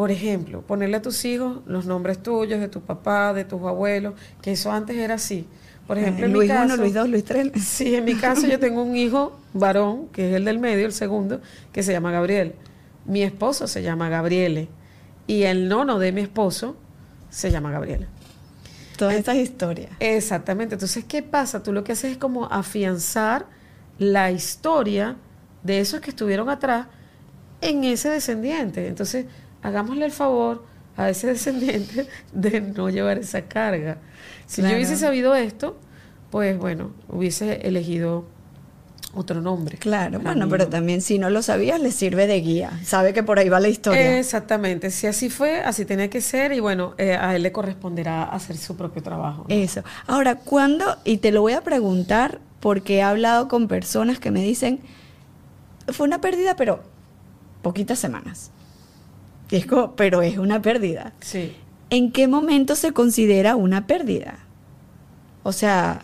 por 0.00 0.10
ejemplo, 0.10 0.62
ponerle 0.62 0.96
a 0.96 1.02
tus 1.02 1.26
hijos 1.26 1.58
los 1.66 1.84
nombres 1.84 2.22
tuyos, 2.22 2.58
de 2.58 2.68
tu 2.68 2.80
papá, 2.80 3.34
de 3.34 3.44
tus 3.44 3.60
abuelos, 3.60 4.14
que 4.40 4.52
eso 4.52 4.72
antes 4.72 4.96
era 4.96 5.16
así. 5.16 5.46
Por 5.86 5.98
ejemplo, 5.98 6.24
Eh, 6.24 6.24
en 6.24 6.32
mi 6.32 6.38
Luis 6.38 6.50
caso, 6.50 6.72
1, 6.72 6.76
Luis 6.78 6.94
2, 6.94 7.08
Luis 7.10 7.24
3. 7.26 7.52
Sí, 7.62 7.94
en 7.94 8.06
mi 8.06 8.14
caso 8.14 8.46
yo 8.46 8.58
tengo 8.58 8.82
un 8.82 8.96
hijo 8.96 9.38
varón, 9.52 10.08
que 10.10 10.30
es 10.30 10.36
el 10.36 10.46
del 10.46 10.58
medio, 10.58 10.86
el 10.86 10.94
segundo, 10.94 11.42
que 11.70 11.82
se 11.82 11.92
llama 11.92 12.12
Gabriel. 12.12 12.54
Mi 13.04 13.22
esposo 13.22 13.66
se 13.66 13.82
llama 13.82 14.08
Gabriele. 14.08 14.70
Y 15.26 15.42
el 15.42 15.68
nono 15.68 15.98
de 15.98 16.12
mi 16.12 16.22
esposo 16.22 16.78
se 17.28 17.50
llama 17.50 17.70
Gabriela. 17.70 18.06
Todas 18.96 19.16
estas 19.16 19.36
historias. 19.36 19.90
Exactamente. 20.00 20.76
Entonces, 20.76 21.04
¿qué 21.04 21.22
pasa? 21.22 21.62
Tú 21.62 21.74
lo 21.74 21.84
que 21.84 21.92
haces 21.92 22.12
es 22.12 22.16
como 22.16 22.46
afianzar 22.46 23.44
la 23.98 24.30
historia 24.30 25.18
de 25.62 25.80
esos 25.80 26.00
que 26.00 26.08
estuvieron 26.08 26.48
atrás 26.48 26.86
en 27.60 27.84
ese 27.84 28.08
descendiente. 28.08 28.88
Entonces, 28.88 29.26
hagámosle 29.62 30.04
el 30.06 30.12
favor 30.12 30.64
a 30.96 31.08
ese 31.10 31.26
descendiente 31.32 32.06
de 32.32 32.60
no 32.60 32.90
llevar 32.90 33.18
esa 33.18 33.42
carga. 33.42 33.98
Si 34.46 34.60
Claro. 34.62 34.72
yo 34.72 34.76
hubiese 34.78 34.96
sabido 34.96 35.34
esto, 35.34 35.78
pues 36.30 36.58
bueno, 36.58 36.90
hubiese 37.08 37.66
elegido 37.66 38.24
otro 39.12 39.40
nombre. 39.40 39.76
Claro, 39.76 40.20
bueno, 40.20 40.48
pero 40.48 40.68
también 40.68 41.00
si 41.02 41.18
no 41.18 41.30
lo 41.30 41.42
sabías, 41.42 41.80
le 41.80 41.90
sirve 41.90 42.28
de 42.28 42.40
guía. 42.40 42.70
Sabe 42.84 43.12
que 43.12 43.24
por 43.24 43.40
ahí 43.40 43.48
va 43.48 43.58
la 43.58 43.68
historia. 43.68 44.18
Exactamente. 44.18 44.90
Si 44.90 45.08
así 45.08 45.30
fue, 45.30 45.60
así 45.60 45.84
tenía 45.84 46.08
que 46.08 46.20
ser 46.20 46.52
y 46.52 46.60
bueno, 46.60 46.94
eh, 46.96 47.14
a 47.20 47.34
él 47.34 47.42
le 47.42 47.50
corresponderá 47.50 48.22
hacer 48.24 48.56
su 48.56 48.76
propio 48.76 49.02
trabajo. 49.02 49.46
¿no? 49.48 49.54
Eso. 49.54 49.82
Ahora, 50.06 50.36
¿cuándo? 50.36 50.96
Y 51.04 51.16
te 51.18 51.32
lo 51.32 51.40
voy 51.42 51.54
a 51.54 51.62
preguntar 51.62 52.38
porque 52.60 52.98
he 52.98 53.02
hablado 53.02 53.48
con 53.48 53.66
personas 53.66 54.20
que 54.20 54.30
me 54.30 54.42
dicen, 54.42 54.78
fue 55.88 56.06
una 56.06 56.20
pérdida, 56.20 56.54
pero 56.54 56.80
poquitas 57.62 57.98
semanas. 57.98 58.52
Y 59.50 59.56
es 59.56 59.66
como, 59.66 59.96
pero 59.96 60.22
es 60.22 60.38
una 60.38 60.62
pérdida. 60.62 61.12
Sí. 61.20 61.56
¿En 61.90 62.12
qué 62.12 62.28
momento 62.28 62.76
se 62.76 62.92
considera 62.92 63.56
una 63.56 63.86
pérdida? 63.86 64.38
O 65.42 65.52
sea, 65.52 66.02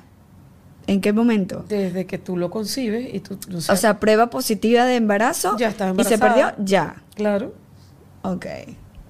¿en 0.87 1.01
qué 1.01 1.13
momento? 1.13 1.65
Desde 1.69 2.07
que 2.07 2.19
tú 2.19 2.37
lo 2.37 2.51
concibes 2.51 3.13
y 3.15 3.21
tú... 3.21 3.39
o 3.55 3.61
sea, 3.61 3.75
O 3.75 3.77
sea, 3.77 4.01
prueba 4.01 4.29
positiva 4.31 4.85
de 4.85 4.97
embarazo 4.97 5.57
Ya 5.59 5.69
está 5.69 5.95
y 5.97 6.05
se 6.05 6.19
perdió, 6.19 6.49
embarazada. 6.49 6.55
ya. 6.65 7.03
claro. 7.15 7.55
Ok. 8.23 8.47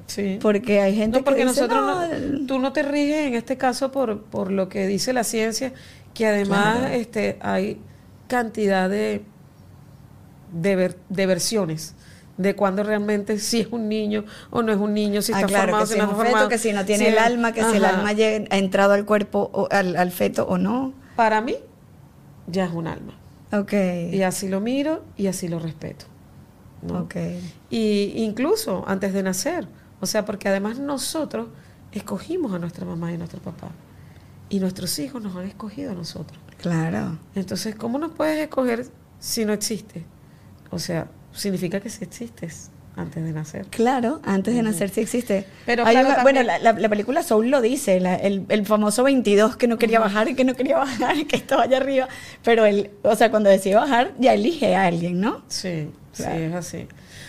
Sí. 0.07 0.39
Porque 0.41 0.81
hay 0.81 0.95
gente 0.95 1.19
no, 1.19 1.25
porque 1.25 1.41
que 1.41 1.47
dice, 1.49 1.63
nosotros 1.63 2.31
"No, 2.41 2.47
tú 2.47 2.59
no 2.59 2.73
te 2.73 2.83
riges 2.83 3.27
en 3.27 3.35
este 3.35 3.57
caso 3.57 3.91
por, 3.91 4.21
por 4.23 4.53
lo 4.53 4.69
que 4.69 4.87
dice 4.87 5.13
la 5.13 5.25
ciencia, 5.25 5.73
que 6.15 6.27
además 6.27 6.79
Claro. 6.79 6.95
este, 6.95 7.39
hay 7.41 7.81
cantidad 8.29 8.89
de, 8.91 9.23
de, 10.53 10.77
ver- 10.77 10.99
de 11.09 11.27
versiones 11.27 11.95
de 12.39 12.55
cuando 12.55 12.83
realmente 12.83 13.39
si 13.39 13.61
es 13.61 13.69
un 13.71 13.89
niño 13.89 14.25
o 14.51 14.63
no 14.63 14.73
es 14.73 14.79
un 14.79 14.93
niño, 14.93 15.23
si 15.23 15.33
Ah, 15.33 15.37
está 15.37 15.47
claro, 15.47 15.73
formado, 15.73 15.85
que 15.85 15.89
si 15.89 15.93
si 15.95 15.99
no 15.99 16.05
es 16.05 16.11
un 16.11 16.17
feto, 16.17 16.31
formado. 16.31 16.49
que 16.51 16.59
si 16.59 16.73
no 16.73 16.85
tiene 16.85 17.05
si 17.05 17.11
el 17.11 17.19
alma, 17.19 17.53
que 17.53 17.65
si 17.65 17.77
el 17.77 17.85
alma 17.85 18.13
llega- 18.13 18.45
ha 18.51 18.59
entrado 18.59 18.93
al 18.93 19.05
cuerpo, 19.07 19.51
o 19.53 19.69
al, 19.71 19.97
al 19.97 20.11
feto 20.13 20.47
o 20.47 20.59
no. 20.59 20.93
Para 21.17 21.41
mí, 21.41 21.57
ya 22.47 22.67
es 22.67 22.73
un 22.73 22.87
alma. 22.89 23.15
Ok. 23.53 23.73
Y 24.13 24.23
así 24.23 24.49
lo 24.49 24.61
miro 24.61 25.03
y 25.17 25.29
así 25.29 25.49
lo 25.49 25.59
respeto. 25.59 26.05
¿no? 26.83 27.01
Ok. 27.03 27.17
Y 27.71 28.13
incluso 28.17 28.85
antes 28.87 29.13
de 29.15 29.23
nacer. 29.23 29.67
O 30.01 30.07
sea, 30.07 30.25
porque 30.27 30.49
además 30.49 30.79
nosotros 30.79 31.49
escogimos 31.93 32.53
a 32.53 32.59
nuestra 32.59 32.85
mamá 32.85 33.13
y 33.13 33.17
nuestro 33.17 33.41
papá. 33.41 33.71
Y 34.51 34.61
nuestros 34.61 34.99
hijos 34.99 35.23
nos 35.23 35.35
han 35.37 35.47
escogido 35.47 35.93
a 35.93 35.95
nosotros. 35.95 36.39
Claro. 36.59 37.19
Entonces, 37.35 37.75
¿cómo 37.77 37.99
nos 37.99 38.13
puedes 38.13 38.39
escoger 38.39 38.87
si 39.19 39.45
no 39.47 39.53
existe? 39.55 40.05
O 40.71 40.79
sea, 40.79 41.09
significa 41.37 41.81
que 41.81 41.91
sí 41.91 42.05
existes 42.05 42.71
antes 42.97 43.23
de 43.23 43.33
nacer. 43.33 43.67
Claro, 43.67 44.21
antes 44.25 44.55
de 44.55 44.63
nacer 44.63 44.89
sí 44.89 45.01
existe. 45.03 45.47
Pero 45.67 45.85
Hay 45.85 45.93
claro, 45.95 46.09
una- 46.09 46.17
también- 46.17 46.35
bueno, 46.47 46.47
la, 46.47 46.59
la- 46.73 46.79
la 46.81 46.89
película 46.89 47.23
Soul 47.23 47.51
lo 47.51 47.61
dice, 47.61 48.01
la- 48.01 48.15
el, 48.17 48.47
el 48.49 48.65
famoso 48.65 49.03
22 49.05 49.57
que 49.57 49.69
no 49.69 49.77
quería 49.79 50.01
bajar 50.01 50.29
y 50.29 50.35
que 50.35 50.45
no 50.45 50.55
quería 50.55 50.79
bajar 51.11 51.17
y 51.19 51.27
que 51.27 51.37
estaba 51.37 51.65
allá 51.65 51.77
arriba, 51.77 52.09
pero 52.43 52.65
él, 52.65 52.91
o 53.03 53.15
sea, 53.15 53.31
cuando 53.31 53.51
decide 53.51 53.75
bajar 53.75 54.15
ya 54.19 54.33
elige 54.35 54.75
a 54.75 54.87
alguien, 54.87 55.21
¿no? 55.21 55.43
Sí, 55.49 55.91
Claro. 56.17 56.35
sí, 56.37 56.43
es 56.43 56.55
así. 56.55 56.89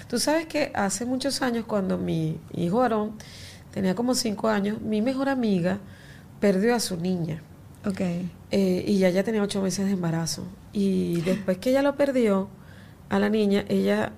Tú 0.09 0.19
sabes 0.19 0.45
que 0.45 0.71
hace 0.73 1.05
muchos 1.05 1.41
años, 1.41 1.65
cuando 1.65 1.97
mi 1.97 2.37
hijo 2.53 2.81
Aarón 2.81 3.17
tenía 3.73 3.93
como 3.93 4.15
cinco 4.15 4.47
años, 4.47 4.79
mi 4.81 5.01
mejor 5.01 5.27
amiga 5.27 5.79
perdió 6.39 6.75
a 6.75 6.79
su 6.79 6.95
niña. 6.95 7.41
Ok. 7.85 7.99
Eh, 8.51 8.85
y 8.87 8.99
ya 8.99 9.09
ya 9.09 9.23
tenía 9.23 9.43
ocho 9.43 9.61
meses 9.61 9.85
de 9.85 9.91
embarazo. 9.91 10.47
Y 10.71 11.19
después 11.21 11.57
que 11.57 11.71
ella 11.71 11.81
lo 11.81 11.97
perdió 11.97 12.47
a 13.09 13.19
la 13.19 13.29
niña, 13.29 13.65
ella 13.69 14.13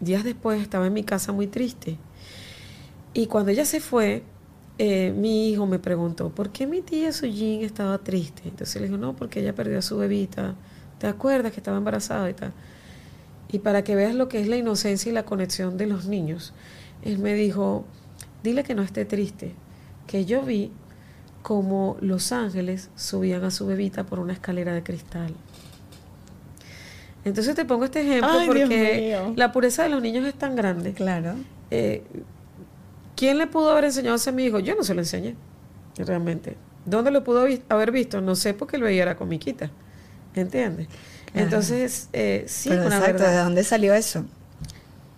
días 0.00 0.24
después 0.24 0.60
estaba 0.60 0.86
en 0.86 0.92
mi 0.92 1.04
casa 1.04 1.32
muy 1.32 1.46
triste. 1.46 1.96
Y 3.14 3.26
cuando 3.26 3.50
ella 3.50 3.64
se 3.64 3.80
fue, 3.80 4.22
eh, 4.78 5.12
mi 5.16 5.50
hijo 5.50 5.66
me 5.66 5.78
preguntó, 5.78 6.28
¿por 6.30 6.50
qué 6.50 6.66
mi 6.66 6.82
tía 6.82 7.12
Sujin 7.12 7.62
estaba 7.62 7.98
triste? 7.98 8.42
Entonces 8.44 8.80
le 8.80 8.88
digo, 8.88 8.98
no, 8.98 9.16
porque 9.16 9.40
ella 9.40 9.54
perdió 9.54 9.78
a 9.78 9.82
su 9.82 9.96
bebita. 9.96 10.54
¿Te 10.98 11.06
acuerdas 11.06 11.52
que 11.52 11.60
estaba 11.60 11.78
embarazada 11.78 12.28
y 12.28 12.34
tal? 12.34 12.52
Y 13.50 13.60
para 13.60 13.84
que 13.84 13.94
veas 13.94 14.14
lo 14.14 14.28
que 14.28 14.40
es 14.40 14.48
la 14.48 14.56
inocencia 14.56 15.10
y 15.10 15.14
la 15.14 15.24
conexión 15.24 15.76
de 15.76 15.86
los 15.86 16.06
niños, 16.06 16.52
él 17.02 17.18
me 17.18 17.34
dijo, 17.34 17.84
dile 18.42 18.64
que 18.64 18.74
no 18.74 18.82
esté 18.82 19.04
triste, 19.04 19.54
que 20.06 20.24
yo 20.24 20.42
vi 20.42 20.72
como 21.42 21.96
los 22.00 22.32
ángeles 22.32 22.90
subían 22.96 23.44
a 23.44 23.50
su 23.50 23.66
bebita 23.66 24.04
por 24.04 24.18
una 24.18 24.32
escalera 24.32 24.74
de 24.74 24.82
cristal. 24.82 25.32
Entonces 27.26 27.56
te 27.56 27.64
pongo 27.64 27.84
este 27.84 28.02
ejemplo 28.02 28.30
Ay, 28.38 28.46
porque 28.46 29.32
la 29.34 29.50
pureza 29.50 29.82
de 29.82 29.88
los 29.88 30.00
niños 30.00 30.24
es 30.24 30.34
tan 30.34 30.54
grande. 30.54 30.92
Claro. 30.92 31.34
Eh, 31.72 32.04
¿Quién 33.16 33.38
le 33.38 33.48
pudo 33.48 33.70
haber 33.72 33.84
enseñado 33.86 34.16
a 34.24 34.32
mi 34.32 34.44
hijo? 34.44 34.60
Yo 34.60 34.76
no 34.76 34.84
se 34.84 34.94
lo 34.94 35.00
enseñé, 35.00 35.34
realmente. 35.98 36.56
¿Dónde 36.84 37.10
lo 37.10 37.24
pudo 37.24 37.44
haber 37.68 37.90
visto? 37.90 38.20
No 38.20 38.36
sé 38.36 38.54
porque 38.54 38.76
él 38.76 38.82
veía 38.82 39.04
la 39.04 39.16
comiquita. 39.16 39.70
¿Entiendes? 40.36 40.86
Entonces, 41.34 42.08
eh, 42.12 42.44
sí, 42.46 42.68
pero 42.68 42.86
una 42.86 42.98
exacto, 42.98 43.22
¿de 43.24 43.28
verdad. 43.28 43.44
dónde 43.44 43.64
salió 43.64 43.92
eso? 43.92 44.24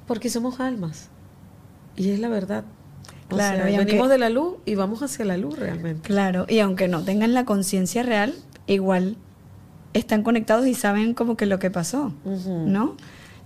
Porque 0.06 0.30
somos 0.30 0.61
almas. 0.61 1.11
Y 1.94 2.11
es 2.11 2.20
la 2.20 2.28
verdad. 2.30 2.64
O 3.30 3.34
Claro, 3.34 3.59
sea, 3.64 3.70
y 3.70 3.74
aunque- 3.74 3.84
venimos 3.92 4.09
de 4.09 4.16
la 4.16 4.30
luz 4.30 4.54
y 4.64 4.76
vamos 4.76 5.02
hacia 5.02 5.26
la 5.26 5.36
luz 5.36 5.59
realmente. 5.59 6.09
Claro, 6.09 6.46
y 6.48 6.61
aunque 6.61 6.88
no 6.88 7.04
tengan 7.04 7.34
la 7.34 7.44
conciencia 7.44 8.02
real, 8.02 8.34
igual 8.66 9.18
están 9.95 10.22
conectados 10.22 10.66
y 10.66 10.74
saben 10.74 11.14
como 11.14 11.36
que 11.36 11.47
lo 11.47 11.59
que 11.59 11.70
pasó. 11.70 12.12
¿no? 12.24 12.97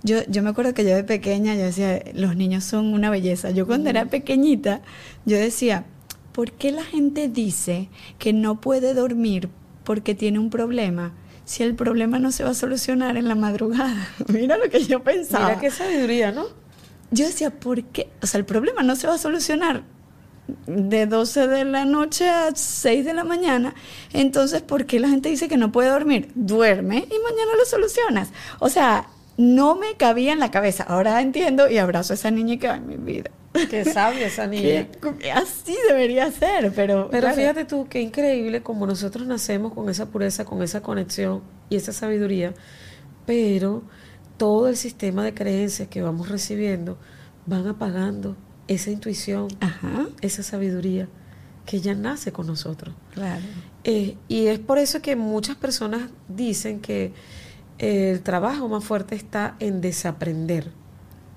Yo, 0.03 0.17
yo 0.27 0.43
me 0.43 0.49
acuerdo 0.49 0.73
que 0.73 0.83
yo 0.83 0.95
de 0.95 1.03
pequeña, 1.03 1.55
yo 1.55 1.63
decía, 1.63 2.03
los 2.13 2.35
niños 2.35 2.63
son 2.63 2.93
una 2.93 3.09
belleza. 3.09 3.51
Yo 3.51 3.65
cuando 3.65 3.89
era 3.89 4.05
pequeñita, 4.05 4.81
yo 5.25 5.37
decía, 5.37 5.85
¿por 6.33 6.51
qué 6.51 6.71
la 6.71 6.83
gente 6.83 7.29
dice 7.29 7.89
que 8.19 8.33
no 8.33 8.59
puede 8.59 8.93
dormir 8.93 9.49
porque 9.83 10.13
tiene 10.13 10.39
un 10.39 10.49
problema? 10.49 11.13
Si 11.45 11.63
el 11.63 11.75
problema 11.75 12.19
no 12.19 12.31
se 12.31 12.43
va 12.43 12.51
a 12.51 12.53
solucionar 12.53 13.17
en 13.17 13.27
la 13.27 13.35
madrugada. 13.35 14.09
Mira 14.27 14.57
lo 14.57 14.69
que 14.69 14.83
yo 14.83 15.03
pensaba. 15.03 15.47
Mira 15.47 15.59
qué 15.59 15.71
sabiduría, 15.71 16.31
¿no? 16.31 16.45
Yo 17.11 17.25
decía, 17.25 17.51
¿por 17.51 17.83
qué? 17.83 18.09
O 18.21 18.27
sea, 18.27 18.39
el 18.39 18.45
problema 18.45 18.81
no 18.81 18.95
se 18.95 19.07
va 19.07 19.15
a 19.15 19.17
solucionar 19.17 19.83
de 20.67 21.05
12 21.05 21.47
de 21.47 21.65
la 21.65 21.85
noche 21.85 22.29
a 22.29 22.51
6 22.53 23.05
de 23.05 23.13
la 23.13 23.23
mañana. 23.23 23.73
Entonces, 24.11 24.61
¿por 24.61 24.85
qué 24.85 24.99
la 24.99 25.09
gente 25.09 25.29
dice 25.29 25.47
que 25.47 25.57
no 25.57 25.71
puede 25.71 25.89
dormir? 25.89 26.31
Duerme 26.35 26.97
y 26.97 27.19
mañana 27.19 27.55
lo 27.57 27.65
solucionas. 27.65 28.29
O 28.59 28.69
sea, 28.69 29.07
no 29.37 29.75
me 29.75 29.95
cabía 29.95 30.33
en 30.33 30.39
la 30.39 30.51
cabeza. 30.51 30.83
Ahora 30.83 31.21
entiendo 31.21 31.69
y 31.69 31.77
abrazo 31.77 32.13
a 32.13 32.15
esa 32.15 32.31
niña 32.31 32.57
que 32.59 32.67
va 32.67 32.75
en 32.75 32.87
mi 32.87 32.97
vida. 32.97 33.31
Qué 33.69 33.85
sabia 33.85 34.27
esa 34.27 34.47
niña. 34.47 34.87
Que 35.19 35.31
así 35.31 35.75
debería 35.87 36.31
ser, 36.31 36.71
pero... 36.75 37.09
Pero 37.09 37.21
claro. 37.21 37.35
fíjate 37.35 37.65
tú, 37.65 37.87
qué 37.89 38.01
increíble 38.01 38.61
como 38.61 38.85
nosotros 38.85 39.27
nacemos 39.27 39.73
con 39.73 39.89
esa 39.89 40.07
pureza, 40.07 40.45
con 40.45 40.61
esa 40.61 40.81
conexión 40.81 41.41
y 41.69 41.75
esa 41.75 41.93
sabiduría, 41.93 42.53
pero 43.25 43.83
todo 44.37 44.67
el 44.67 44.75
sistema 44.75 45.23
de 45.23 45.33
creencias 45.33 45.87
que 45.87 46.01
vamos 46.01 46.29
recibiendo 46.29 46.97
van 47.45 47.67
apagando 47.67 48.35
esa 48.67 48.91
intuición, 48.91 49.47
Ajá, 49.59 50.07
esa 50.21 50.43
sabiduría 50.43 51.07
que 51.65 51.79
ya 51.81 51.93
nace 51.95 52.31
con 52.31 52.47
nosotros. 52.47 52.93
claro. 53.13 53.41
Eh, 53.85 54.15
y 54.29 54.47
es 54.47 54.59
por 54.59 54.77
eso 54.77 55.01
que 55.01 55.15
muchas 55.17 55.57
personas 55.57 56.03
dicen 56.29 56.79
que 56.79 57.11
el 57.79 58.21
trabajo 58.21 58.69
más 58.69 58.83
fuerte 58.85 59.15
está 59.15 59.55
en 59.59 59.81
desaprender 59.81 60.71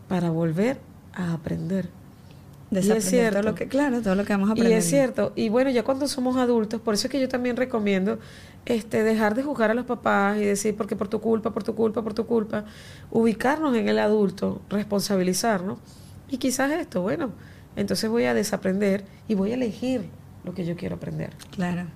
para 0.08 0.30
volver 0.30 0.78
a 1.12 1.32
aprender. 1.32 1.88
Y 2.70 2.78
es 2.78 2.86
Desaprender 2.86 3.02
cierto. 3.10 3.40
todo 3.40 3.50
lo 3.50 3.54
que, 3.56 3.66
claro, 3.68 4.00
todo 4.02 4.14
lo 4.14 4.24
que 4.24 4.32
vamos 4.32 4.50
a 4.50 4.52
Y 4.52 4.60
aprender. 4.60 4.78
es 4.78 4.84
cierto, 4.88 5.32
y 5.34 5.48
bueno, 5.48 5.70
ya 5.70 5.82
cuando 5.82 6.06
somos 6.06 6.36
adultos, 6.36 6.80
por 6.80 6.94
eso 6.94 7.06
es 7.08 7.10
que 7.12 7.20
yo 7.20 7.28
también 7.28 7.56
recomiendo 7.56 8.18
este 8.64 9.02
dejar 9.02 9.34
de 9.34 9.42
juzgar 9.42 9.70
a 9.70 9.74
los 9.74 9.86
papás 9.86 10.36
y 10.38 10.44
decir 10.44 10.76
porque 10.76 10.94
por 10.96 11.08
tu 11.08 11.20
culpa, 11.20 11.52
por 11.52 11.62
tu 11.64 11.74
culpa, 11.74 12.02
por 12.02 12.14
tu 12.14 12.26
culpa, 12.26 12.64
ubicarnos 13.10 13.74
en 13.76 13.88
el 13.88 13.98
adulto, 13.98 14.62
responsabilizarnos. 14.70 15.78
Y 16.30 16.38
quizás 16.38 16.70
esto, 16.72 17.02
bueno, 17.02 17.32
entonces 17.76 18.10
voy 18.10 18.24
a 18.24 18.34
desaprender 18.34 19.04
y 19.28 19.34
voy 19.34 19.52
a 19.52 19.54
elegir 19.54 20.06
lo 20.44 20.54
que 20.54 20.64
yo 20.64 20.76
quiero 20.76 20.96
aprender. 20.96 21.30
Claro, 21.50 21.86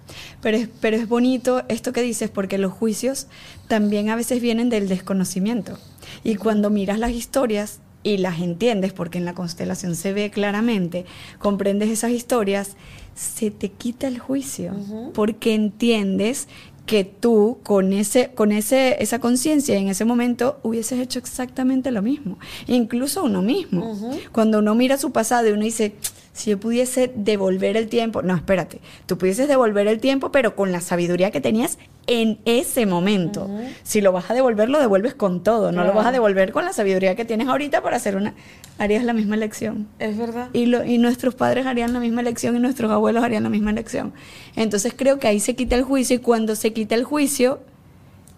pero 0.43 0.57
es, 0.57 0.69
pero 0.81 0.97
es 0.97 1.09
bonito 1.09 1.63
esto 1.69 1.93
que 1.93 2.03
dices 2.03 2.31
porque 2.31 2.59
los 2.59 2.73
juicios 2.73 3.29
también 3.69 4.11
a 4.11 4.17
veces 4.17 4.43
vienen 4.43 4.69
del 4.69 4.89
desconocimiento. 4.89 5.79
Y 6.25 6.35
cuando 6.35 6.69
miras 6.69 6.99
las 6.99 7.13
historias 7.13 7.81
y 8.03 8.19
las 8.19 8.41
entiendes, 8.41 8.93
porque 8.93 9.19
en 9.19 9.25
la 9.25 9.35
constelación 9.35 9.95
se 9.95 10.13
ve 10.13 10.31
claramente, 10.31 11.07
comprendes 11.39 11.91
esas 11.91 12.11
historias, 12.11 12.77
se 13.15 13.51
te 13.51 13.71
quita 13.71 14.09
el 14.09 14.19
juicio, 14.19 14.75
porque 15.15 15.55
entiendes 15.55 16.49
que 16.91 17.05
tú 17.05 17.59
con 17.63 17.93
ese 17.93 18.33
con 18.35 18.51
ese 18.51 19.01
esa 19.01 19.21
conciencia 19.21 19.77
en 19.77 19.87
ese 19.87 20.05
momento 20.05 20.59
hubieses 20.65 20.99
hecho 20.99 21.21
exactamente 21.21 21.93
lo 21.93 22.03
mismo, 22.03 22.37
incluso 22.67 23.23
uno 23.23 23.43
mismo. 23.43 23.97
Cuando 24.33 24.59
uno 24.59 24.75
mira 24.75 24.99
su 24.99 25.13
pasado 25.13 25.49
y 25.49 25.53
uno 25.53 25.63
dice, 25.63 25.95
si 26.33 26.51
yo 26.51 26.59
pudiese 26.59 27.13
devolver 27.15 27.77
el 27.77 27.87
tiempo, 27.87 28.23
no, 28.23 28.35
espérate, 28.35 28.81
tú 29.07 29.19
pudieses 29.19 29.47
devolver 29.47 29.87
el 29.87 30.01
tiempo, 30.01 30.33
pero 30.33 30.57
con 30.57 30.73
la 30.73 30.81
sabiduría 30.81 31.31
que 31.31 31.41
tenías 31.41 31.79
en 32.13 32.41
ese 32.45 32.87
momento. 32.87 33.49
Si 33.85 34.01
lo 34.01 34.11
vas 34.11 34.29
a 34.31 34.35
devolver, 34.35 34.69
lo 34.69 34.81
devuelves 34.81 35.15
con 35.15 35.45
todo, 35.45 35.71
no 35.71 35.85
lo 35.85 35.93
vas 35.93 36.07
a 36.07 36.13
devolver 36.13 36.51
con 36.51 36.65
la 36.65 36.73
sabiduría 36.73 37.15
que 37.15 37.25
tienes 37.25 37.47
ahorita 37.47 37.83
para 37.83 37.97
hacer 37.97 38.17
una, 38.17 38.35
harías 38.79 39.05
la 39.05 39.13
misma 39.13 39.37
elección. 39.37 39.87
Es 40.01 40.19
verdad. 40.19 40.49
Y, 40.53 40.67
lo, 40.67 40.85
y 40.85 40.99
nuestros 40.99 41.37
padres 41.37 41.67
harían 41.67 41.93
la 41.93 42.01
misma 42.01 42.21
elección 42.21 42.57
y 42.57 42.59
nuestros 42.59 42.91
abuelos 42.91 43.23
harían 43.23 43.45
la 43.45 43.49
misma 43.49 43.71
elección. 43.71 44.13
Entonces 44.57 44.93
creo 44.97 45.21
que 45.21 45.29
ahí 45.29 45.39
se 45.39 45.55
quita 45.55 45.77
el 45.77 45.85
juicio 45.85 46.17
y 46.17 46.19
cuando 46.19 46.57
se 46.57 46.73
quita 46.73 46.97
el 46.97 47.05
juicio, 47.05 47.61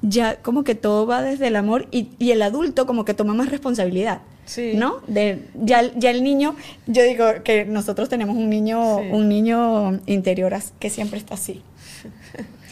ya 0.03 0.37
como 0.43 0.64
que 0.64 0.75
todo 0.75 1.07
va 1.07 1.23
desde 1.23 1.47
el 1.47 1.57
amor 1.57 1.87
y, 1.91 2.09
y 2.18 2.33
el 2.33 2.43
adulto 2.43 2.87
como 2.87 3.07
que 3.07 3.14
toma 3.14 3.33
más 3.33 3.49
responsabilidad. 3.51 4.20
Sí. 4.45 4.73
¿No? 4.75 4.97
De, 5.07 5.45
ya, 5.55 5.91
ya 5.97 6.11
el 6.11 6.23
niño, 6.23 6.57
yo 6.87 7.05
digo 7.05 7.25
que 7.45 7.64
nosotros 7.64 8.11
tenemos 8.11 8.37
un 8.37 8.51
niño, 8.51 8.99
Sí. 9.01 9.09
un 9.12 9.29
niño 9.31 10.01
interior 10.07 10.53
que 10.79 10.91
siempre 10.91 11.18
está 11.18 11.35
así 11.35 11.62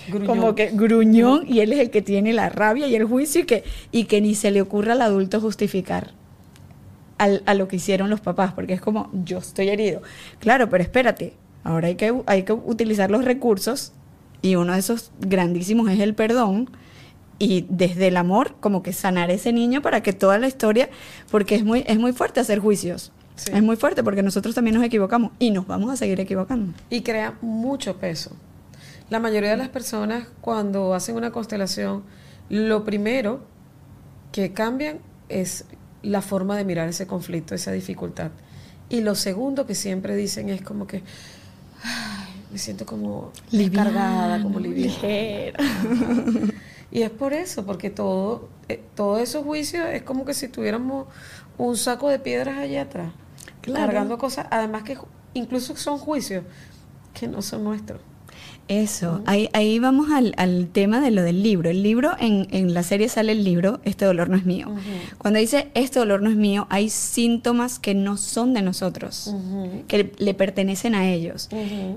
Gruñón. 0.09 0.26
como 0.26 0.55
que 0.55 0.70
gruñón 0.72 1.44
y 1.46 1.61
él 1.61 1.72
es 1.72 1.78
el 1.80 1.90
que 1.90 2.03
tiene 2.03 2.32
la 2.32 2.48
rabia 2.48 2.86
y 2.86 2.94
el 2.94 3.05
juicio 3.05 3.42
y 3.42 3.44
que, 3.44 3.64
y 3.92 4.05
que 4.05 4.20
ni 4.20 4.34
se 4.34 4.51
le 4.51 4.61
ocurra 4.62 4.92
al 4.94 5.03
adulto 5.03 5.40
justificar 5.40 6.12
al- 7.18 7.42
a 7.46 7.55
lo 7.55 7.68
que 7.68 7.76
hicieron 7.76 8.09
los 8.11 8.20
papás, 8.20 8.53
porque 8.55 8.72
es 8.72 8.80
como, 8.80 9.11
yo 9.24 9.38
estoy 9.38 9.68
herido. 9.68 10.01
Claro, 10.38 10.68
pero 10.70 10.82
espérate, 10.82 11.34
ahora 11.64 11.88
hay 11.88 11.94
que, 11.96 12.14
hay 12.26 12.44
que 12.44 12.53
utilizar 12.53 13.11
los 13.11 13.24
recursos 13.24 13.92
y 14.42 14.55
uno 14.57 14.72
de 14.72 14.78
esos 14.78 15.11
grandísimos 15.20 15.90
es 15.90 16.01
el 16.01 16.14
perdón 16.14 16.70
y 17.38 17.66
desde 17.68 18.09
el 18.09 18.16
amor 18.16 18.55
como 18.61 18.82
que 18.82 18.92
sanar 18.92 19.28
a 19.30 19.34
ese 19.34 19.53
niño 19.53 19.82
para 19.82 20.03
que 20.03 20.12
toda 20.14 20.38
la 20.38 20.46
historia, 20.48 20.88
porque 21.30 21.55
es 21.57 21.64
muy, 21.64 21.84
es 21.86 21.98
muy 21.98 22.12
fuerte 22.12 22.40
hacer 22.40 22.59
juicios. 22.59 23.12
Sí. 23.36 23.53
Es 23.55 23.62
muy 23.62 23.76
fuerte 23.76 24.03
porque 24.05 24.22
nosotros 24.22 24.55
también 24.55 24.76
nos 24.76 24.84
equivocamos 24.84 25.32
y 25.38 25.51
nos 25.51 25.66
vamos 25.66 25.90
a 25.90 25.96
seguir 25.96 26.20
equivocando. 26.20 26.72
y 26.90 27.01
crea 27.03 27.34
mucho 27.40 27.96
peso. 27.96 28.32
La 29.11 29.18
mayoría 29.20 29.50
de 29.50 29.56
las 29.56 29.68
personas 29.68 30.26
cuando 30.40 30.94
hacen 30.94 31.16
una 31.16 31.30
constelación, 31.32 32.04
lo 32.48 32.84
primero 32.84 33.40
que 34.32 34.52
cambian 34.52 34.98
es 35.28 35.64
la 36.02 36.22
forma 36.22 36.56
de 36.56 36.64
mirar 36.64 36.88
ese 36.88 37.06
conflicto, 37.06 37.54
esa 37.54 37.72
dificultad. 37.72 38.30
Y 38.88 39.00
lo 39.02 39.14
segundo 39.14 39.66
que 39.66 39.74
siempre 39.74 40.16
dicen 40.16 40.48
es 40.48 40.62
como 40.62 40.86
que 40.86 41.02
"Ay, 41.82 42.32
me 42.52 42.58
siento 42.58 42.86
como 42.86 43.32
cargada, 43.74 44.42
como 44.42 44.58
liviana. 44.61 44.92
ligera. 44.92 45.58
Y 46.92 47.02
es 47.02 47.11
por 47.11 47.32
eso, 47.32 47.64
porque 47.64 47.88
todo, 47.88 48.48
eh, 48.68 48.82
todos 48.96 49.20
esos 49.20 49.44
juicios 49.44 49.86
es 49.92 50.02
como 50.02 50.24
que 50.24 50.34
si 50.34 50.48
tuviéramos 50.48 51.06
un 51.56 51.76
saco 51.76 52.08
de 52.08 52.18
piedras 52.18 52.58
allá 52.58 52.82
atrás, 52.82 53.12
Claro. 53.61 53.86
cargando 53.86 54.18
cosas, 54.18 54.48
además 54.50 54.82
que 54.82 54.98
incluso 55.34 55.76
son 55.76 55.98
juicios 55.98 56.42
que 57.14 57.28
no 57.28 57.42
son 57.42 57.62
nuestros. 57.62 58.00
Eso, 58.68 59.20
ahí, 59.26 59.48
ahí 59.53 59.80
vamos 59.80 60.11
al, 60.12 60.32
al 60.36 60.68
tema 60.68 61.01
de 61.01 61.11
lo 61.11 61.22
del 61.22 61.42
libro. 61.42 61.70
El 61.70 61.82
libro, 61.82 62.12
en, 62.20 62.46
en 62.51 62.72
la 62.72 62.84
serie 62.84 63.09
sale 63.09 63.32
el 63.32 63.42
libro, 63.42 63.80
Este 63.84 64.05
dolor 64.05 64.28
no 64.28 64.36
es 64.36 64.46
mío. 64.46 64.68
Cuando 65.18 65.40
dice, 65.40 65.70
este 65.74 65.98
dolor 65.98 66.22
no 66.22 66.30
es 66.30 66.36
mío, 66.36 66.66
hay 66.70 66.88
síntomas 66.88 67.78
que 67.80 67.94
no 67.94 68.16
son 68.16 68.55
de 68.55 68.62
nosotros, 68.62 69.34
que 69.88 70.12
le 70.18 70.34
pertenecen 70.34 70.94
a 70.94 71.09
ellos. 71.11 71.48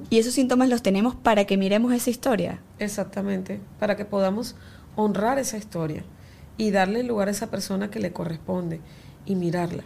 Y 0.09 0.17
esos 0.17 0.33
síntomas 0.33 0.67
los 0.69 0.81
tenemos 0.81 1.15
para 1.15 1.45
que 1.45 1.57
miremos 1.57 1.93
esa 1.93 2.09
historia. 2.09 2.59
Exactamente, 2.79 3.59
para 3.79 3.95
que 3.95 4.05
podamos 4.05 4.55
honrar 4.95 5.37
esa 5.39 5.57
historia 5.57 6.03
y 6.57 6.71
darle 6.71 7.03
lugar 7.03 7.27
a 7.27 7.31
esa 7.31 7.51
persona 7.51 7.91
que 7.91 7.99
le 7.99 8.11
corresponde 8.11 8.79
y 9.25 9.35
mirarla. 9.35 9.83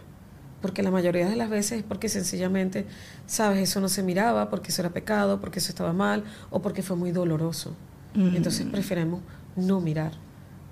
Porque 0.60 0.82
la 0.82 0.90
mayoría 0.90 1.28
de 1.28 1.36
las 1.36 1.50
veces 1.50 1.78
es 1.78 1.84
porque 1.84 2.08
sencillamente, 2.08 2.86
sabes, 3.26 3.60
eso 3.60 3.80
no 3.80 3.88
se 3.88 4.02
miraba, 4.02 4.50
porque 4.50 4.72
eso 4.72 4.82
era 4.82 4.90
pecado, 4.90 5.40
porque 5.40 5.60
eso 5.60 5.70
estaba 5.70 5.92
mal 5.92 6.24
o 6.50 6.60
porque 6.60 6.82
fue 6.82 6.96
muy 6.96 7.12
doloroso. 7.12 7.74
Entonces 8.14 8.66
preferimos 8.66 9.20
no 9.54 9.80
mirar. 9.80 10.12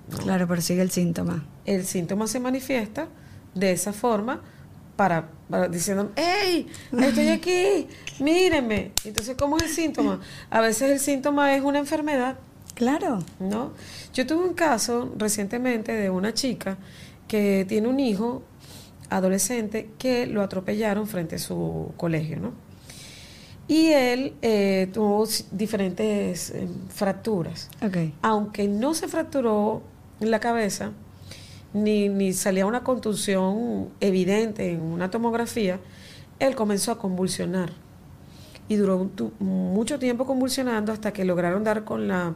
¿no? 0.09 0.17
Claro, 0.17 0.47
pero 0.47 0.61
sigue 0.61 0.81
el 0.81 0.91
síntoma. 0.91 1.45
El 1.65 1.85
síntoma 1.85 2.27
se 2.27 2.39
manifiesta 2.41 3.07
de 3.55 3.71
esa 3.71 3.93
forma 3.93 4.41
para, 4.97 5.29
para 5.49 5.69
diciendo, 5.69 6.11
¡Hey! 6.15 6.67
Estoy 6.99 7.29
aquí, 7.29 7.87
mírenme. 8.19 8.91
Entonces, 9.05 9.37
¿cómo 9.37 9.57
es 9.57 9.63
el 9.63 9.69
síntoma? 9.69 10.19
A 10.49 10.59
veces 10.59 10.91
el 10.91 10.99
síntoma 10.99 11.55
es 11.55 11.63
una 11.63 11.79
enfermedad. 11.79 12.37
Claro. 12.73 13.19
¿no? 13.39 13.71
Yo 14.13 14.27
tuve 14.27 14.43
un 14.43 14.53
caso 14.53 15.13
recientemente 15.17 15.93
de 15.93 16.09
una 16.09 16.33
chica 16.33 16.77
que 17.27 17.65
tiene 17.67 17.87
un 17.87 17.99
hijo 17.99 18.43
adolescente 19.09 19.89
que 19.97 20.25
lo 20.27 20.41
atropellaron 20.41 21.07
frente 21.07 21.35
a 21.35 21.39
su 21.39 21.91
colegio, 21.97 22.39
¿no? 22.39 22.53
Y 23.67 23.87
él 23.87 24.33
eh, 24.41 24.89
tuvo 24.93 25.27
diferentes 25.51 26.51
eh, 26.51 26.67
fracturas. 26.89 27.69
Aunque 28.21 28.67
no 28.67 28.93
se 28.93 29.09
fracturó 29.09 29.81
en 30.21 30.31
la 30.31 30.39
cabeza, 30.39 30.91
ni, 31.73 32.07
ni 32.07 32.31
salía 32.31 32.65
una 32.65 32.83
contusión 32.83 33.89
evidente 33.99 34.71
en 34.71 34.81
una 34.81 35.11
tomografía, 35.11 35.79
él 36.39 36.55
comenzó 36.55 36.93
a 36.93 36.97
convulsionar. 36.97 37.71
Y 38.69 38.75
duró 38.75 39.09
mucho 39.39 39.99
tiempo 39.99 40.25
convulsionando 40.25 40.91
hasta 40.91 41.11
que 41.11 41.25
lograron 41.25 41.63
dar 41.63 41.83
con 41.83 42.07
la 42.07 42.35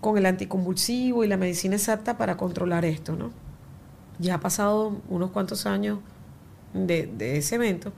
con 0.00 0.16
el 0.16 0.26
anticonvulsivo 0.26 1.24
y 1.24 1.28
la 1.28 1.36
medicina 1.36 1.74
exacta 1.74 2.16
para 2.16 2.36
controlar 2.36 2.84
esto, 2.84 3.16
¿no? 3.16 3.30
Ya 4.18 4.36
ha 4.36 4.40
pasado 4.40 5.00
unos 5.08 5.30
cuantos 5.30 5.66
años 5.66 5.98
de, 6.74 7.06
de 7.06 7.38
ese 7.38 7.56
evento, 7.56 7.92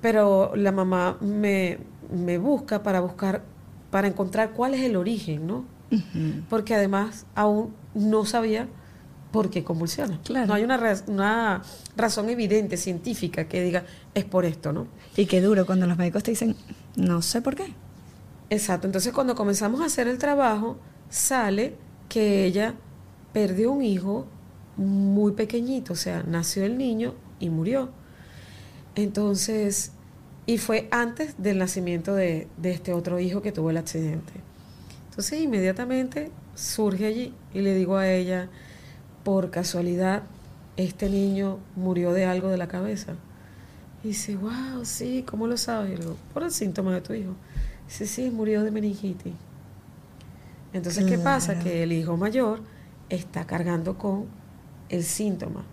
pero 0.00 0.54
la 0.56 0.72
mamá 0.72 1.18
me, 1.20 1.78
me 2.14 2.38
busca 2.38 2.82
para 2.82 3.00
buscar, 3.00 3.42
para 3.90 4.08
encontrar 4.08 4.52
cuál 4.52 4.74
es 4.74 4.82
el 4.82 4.96
origen, 4.96 5.46
¿no? 5.46 5.64
Porque 6.50 6.74
además 6.74 7.26
aún 7.34 7.74
no 7.94 8.24
sabía 8.24 8.68
por 9.32 9.50
qué 9.50 9.64
convulsiona. 9.64 10.20
Claro. 10.24 10.46
No 10.46 10.54
hay 10.54 10.64
una, 10.64 10.76
raz- 10.76 11.04
una 11.08 11.62
razón 11.96 12.28
evidente, 12.28 12.76
científica, 12.76 13.48
que 13.48 13.62
diga, 13.62 13.84
es 14.14 14.24
por 14.24 14.44
esto, 14.44 14.72
¿no? 14.72 14.86
Y 15.16 15.26
qué 15.26 15.40
duro 15.40 15.66
cuando 15.66 15.86
los 15.86 15.96
médicos 15.96 16.22
te 16.22 16.32
dicen, 16.32 16.56
no 16.96 17.22
sé 17.22 17.40
por 17.42 17.54
qué. 17.54 17.72
Exacto, 18.50 18.86
entonces 18.86 19.12
cuando 19.12 19.34
comenzamos 19.34 19.80
a 19.80 19.86
hacer 19.86 20.08
el 20.08 20.18
trabajo, 20.18 20.78
sale 21.08 21.74
que 22.08 22.44
ella 22.44 22.74
perdió 23.32 23.72
un 23.72 23.82
hijo 23.82 24.26
muy 24.76 25.32
pequeñito, 25.32 25.94
o 25.94 25.96
sea, 25.96 26.22
nació 26.22 26.64
el 26.64 26.78
niño 26.78 27.14
y 27.40 27.50
murió. 27.50 27.90
Entonces, 28.94 29.92
y 30.46 30.58
fue 30.58 30.88
antes 30.90 31.34
del 31.38 31.58
nacimiento 31.58 32.14
de, 32.14 32.48
de 32.56 32.70
este 32.70 32.92
otro 32.92 33.18
hijo 33.18 33.42
que 33.42 33.52
tuvo 33.52 33.70
el 33.70 33.76
accidente. 33.76 34.32
Entonces, 35.10 35.40
inmediatamente 35.40 36.30
surge 36.54 37.06
allí 37.06 37.34
y 37.54 37.60
le 37.60 37.74
digo 37.74 37.96
a 37.96 38.08
ella, 38.08 38.48
por 39.24 39.50
casualidad, 39.50 40.22
este 40.76 41.08
niño 41.10 41.58
murió 41.74 42.12
de 42.12 42.26
algo 42.26 42.48
de 42.48 42.58
la 42.58 42.68
cabeza. 42.68 43.14
Y 44.04 44.08
dice, 44.08 44.36
wow, 44.36 44.84
sí, 44.84 45.24
¿cómo 45.26 45.46
lo 45.46 45.56
sabes? 45.56 45.92
Y 45.92 45.96
le 45.96 46.02
digo, 46.02 46.16
por 46.32 46.42
el 46.42 46.50
síntoma 46.50 46.94
de 46.94 47.00
tu 47.00 47.12
hijo. 47.12 47.34
Dice, 47.86 48.06
sí, 48.06 48.30
murió 48.30 48.62
de 48.62 48.70
meningitis. 48.70 49.34
Entonces, 50.72 51.06
¿qué 51.06 51.18
pasa? 51.18 51.58
Que 51.58 51.82
el 51.82 51.92
hijo 51.92 52.16
mayor 52.16 52.60
está 53.08 53.46
cargando 53.46 53.96
con 53.96 54.26
el 54.88 55.04
síntoma. 55.04 55.64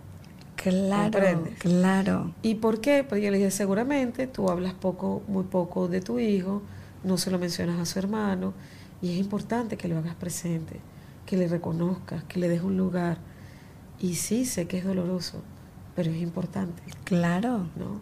Claro, 0.56 1.02
¿Comprendes? 1.12 1.58
claro. 1.58 2.32
¿Y 2.42 2.54
por 2.56 2.80
qué? 2.80 3.04
Pues 3.06 3.22
yo 3.22 3.30
le 3.30 3.38
dije, 3.38 3.50
seguramente 3.50 4.26
tú 4.26 4.48
hablas 4.50 4.72
poco, 4.72 5.22
muy 5.28 5.44
poco 5.44 5.88
de 5.88 6.00
tu 6.00 6.18
hijo, 6.18 6.62
no 7.02 7.18
se 7.18 7.30
lo 7.30 7.38
mencionas 7.38 7.78
a 7.78 7.84
su 7.84 7.98
hermano, 7.98 8.54
y 9.02 9.12
es 9.12 9.18
importante 9.18 9.76
que 9.76 9.88
lo 9.88 9.98
hagas 9.98 10.14
presente, 10.14 10.80
que 11.26 11.36
le 11.36 11.48
reconozcas, 11.48 12.24
que 12.24 12.38
le 12.38 12.48
des 12.48 12.62
un 12.62 12.76
lugar. 12.78 13.18
Y 14.00 14.14
sí, 14.14 14.46
sé 14.46 14.66
que 14.66 14.78
es 14.78 14.84
doloroso, 14.84 15.42
pero 15.94 16.10
es 16.10 16.16
importante, 16.22 16.82
Claro. 17.04 17.66
¿no? 17.76 18.00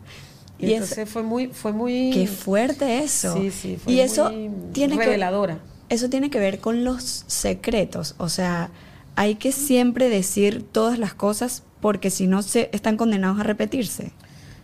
Y, 0.59 0.67
Y 0.67 0.73
es- 0.75 0.83
entonces 0.83 1.09
fue 1.09 1.23
muy, 1.25 1.49
fue 1.49 1.73
muy... 1.73 2.11
Qué 2.13 2.27
fuerte 2.29 3.03
eso. 3.03 3.35
Sí, 3.37 3.51
sí, 3.51 3.77
fue 3.77 3.93
y 3.95 4.01
eso 4.01 4.31
muy 4.31 4.71
que 4.73 4.87
reveladora. 4.87 5.59
eso 5.89 6.09
tiene 6.09 6.31
que 6.31 6.39
ver 6.39 6.61
con 6.61 6.85
los 6.85 7.25
secretos, 7.27 8.15
o 8.19 8.29
sea, 8.29 8.71
hay 9.17 9.37
que 9.37 9.53
siempre 9.53 10.09
decir 10.09 10.63
todas 10.63 10.99
las 10.99 11.15
cosas 11.15 11.65
porque 11.81 12.11
si 12.11 12.27
no 12.27 12.43
se 12.43 12.71
están 12.73 12.97
condenados 12.97 13.41
a 13.41 13.43
repetirse. 13.43 14.13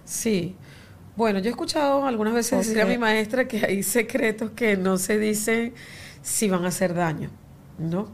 Sí. 0.05 0.57
Bueno, 1.17 1.41
yo 1.41 1.47
he 1.47 1.51
escuchado 1.51 2.07
algunas 2.07 2.33
veces 2.33 2.59
decir 2.59 2.81
a 2.81 2.87
mi 2.87 2.97
maestra 2.97 3.49
que 3.49 3.65
hay 3.67 3.83
secretos 3.83 4.53
que 4.53 4.77
no 4.77 4.99
se 4.99 5.19
dicen 5.19 5.75
si 6.23 6.49
van 6.49 6.65
a 6.65 6.69
hacer 6.69 6.95
daño, 6.95 7.31
¿no? 7.79 8.09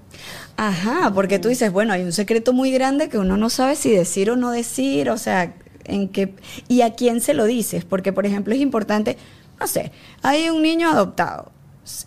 Ajá, 0.56 1.12
porque 1.14 1.38
tú 1.38 1.48
dices, 1.48 1.70
bueno, 1.70 1.92
hay 1.92 2.02
un 2.02 2.12
secreto 2.12 2.54
muy 2.54 2.70
grande 2.72 3.10
que 3.10 3.18
uno 3.18 3.36
no 3.36 3.50
sabe 3.50 3.76
si 3.76 3.90
decir 3.90 4.30
o 4.30 4.36
no 4.36 4.50
decir, 4.50 5.10
o 5.10 5.18
sea, 5.18 5.54
en 5.84 6.08
qué 6.08 6.34
y 6.66 6.80
a 6.80 6.94
quién 6.94 7.20
se 7.20 7.34
lo 7.34 7.44
dices, 7.44 7.84
porque 7.84 8.12
por 8.12 8.24
ejemplo 8.24 8.54
es 8.54 8.60
importante, 8.60 9.18
no 9.60 9.66
sé, 9.66 9.92
hay 10.22 10.48
un 10.48 10.62
niño 10.62 10.90
adoptado. 10.90 11.52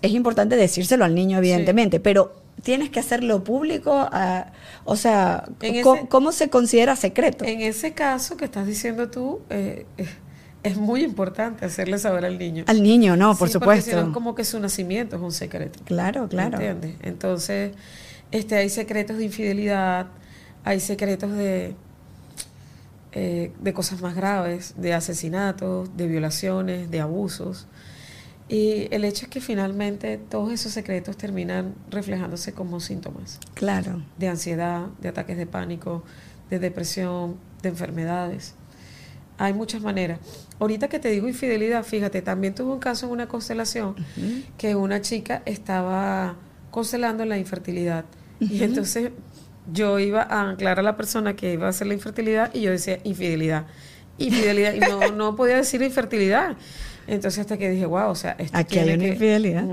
Es 0.02 0.12
importante 0.12 0.56
decírselo 0.56 1.06
al 1.06 1.14
niño 1.14 1.38
evidentemente, 1.38 2.00
pero 2.00 2.47
tienes 2.64 2.89
que 2.89 2.99
hacerlo 2.99 3.43
público, 3.43 4.08
ah, 4.12 4.47
o 4.86 4.95
sea, 4.95 5.45
En 5.62 5.82
¿cómo, 5.84 5.95
ese- 5.95 6.08
cómo 6.08 6.32
se 6.32 6.49
considera 6.49 6.95
secreto? 6.95 7.45
En 7.45 7.62
ese 7.62 7.93
caso 7.93 8.36
que 8.38 8.45
estás 8.45 8.66
diciendo 8.68 9.10
tú, 9.10 9.41
eh, 9.49 9.86
es 10.64 10.76
muy 10.78 11.03
importante 11.03 11.66
hacerle 11.66 11.97
saber 11.99 12.26
al 12.26 12.38
niño. 12.38 12.64
Al 12.68 12.82
niño, 12.84 13.16
no, 13.16 13.36
por 13.38 13.47
Sí, 13.49 13.53
porque 13.60 13.82
supuesto. 13.82 14.01
si 14.01 14.05
no, 14.08 14.12
como 14.14 14.36
que 14.36 14.43
su 14.43 14.60
nacimiento 14.60 15.16
es 15.16 15.22
un 15.22 15.32
secreto. 15.32 15.80
Claro, 15.86 16.28
claro. 16.28 16.55
¿Entiendes? 16.60 16.95
Entonces, 17.03 17.74
este, 18.32 18.55
hay 18.55 18.70
secretos 18.70 19.18
de 19.18 19.26
infidelidad, 19.26 20.08
hay 20.66 20.80
secretos 20.82 21.32
de, 21.32 21.76
eh, 23.14 23.51
de 23.60 23.74
cosas 23.74 24.01
más 24.01 24.16
graves, 24.16 24.74
de 24.78 24.93
asesinatos, 24.93 25.95
de 25.95 26.08
violaciones, 26.08 26.91
de 26.91 26.99
abusos. 26.99 27.68
Y 28.50 28.88
el 28.91 29.04
hecho 29.04 29.26
es 29.26 29.30
que 29.30 29.41
finalmente 29.41 30.18
todos 30.18 30.52
esos 30.54 30.72
secretos 30.72 31.18
terminan 31.18 31.76
reflejándose 31.91 32.54
como 32.54 32.80
síntomas 32.80 33.39
Claro. 33.56 34.02
de 34.18 34.30
ansiedad, 34.30 34.86
de 35.02 35.10
ataques 35.10 35.38
de 35.38 35.45
pánico, 35.45 36.04
de 36.50 36.60
depresión, 36.60 37.36
de 37.62 37.70
enfermedades. 37.70 38.56
Hay 39.38 39.54
muchas 39.54 39.82
maneras. 39.82 40.20
Ahorita 40.60 40.88
que 40.88 40.98
te 40.98 41.10
digo 41.10 41.28
infidelidad, 41.28 41.84
fíjate, 41.84 42.22
también 42.22 42.56
tuve 42.56 42.72
un 42.72 42.80
caso 42.80 43.06
en 43.06 43.12
una 43.12 43.28
constelación 43.28 43.95
que 44.58 44.76
una 44.76 45.02
chica 45.02 45.41
estaba 45.45 46.36
constelando 46.72 47.26
la 47.26 47.38
infertilidad. 47.38 48.06
Y 48.39 48.64
entonces 48.64 49.12
yo 49.72 50.00
iba 50.00 50.22
a 50.24 50.50
anclar 50.50 50.80
a 50.80 50.84
la 50.84 50.95
persona 50.95 51.36
que 51.36 51.54
iba 51.54 51.68
a 51.68 51.70
hacer 51.70 51.88
la 51.88 51.93
infertilidad 51.95 52.50
y 52.56 52.62
yo 52.62 52.72
decía 52.72 53.00
infidelidad. 53.04 53.66
Infidelidad. 54.18 54.74
Y 54.74 54.80
no, 54.80 55.12
no 55.12 55.36
podía 55.36 55.58
decir 55.58 55.82
infertilidad. 55.82 56.56
Entonces 57.08 57.39
hasta 57.39 57.58
que 57.58 57.70
dije, 57.70 57.86
wow, 57.86 58.10
o 58.10 58.16
sea, 58.16 58.32
esto 58.38 58.58
Aquí 58.58 58.80
hay 58.80 58.89
una 58.93 59.03
que- 59.03 59.08
infidelidad. 59.14 59.66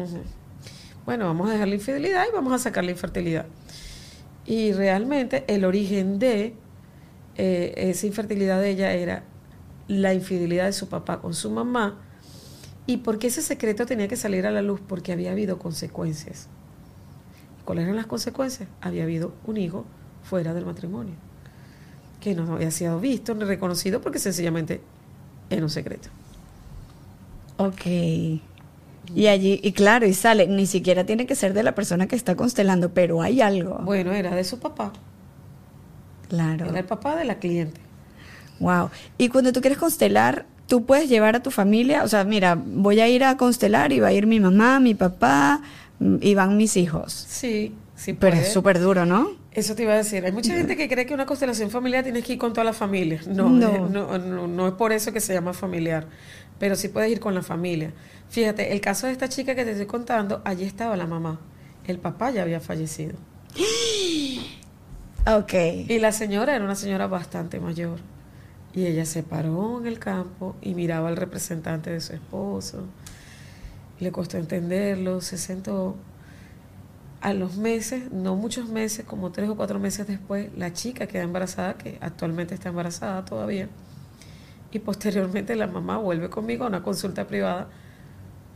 Bueno, 1.05 1.27
vamos 1.27 1.49
a 1.51 1.53
dejar 1.53 1.69
la 1.69 1.75
infidelidad 1.75 2.25
y 2.31 2.33
vamos 2.35 2.53
a 2.53 2.59
sacar 2.59 2.85
la 2.85 2.93
infertilidad. 2.93 3.47
Y 4.47 4.73
realmente 4.73 5.45
el 5.49 5.65
origen 5.65 6.19
de 6.19 6.55
eh, 7.37 7.75
esa 7.77 8.07
infertilidad 8.07 8.61
de 8.61 8.71
ella 8.71 8.93
era 8.93 9.25
la 9.89 10.15
infidelidad 10.15 10.67
de 10.67 10.73
su 10.73 10.89
papá 10.89 11.21
con 11.21 11.35
su 11.35 11.51
mamá. 11.51 12.01
¿Y 12.87 12.99
por 12.99 13.19
qué 13.19 13.27
ese 13.29 13.43
secreto 13.43 13.85
tenía 13.87 14.09
que 14.09 14.17
salir 14.17 14.47
a 14.47 14.51
la 14.51 14.63
luz? 14.63 14.81
Porque 14.87 15.13
había 15.13 15.33
habido 15.33 15.59
consecuencias. 15.59 16.49
¿Cuáles 17.65 17.85
eran 17.85 17.97
las 17.97 18.07
consecuencias? 18.07 18.69
Había 18.81 19.05
habido 19.05 19.33
un 19.47 19.57
hijo 19.57 19.87
fuera 20.23 20.53
del 20.55 20.67
matrimonio, 20.67 21.15
que 22.21 22.35
no 22.35 22.55
había 22.55 22.71
sido 22.71 23.01
visto 23.01 23.35
ni 23.35 23.45
reconocido 23.45 24.01
porque 24.03 24.19
sencillamente 24.19 24.81
era 25.51 25.63
un 25.63 25.71
secreto. 25.71 26.09
Ok. 27.57 27.87
Y 27.87 29.27
allí, 29.27 29.61
y 29.63 29.73
claro, 29.73 30.07
y 30.07 30.15
sale, 30.15 30.47
ni 30.47 30.67
siquiera 30.67 31.05
tiene 31.05 31.27
que 31.27 31.35
ser 31.35 31.53
de 31.53 31.63
la 31.63 31.75
persona 31.75 32.07
que 32.07 32.17
está 32.17 32.35
constelando, 32.37 32.93
pero 32.95 33.21
hay 33.23 33.41
algo. 33.43 33.79
Bueno, 33.85 34.13
era 34.13 34.35
de 34.35 34.45
su 34.45 34.59
papá, 34.59 34.93
claro. 36.29 36.67
era 36.67 36.79
el 36.79 36.85
papá 36.87 37.17
de 37.17 37.25
la 37.25 37.39
cliente. 37.39 37.81
Wow. 38.61 38.91
Y 39.19 39.29
cuando 39.29 39.53
tú 39.53 39.61
quieres 39.61 39.79
constelar, 39.79 40.47
tú 40.67 40.85
puedes 40.87 41.09
llevar 41.09 41.37
a 41.37 41.43
tu 41.43 41.51
familia, 41.51 42.03
o 42.05 42.09
sea, 42.09 42.25
mira, 42.25 42.59
voy 42.65 43.01
a 43.01 43.09
ir 43.09 43.25
a 43.25 43.37
constelar 43.37 43.93
y 43.93 44.01
va 44.01 44.09
a 44.09 44.13
ir 44.13 44.27
mi 44.27 44.41
mamá, 44.41 44.81
mi 44.81 44.95
papá 44.95 45.61
mm, 45.99 46.17
y 46.21 46.35
van 46.35 46.57
mis 46.57 46.77
hijos. 46.77 47.13
Sí, 47.13 47.75
sí 47.95 48.15
Pero 48.15 48.33
puede. 48.37 48.47
es 48.47 48.53
súper 48.53 48.81
duro, 48.81 49.05
¿no? 49.05 49.29
Eso 49.53 49.75
te 49.77 49.83
iba 49.85 49.93
a 49.93 49.97
decir. 49.97 50.25
Hay 50.25 50.33
mucha 50.33 50.53
gente 50.55 50.77
que 50.77 50.89
cree 50.89 51.07
que 51.07 51.15
una 51.15 51.27
constelación 51.27 51.71
familiar 51.71 52.03
tienes 52.03 52.25
que 52.25 52.33
ir 52.33 52.39
con 52.39 52.53
toda 52.53 52.65
la 52.65 52.73
familia. 52.73 53.21
No, 53.29 53.49
No. 53.51 53.69
eh, 53.69 53.81
no, 53.91 54.19
no, 54.19 54.49
no 54.49 54.67
es 54.67 54.75
por 54.75 54.93
eso 54.93 55.13
que 55.13 55.21
se 55.21 55.33
llama 55.33 55.53
familiar. 55.53 56.07
Pero 56.65 56.77
sí 56.77 56.89
puedes 56.89 57.13
ir 57.13 57.21
con 57.21 57.35
la 57.35 57.43
familia. 57.43 57.93
Fíjate, 58.31 58.73
el 58.73 58.81
caso 58.81 59.07
de 59.07 59.13
esta 59.13 59.29
chica 59.29 59.55
que 59.55 59.67
te 59.67 59.73
estoy 59.73 59.85
contando, 59.85 60.41
allí 60.47 60.65
estaba 60.65 60.97
la 60.97 61.07
mamá. 61.07 61.39
El 61.87 61.99
papá 61.99 62.31
ya 62.31 62.41
había 62.41 62.59
fallecido. 62.59 63.17
Ok. 65.27 65.53
Y 65.89 65.99
la 65.99 66.11
señora 66.11 66.57
era 66.57 66.65
una 66.65 66.75
señora 66.75 67.07
bastante 67.07 67.61
mayor. 67.61 67.99
Y 68.73 68.87
ella 68.87 69.05
se 69.05 69.23
paró 69.23 69.79
en 69.79 69.87
el 69.87 69.99
campo 69.99 70.57
y 70.63 70.75
miraba 70.75 71.09
al 71.09 71.19
representante 71.19 71.91
de 71.91 72.01
su 72.01 72.15
esposo. 72.15 72.87
Le 74.01 74.11
costó 74.11 74.39
entenderlo, 74.39 75.21
se 75.21 75.37
sentó. 75.37 75.97
A 77.21 77.35
los 77.35 77.59
meses, 77.59 78.11
no 78.11 78.37
muchos 78.37 78.71
meses, 78.71 79.05
como 79.05 79.33
tres 79.33 79.51
o 79.51 79.57
cuatro 79.57 79.79
meses 79.79 80.07
después, 80.07 80.49
la 80.57 80.73
chica 80.73 81.07
queda 81.07 81.25
embarazada, 81.25 81.75
que 81.75 81.99
actualmente 82.01 82.55
está 82.55 82.71
embarazada 82.71 83.23
todavía. 83.27 83.69
Y 84.75 84.81
posteriormente 84.81 85.55
la 85.55 85.69
mamá 85.69 85.99
vuelve 85.99 86.29
conmigo 86.29 86.65
a 86.65 86.67
una 86.67 86.83
consulta 86.83 87.29
privada 87.29 87.69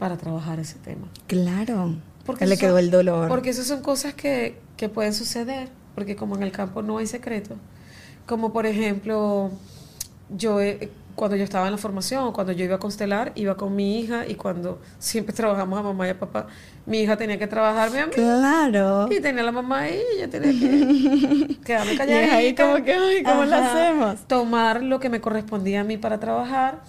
para 0.01 0.16
trabajar 0.16 0.59
ese 0.59 0.77
tema. 0.81 1.09
Claro. 1.29 1.95
Porque 2.27 2.45
le 2.45 2.59
quedó 2.59 2.77
el 2.79 2.91
dolor. 2.91 3.29
Porque 3.29 3.51
esas 3.51 3.69
son 3.69 3.83
cosas 3.83 4.14
que, 4.14 4.61
que 4.77 4.89
pueden 4.89 5.14
suceder, 5.14 5.69
porque 5.95 6.16
como 6.16 6.35
en 6.35 6.43
el 6.43 6.51
campo 6.51 6.83
no 6.83 6.99
hay 6.99 7.07
secreto. 7.07 7.55
Como 8.27 8.53
por 8.53 8.66
ejemplo, 8.66 9.53
yo 10.29 10.61
eh, 10.61 10.91
cuando 11.19 11.37
yo 11.37 11.43
estaba 11.43 11.66
en 11.66 11.73
la 11.73 11.79
formación, 11.79 12.33
cuando 12.33 12.53
yo 12.53 12.64
iba 12.64 12.77
a 12.77 12.79
constelar, 12.79 13.33
iba 13.35 13.57
con 13.57 13.75
mi 13.75 13.99
hija 13.99 14.25
y 14.27 14.37
cuando 14.37 14.81
siempre 15.01 15.35
trabajamos 15.41 15.77
a 15.77 15.83
mamá 15.83 16.07
y 16.07 16.11
a 16.11 16.19
papá, 16.19 16.47
mi 16.87 17.01
hija 17.01 17.16
tenía 17.16 17.39
que 17.41 17.49
trabajarme 17.49 17.99
a 17.99 18.07
mí. 18.07 18.12
Claro. 18.12 19.09
Y 19.11 19.21
tenía 19.21 19.43
la 19.43 19.51
mamá 19.51 19.81
ahí, 19.81 20.01
y 20.14 20.19
ella 20.19 20.31
tenía 20.31 20.53
que 20.53 21.57
quedarme 21.64 21.95
Y 21.95 21.97
calladita. 21.99 22.37
ahí 22.37 22.55
como 22.55 22.85
que, 22.85 22.93
ay, 22.95 23.23
¿cómo 23.25 23.45
lo 23.45 23.57
hacemos? 23.57 24.21
Tomar 24.29 24.81
lo 24.85 25.01
que 25.01 25.09
me 25.11 25.21
correspondía 25.21 25.81
a 25.81 25.85
mí 25.85 25.97
para 25.99 26.21
trabajar 26.21 26.83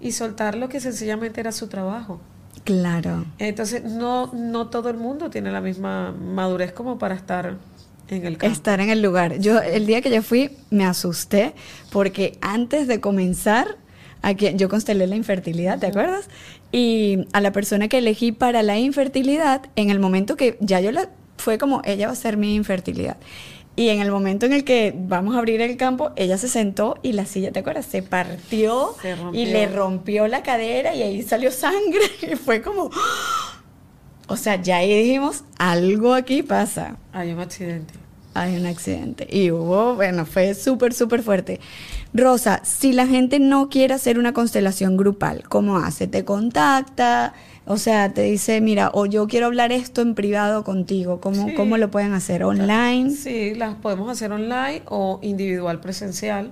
y 0.00 0.12
soltar 0.12 0.54
lo 0.54 0.68
que 0.68 0.78
sencillamente 0.78 1.40
era 1.40 1.50
su 1.50 1.66
trabajo. 1.66 2.20
Claro. 2.62 3.24
Entonces, 3.38 3.82
no, 3.82 4.30
no 4.32 4.68
todo 4.68 4.90
el 4.90 4.96
mundo 4.96 5.28
tiene 5.28 5.50
la 5.50 5.60
misma 5.60 6.12
madurez 6.12 6.72
como 6.72 6.98
para 6.98 7.16
estar 7.16 7.56
en 8.08 8.26
el. 8.26 8.38
Estar 8.42 8.80
en 8.80 8.90
el 8.90 9.02
lugar. 9.02 9.38
Yo, 9.38 9.60
el 9.60 9.86
día 9.86 10.00
que 10.02 10.10
yo 10.10 10.22
fui, 10.22 10.50
me 10.70 10.84
asusté 10.84 11.54
porque 11.90 12.38
antes 12.40 12.86
de 12.86 13.00
comenzar, 13.00 13.76
aquí, 14.22 14.50
yo 14.54 14.68
constelé 14.68 15.06
la 15.06 15.16
infertilidad, 15.16 15.78
¿te 15.78 15.86
acuerdas? 15.86 16.28
Y 16.70 17.26
a 17.32 17.40
la 17.40 17.52
persona 17.52 17.88
que 17.88 17.98
elegí 17.98 18.32
para 18.32 18.62
la 18.62 18.78
infertilidad, 18.78 19.62
en 19.76 19.90
el 19.90 19.98
momento 19.98 20.36
que 20.36 20.56
ya 20.60 20.80
yo 20.80 20.90
la, 20.92 21.10
fue 21.36 21.58
como, 21.58 21.82
ella 21.84 22.06
va 22.06 22.12
a 22.12 22.16
ser 22.16 22.36
mi 22.36 22.54
infertilidad. 22.54 23.16
Y 23.74 23.88
en 23.88 24.00
el 24.00 24.10
momento 24.10 24.44
en 24.44 24.52
el 24.52 24.64
que 24.64 24.92
vamos 24.94 25.34
a 25.34 25.38
abrir 25.38 25.62
el 25.62 25.78
campo, 25.78 26.12
ella 26.16 26.36
se 26.36 26.48
sentó 26.48 26.98
y 27.02 27.12
la 27.12 27.24
silla, 27.24 27.52
¿te 27.52 27.60
acuerdas? 27.60 27.86
Se 27.86 28.02
partió, 28.02 28.94
Se 29.00 29.16
y 29.32 29.46
le 29.46 29.66
rompió 29.66 30.28
la 30.28 30.42
cadera 30.42 30.94
y 30.94 31.02
ahí 31.02 31.22
salió 31.22 31.50
sangre. 31.50 32.00
Y 32.32 32.36
fue 32.36 32.60
como, 32.60 32.90
o 34.32 34.36
sea, 34.36 34.60
ya 34.60 34.76
ahí 34.78 35.04
dijimos, 35.04 35.44
algo 35.58 36.14
aquí 36.14 36.42
pasa 36.42 36.96
Hay 37.12 37.32
un 37.32 37.40
accidente. 37.40 37.94
hay 38.34 38.56
un 38.56 38.64
accidente. 38.66 39.26
Y 39.30 39.50
hubo, 39.50 39.94
bueno, 39.94 40.24
fue 40.26 40.54
súper, 40.54 40.94
súper 40.94 41.22
fuerte. 41.22 41.60
Rosa, 42.14 42.60
si 42.64 42.92
la 42.92 43.06
gente 43.06 43.38
no 43.38 43.68
quiere 43.68 43.94
hacer 43.94 44.18
una 44.18 44.32
constelación 44.32 44.96
grupal, 44.96 45.44
¿cómo 45.48 45.76
hace? 45.78 46.06
¿Te 46.06 46.24
contacta? 46.24 47.34
O 47.66 47.76
sea, 47.76 48.12
te 48.12 48.22
dice, 48.22 48.60
mira, 48.60 48.90
o 48.94 49.06
yo 49.06 49.26
quiero 49.28 49.46
hablar 49.46 49.70
esto 49.70 50.00
en 50.00 50.14
privado 50.14 50.64
contigo. 50.64 51.20
¿Cómo, 51.20 51.48
Sí. 51.48 51.54
¿cómo 51.54 51.76
lo 51.76 51.90
pueden 51.90 52.12
hacer? 52.12 52.42
¿Online? 52.42 53.10
Sí, 53.10 53.54
las 53.54 53.74
podemos 53.76 54.10
hacer 54.10 54.32
online 54.32 54.82
o 54.86 55.18
individual 55.22 55.80
presencial. 55.80 56.50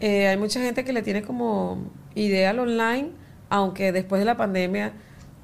Eh, 0.00 0.28
hay 0.28 0.36
mucha 0.36 0.60
gente 0.60 0.84
que 0.84 0.92
le 0.92 1.02
tiene 1.02 1.22
como 1.22 1.78
idea 2.14 2.50
al 2.50 2.58
online, 2.60 3.08
aunque 3.48 3.90
después 3.92 4.18
de 4.20 4.24
la 4.26 4.36
pandemia 4.36 4.92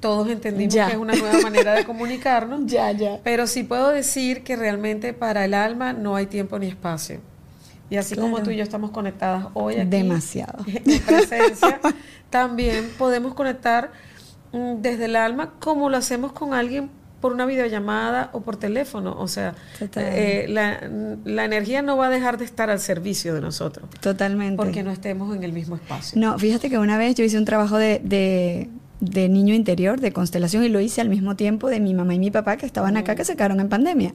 todos 0.01 0.27
entendimos 0.29 0.73
Ya. 0.73 0.87
que 0.87 0.93
es 0.93 0.97
una 0.99 1.13
nueva 1.15 1.39
manera 1.41 1.73
de 1.73 1.85
comunicarnos. 1.85 2.61
Ya, 2.65 2.91
ya. 2.91 3.19
Pero 3.23 3.47
sí 3.47 3.63
puedo 3.63 3.89
decir 3.89 4.43
que 4.43 4.57
realmente 4.57 5.13
para 5.13 5.45
el 5.45 5.53
alma 5.53 5.93
no 5.93 6.15
hay 6.17 6.25
tiempo 6.25 6.59
ni 6.59 6.67
espacio. 6.67 7.21
Y 7.89 7.97
así 7.97 8.15
como 8.15 8.41
tú 8.41 8.51
y 8.51 8.57
yo 8.57 8.63
estamos 8.63 8.91
conectadas 8.91 9.47
hoy 9.53 9.75
aquí, 9.75 9.85
Demasiado. 9.89 10.63
en 10.67 10.99
presencia, 11.01 11.79
también 12.29 12.89
podemos 12.97 13.33
conectar 13.33 13.91
mm, 14.53 14.75
desde 14.81 15.05
el 15.05 15.15
alma 15.15 15.53
como 15.59 15.89
lo 15.89 15.97
hacemos 15.97 16.31
con 16.31 16.53
alguien 16.53 16.89
por 17.19 17.33
una 17.33 17.45
videollamada 17.45 18.29
o 18.33 18.41
por 18.41 18.55
teléfono. 18.57 19.15
O 19.19 19.27
sea, 19.27 19.53
eh, 19.97 20.45
la, 20.49 20.89
la 21.25 21.45
energía 21.45 21.81
no 21.83 21.95
va 21.97 22.07
a 22.07 22.09
dejar 22.09 22.37
de 22.39 22.45
estar 22.45 22.69
al 22.71 22.79
servicio 22.79 23.35
de 23.35 23.41
nosotros 23.41 23.87
Totalmente. 23.99 24.55
porque 24.55 24.81
no 24.83 24.89
estemos 24.91 25.35
en 25.35 25.43
el 25.43 25.53
mismo 25.53 25.75
espacio. 25.75 26.19
No, 26.19 26.39
fíjate 26.39 26.69
que 26.69 26.79
una 26.79 26.97
vez 26.97 27.13
yo 27.15 27.23
hice 27.23 27.37
un 27.37 27.45
trabajo 27.45 27.77
de, 27.77 27.99
de, 28.03 28.69
de 29.01 29.27
niño 29.27 29.53
interior, 29.53 29.99
de 29.99 30.13
constelación, 30.13 30.63
y 30.63 30.69
lo 30.69 30.79
hice 30.79 31.01
al 31.01 31.09
mismo 31.09 31.35
tiempo 31.35 31.69
de 31.69 31.79
mi 31.79 31.93
mamá 31.93 32.15
y 32.15 32.19
mi 32.19 32.31
papá 32.31 32.55
que 32.55 32.65
estaban 32.65 32.95
acá, 32.95 33.15
que 33.15 33.25
se 33.25 33.35
quedaron 33.35 33.59
en 33.59 33.67
pandemia. 33.67 34.13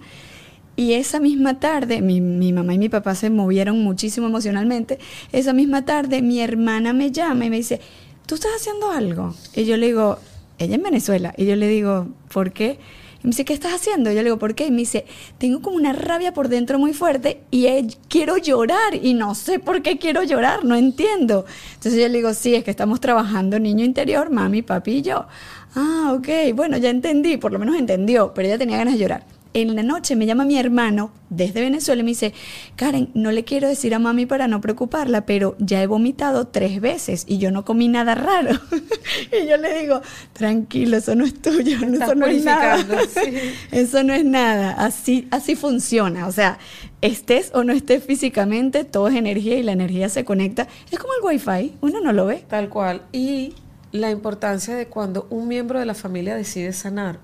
Y 0.77 0.93
esa 0.93 1.21
misma 1.21 1.59
tarde, 1.59 2.01
mi, 2.03 2.21
mi 2.21 2.53
mamá 2.53 2.75
y 2.75 2.79
mi 2.79 2.89
papá 2.89 3.15
se 3.15 3.31
movieron 3.31 3.83
muchísimo 3.83 4.27
emocionalmente. 4.27 4.99
Esa 5.33 5.53
misma 5.53 5.85
tarde, 5.85 6.23
mi 6.23 6.41
hermana 6.41 6.93
me 6.93 7.11
llama 7.11 7.47
y 7.47 7.51
me 7.51 7.57
dice, 7.57 7.81
¿tú 8.27 8.35
estás 8.35 8.53
haciendo 8.57 8.91
algo? 8.91 9.35
Y 9.55 9.65
yo 9.65 9.77
le 9.77 9.87
digo, 9.87 10.19
ella 10.59 10.75
en 10.75 10.83
Venezuela. 10.83 11.35
Y 11.37 11.47
yo 11.47 11.57
le 11.57 11.69
digo, 11.69 12.09
¿por 12.33 12.53
qué? 12.53 12.79
Me 13.27 13.31
dice, 13.31 13.45
¿qué 13.45 13.55
estás 13.55 13.75
haciendo? 13.75 14.11
Yo 14.11 14.19
le 14.19 14.27
digo, 14.27 14.39
¿por 14.39 14.55
qué? 14.55 14.67
Y 14.67 14.71
me 14.71 14.77
dice, 14.77 15.05
tengo 15.39 15.61
como 15.61 15.75
una 15.75 15.93
rabia 15.93 16.33
por 16.33 16.49
dentro 16.49 16.79
muy 16.79 16.95
fuerte 16.95 17.41
y 17.51 17.67
quiero 18.09 18.37
llorar 18.37 18.95
y 18.95 19.15
no 19.15 19.35
sé 19.35 19.59
por 19.59 19.83
qué 19.83 19.99
quiero 19.99 20.23
llorar, 20.23 20.65
no 20.65 20.77
entiendo. 20.77 21.45
Entonces 21.75 22.01
yo 22.01 22.07
le 22.07 22.19
digo, 22.19 22.33
sí, 22.35 22.55
es 22.55 22.63
que 22.63 22.71
estamos 22.71 23.01
trabajando 23.01 23.59
niño 23.59 23.85
interior, 23.85 24.31
mami, 24.31 24.63
papi 24.63 24.99
y 24.99 25.03
yo. 25.03 25.27
Ah, 25.75 26.15
ok, 26.17 26.55
bueno, 26.55 26.77
ya 26.77 26.91
entendí, 26.91 27.37
por 27.37 27.51
lo 27.51 27.59
menos 27.59 27.75
entendió, 27.75 28.33
pero 28.33 28.47
ella 28.47 28.59
tenía 28.59 28.77
ganas 28.77 28.95
de 28.95 29.01
llorar. 29.01 29.36
En 29.57 29.75
la 29.75 29.83
noche 29.83 30.17
me 30.17 30.27
llama 30.27 30.45
mi 30.45 30.59
hermano 30.59 31.13
desde 31.31 31.63
Venezuela 31.63 32.03
y 32.03 32.05
me 32.05 32.11
dice, 32.11 32.35
Karen, 32.77 33.09
no 33.15 33.33
le 33.33 33.45
quiero 33.45 33.67
decir 33.67 33.95
a 33.95 33.99
mami 33.99 34.27
para 34.27 34.49
no 34.49 34.61
preocuparla, 34.61 35.25
pero 35.25 35.57
ya 35.59 35.83
he 35.83 35.87
vomitado 35.87 36.49
tres 36.49 36.79
veces 36.79 37.25
y 37.27 37.39
yo 37.39 37.51
no 37.51 37.65
comí 37.65 37.89
nada 37.89 38.15
raro. 38.15 38.51
y 39.33 39.49
yo 39.49 39.57
le 39.57 39.81
digo, 39.81 40.03
tranquilo, 40.35 40.99
eso 40.99 41.15
no 41.15 41.25
es 41.25 41.41
tuyo, 41.41 41.79
eso 41.79 42.15
no 42.15 42.27
es 42.27 42.45
nada. 42.45 42.77
sí. 43.09 43.33
Eso 43.73 44.03
no 44.03 44.13
es 44.13 44.27
nada, 44.27 44.73
así, 44.73 45.27
así 45.31 45.57
funciona. 45.57 46.27
O 46.27 46.33
sea, 46.33 46.59
estés 47.01 47.51
o 47.55 47.65
no 47.65 47.73
estés 47.73 48.05
físicamente, 48.05 48.85
todo 48.85 49.09
es 49.09 49.15
energía 49.15 49.57
y 49.57 49.63
la 49.63 49.73
energía 49.73 50.11
se 50.11 50.27
conecta. 50.27 50.69
Es 50.91 50.99
como 50.99 51.15
el 51.15 51.25
wifi, 51.25 51.77
uno 51.81 52.03
no 52.03 52.13
lo 52.13 52.27
ve. 52.27 52.45
Tal 52.47 52.69
cual. 52.69 53.07
Y 53.11 53.55
la 53.91 54.11
importancia 54.11 54.75
de 54.75 54.89
cuando 54.89 55.27
un 55.31 55.49
miembro 55.49 55.79
de 55.79 55.87
la 55.87 55.95
familia 55.95 56.37
decide 56.37 56.75
sanar, 56.75 57.21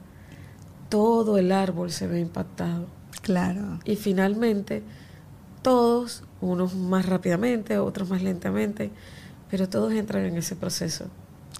todo 0.92 1.38
el 1.38 1.52
árbol 1.52 1.90
se 1.90 2.06
ve 2.06 2.20
impactado. 2.20 2.84
Claro. 3.22 3.80
Y 3.86 3.96
finalmente, 3.96 4.82
todos, 5.62 6.22
unos 6.42 6.74
más 6.74 7.06
rápidamente, 7.06 7.78
otros 7.78 8.10
más 8.10 8.22
lentamente, 8.22 8.90
pero 9.50 9.70
todos 9.70 9.94
entran 9.94 10.26
en 10.26 10.36
ese 10.36 10.54
proceso. 10.54 11.06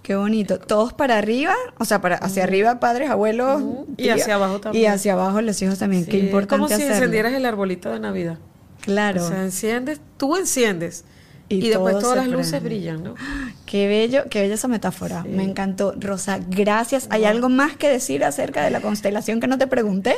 Qué 0.03 0.17
bonito. 0.17 0.59
Todos 0.59 0.93
para 0.93 1.17
arriba, 1.17 1.55
o 1.79 1.87
sea, 1.87 2.03
para 2.03 2.17
hacia 2.17 2.45
arriba 2.45 2.79
padres, 2.79 3.09
abuelos. 3.09 3.63
Y 3.97 4.11
hacia 4.11 4.35
abajo 4.35 4.61
también. 4.61 4.85
Y 4.85 4.87
hacia 4.87 5.15
abajo 5.15 5.41
los 5.41 5.63
hijos 5.63 5.79
también. 5.79 6.05
Qué 6.05 6.11
Sí, 6.11 6.19
es 6.19 6.25
importante 6.25 6.55
como 6.55 6.69
si 6.69 6.75
hacerlo. 6.75 6.97
encendieras 6.97 7.33
el 7.33 7.47
arbolito 7.47 7.91
de 7.91 8.01
Navidad. 8.01 8.39
Claro. 8.83 9.25
O 9.25 9.29
sea, 9.29 9.45
enciendes, 9.45 10.03
tú 10.19 10.37
enciendes 10.37 11.07
Y 11.53 11.67
y, 11.67 11.69
después 11.69 11.99
todas 11.99 12.17
las 12.17 12.29
luces 12.29 12.63
brillan, 12.63 13.03
¿no? 13.03 13.15
Qué 13.67 13.87
bello, 13.89 14.25
qué 14.29 14.43
bella 14.43 14.55
esa 14.55 14.69
metáfora. 14.69 15.23
Sí. 15.23 15.31
Me 15.31 15.45
encantó. 15.45 15.95
Rosa, 15.99 16.39
gracias. 16.47 17.07
¿Hay 17.09 17.25
algo 17.25 17.49
más 17.49 17.75
que 17.75 17.89
decir 17.89 18.23
acerca 18.23 18.63
de 18.63 18.71
la 18.71 18.83
constelación 18.83 19.41
que 19.41 19.47
no 19.47 19.57
te 19.57 19.67
pregunté? 19.67 20.15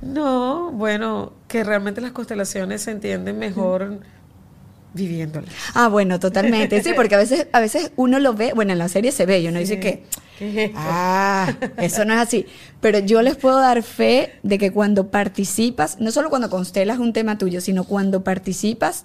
No, 0.00 0.70
bueno, 0.72 1.34
que 1.46 1.64
realmente 1.64 2.00
las 2.00 2.12
constelaciones 2.12 2.82
se 2.82 2.92
entienden 2.92 3.38
mejor 3.38 4.00
viviéndolas. 4.94 5.50
Ah, 5.74 5.88
bueno, 5.88 6.18
totalmente. 6.18 6.82
Sí, 6.82 6.92
porque 6.94 7.14
a 7.14 7.18
veces, 7.18 7.46
a 7.52 7.60
veces 7.60 7.92
uno 7.96 8.18
lo 8.20 8.32
ve, 8.32 8.52
bueno, 8.54 8.72
en 8.72 8.78
la 8.78 8.88
serie 8.88 9.12
se 9.12 9.26
ve 9.26 9.40
y 9.40 9.48
uno 9.48 9.58
dice 9.58 9.80
que, 9.80 10.04
¿Qué 10.38 10.48
es 10.48 10.56
esto? 10.70 10.78
ah, 10.80 11.52
eso 11.76 12.04
no 12.04 12.14
es 12.14 12.20
así. 12.20 12.46
Pero 12.80 13.00
yo 13.00 13.20
les 13.20 13.36
puedo 13.36 13.58
dar 13.58 13.82
fe 13.82 14.32
de 14.42 14.56
que 14.56 14.72
cuando 14.72 15.10
participas, 15.10 16.00
no 16.00 16.10
solo 16.10 16.30
cuando 16.30 16.48
constelas 16.48 16.98
un 16.98 17.12
tema 17.12 17.36
tuyo, 17.36 17.60
sino 17.60 17.84
cuando 17.84 18.24
participas, 18.24 19.04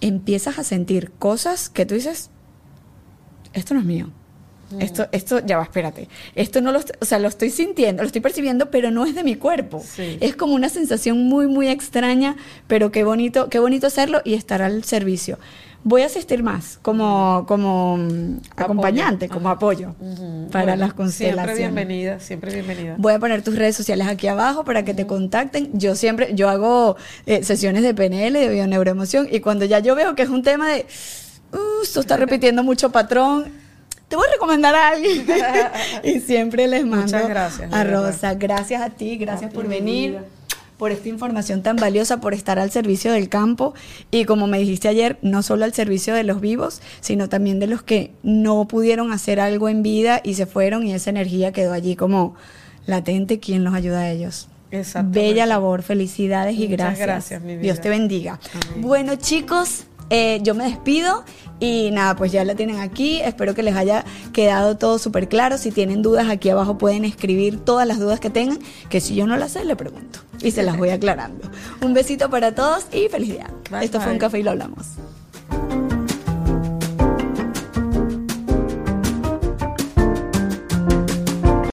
empiezas 0.00 0.58
a 0.58 0.64
sentir 0.64 1.10
cosas 1.18 1.68
que 1.68 1.86
tú 1.86 1.94
dices, 1.94 2.30
esto 3.52 3.74
no 3.74 3.80
es 3.80 3.86
mío. 3.86 4.10
Esto, 4.78 5.08
esto, 5.10 5.44
ya 5.44 5.56
va, 5.56 5.64
espérate. 5.64 6.08
Esto 6.36 6.60
no 6.60 6.70
lo, 6.70 6.78
o 7.00 7.04
sea, 7.04 7.18
lo 7.18 7.26
estoy 7.26 7.50
sintiendo, 7.50 8.02
lo 8.02 8.06
estoy 8.06 8.20
percibiendo, 8.20 8.70
pero 8.70 8.92
no 8.92 9.04
es 9.04 9.16
de 9.16 9.24
mi 9.24 9.34
cuerpo. 9.34 9.82
Sí. 9.84 10.18
Es 10.20 10.36
como 10.36 10.54
una 10.54 10.68
sensación 10.68 11.24
muy, 11.24 11.48
muy 11.48 11.68
extraña, 11.68 12.36
pero 12.68 12.92
qué 12.92 13.02
bonito, 13.02 13.48
qué 13.48 13.58
bonito 13.58 13.88
hacerlo 13.88 14.22
y 14.24 14.34
estar 14.34 14.62
al 14.62 14.84
servicio. 14.84 15.38
Voy 15.82 16.02
a 16.02 16.06
asistir 16.06 16.42
más 16.42 16.78
como, 16.82 17.46
como 17.48 17.96
mm, 17.96 18.40
acompañante, 18.56 19.28
como 19.30 19.48
apoyo 19.48 19.94
para 20.52 20.64
Bueno, 20.64 20.76
las 20.76 20.92
constelaciones. 20.92 21.56
Siempre 21.56 21.82
bienvenida, 21.82 22.20
siempre 22.20 22.52
bienvenida. 22.52 22.96
Voy 22.98 23.14
a 23.14 23.18
poner 23.18 23.42
tus 23.42 23.56
redes 23.56 23.76
sociales 23.76 24.06
aquí 24.06 24.28
abajo 24.28 24.64
para 24.64 24.84
que 24.84 24.92
te 24.92 25.06
contacten. 25.06 25.70
Yo 25.72 25.94
siempre, 25.94 26.34
yo 26.34 26.50
hago 26.50 26.96
eh, 27.24 27.42
sesiones 27.44 27.82
de 27.82 27.94
PNL, 27.94 28.34
de 28.34 28.48
bioneuroemoción, 28.50 29.28
y 29.30 29.40
cuando 29.40 29.64
ya 29.64 29.78
yo 29.78 29.94
veo 29.94 30.14
que 30.14 30.22
es 30.22 30.28
un 30.28 30.42
tema 30.42 30.68
de, 30.68 30.84
uh, 31.52 31.82
esto 31.82 32.00
está 32.00 32.18
repitiendo 32.18 32.62
mucho 32.62 32.90
patrón, 32.92 33.50
te 34.08 34.16
voy 34.16 34.26
a 34.28 34.32
recomendar 34.32 34.74
a 34.74 34.88
alguien. 34.88 35.24
y 36.04 36.20
siempre 36.20 36.68
les 36.68 36.84
mando 36.84 37.06
Muchas 37.06 37.28
gracias, 37.28 37.72
a. 37.72 37.84
Rosa. 37.84 38.34
Gracias 38.34 38.82
a 38.82 38.90
ti, 38.90 39.16
gracias 39.16 39.50
A 39.50 39.54
por 39.54 39.66
venir. 39.66 40.10
vida. 40.10 40.24
Por 40.80 40.92
esta 40.92 41.10
información 41.10 41.62
tan 41.62 41.76
valiosa, 41.76 42.22
por 42.22 42.32
estar 42.32 42.58
al 42.58 42.70
servicio 42.70 43.12
del 43.12 43.28
campo 43.28 43.74
y 44.10 44.24
como 44.24 44.46
me 44.46 44.58
dijiste 44.58 44.88
ayer, 44.88 45.18
no 45.20 45.42
solo 45.42 45.66
al 45.66 45.74
servicio 45.74 46.14
de 46.14 46.24
los 46.24 46.40
vivos, 46.40 46.80
sino 47.02 47.28
también 47.28 47.60
de 47.60 47.66
los 47.66 47.82
que 47.82 48.12
no 48.22 48.66
pudieron 48.66 49.12
hacer 49.12 49.40
algo 49.40 49.68
en 49.68 49.82
vida 49.82 50.22
y 50.24 50.34
se 50.34 50.46
fueron 50.46 50.86
y 50.86 50.94
esa 50.94 51.10
energía 51.10 51.52
quedó 51.52 51.74
allí 51.74 51.96
como 51.96 52.34
latente, 52.86 53.40
quien 53.40 53.62
los 53.62 53.74
ayuda 53.74 54.00
a 54.00 54.10
ellos. 54.10 54.48
Bella 55.04 55.44
labor, 55.44 55.82
felicidades 55.82 56.54
y 56.54 56.66
Muchas 56.66 56.78
gracias. 56.78 57.06
gracias, 57.06 57.42
mi 57.42 57.52
vida. 57.56 57.62
Dios 57.62 57.80
te 57.82 57.90
bendiga. 57.90 58.40
Amén. 58.54 58.80
Bueno, 58.80 59.16
chicos, 59.16 59.84
eh, 60.08 60.40
yo 60.42 60.54
me 60.54 60.64
despido 60.64 61.24
y 61.60 61.90
nada, 61.92 62.16
pues 62.16 62.32
ya 62.32 62.44
la 62.44 62.54
tienen 62.54 62.80
aquí. 62.80 63.20
Espero 63.20 63.54
que 63.54 63.62
les 63.62 63.76
haya 63.76 64.04
quedado 64.32 64.76
todo 64.76 64.98
súper 64.98 65.28
claro. 65.28 65.58
Si 65.58 65.70
tienen 65.70 66.02
dudas, 66.02 66.28
aquí 66.28 66.48
abajo 66.48 66.78
pueden 66.78 67.04
escribir 67.04 67.60
todas 67.60 67.86
las 67.86 67.98
dudas 67.98 68.18
que 68.18 68.30
tengan, 68.30 68.58
que 68.88 69.00
si 69.00 69.14
yo 69.14 69.26
no 69.26 69.36
las 69.36 69.52
sé, 69.52 69.64
le 69.64 69.76
pregunto 69.76 70.20
y 70.42 70.50
se 70.50 70.62
las 70.62 70.76
voy 70.76 70.90
aclarando. 70.90 71.48
Un 71.82 71.94
besito 71.94 72.30
para 72.30 72.54
todos 72.54 72.86
y 72.92 73.08
felicidad. 73.08 73.50
Bye, 73.70 73.84
Esto 73.84 74.00
fue 74.00 74.12
un 74.12 74.18
café 74.18 74.40
y 74.40 74.42
lo 74.42 74.50
hablamos. 74.50 74.86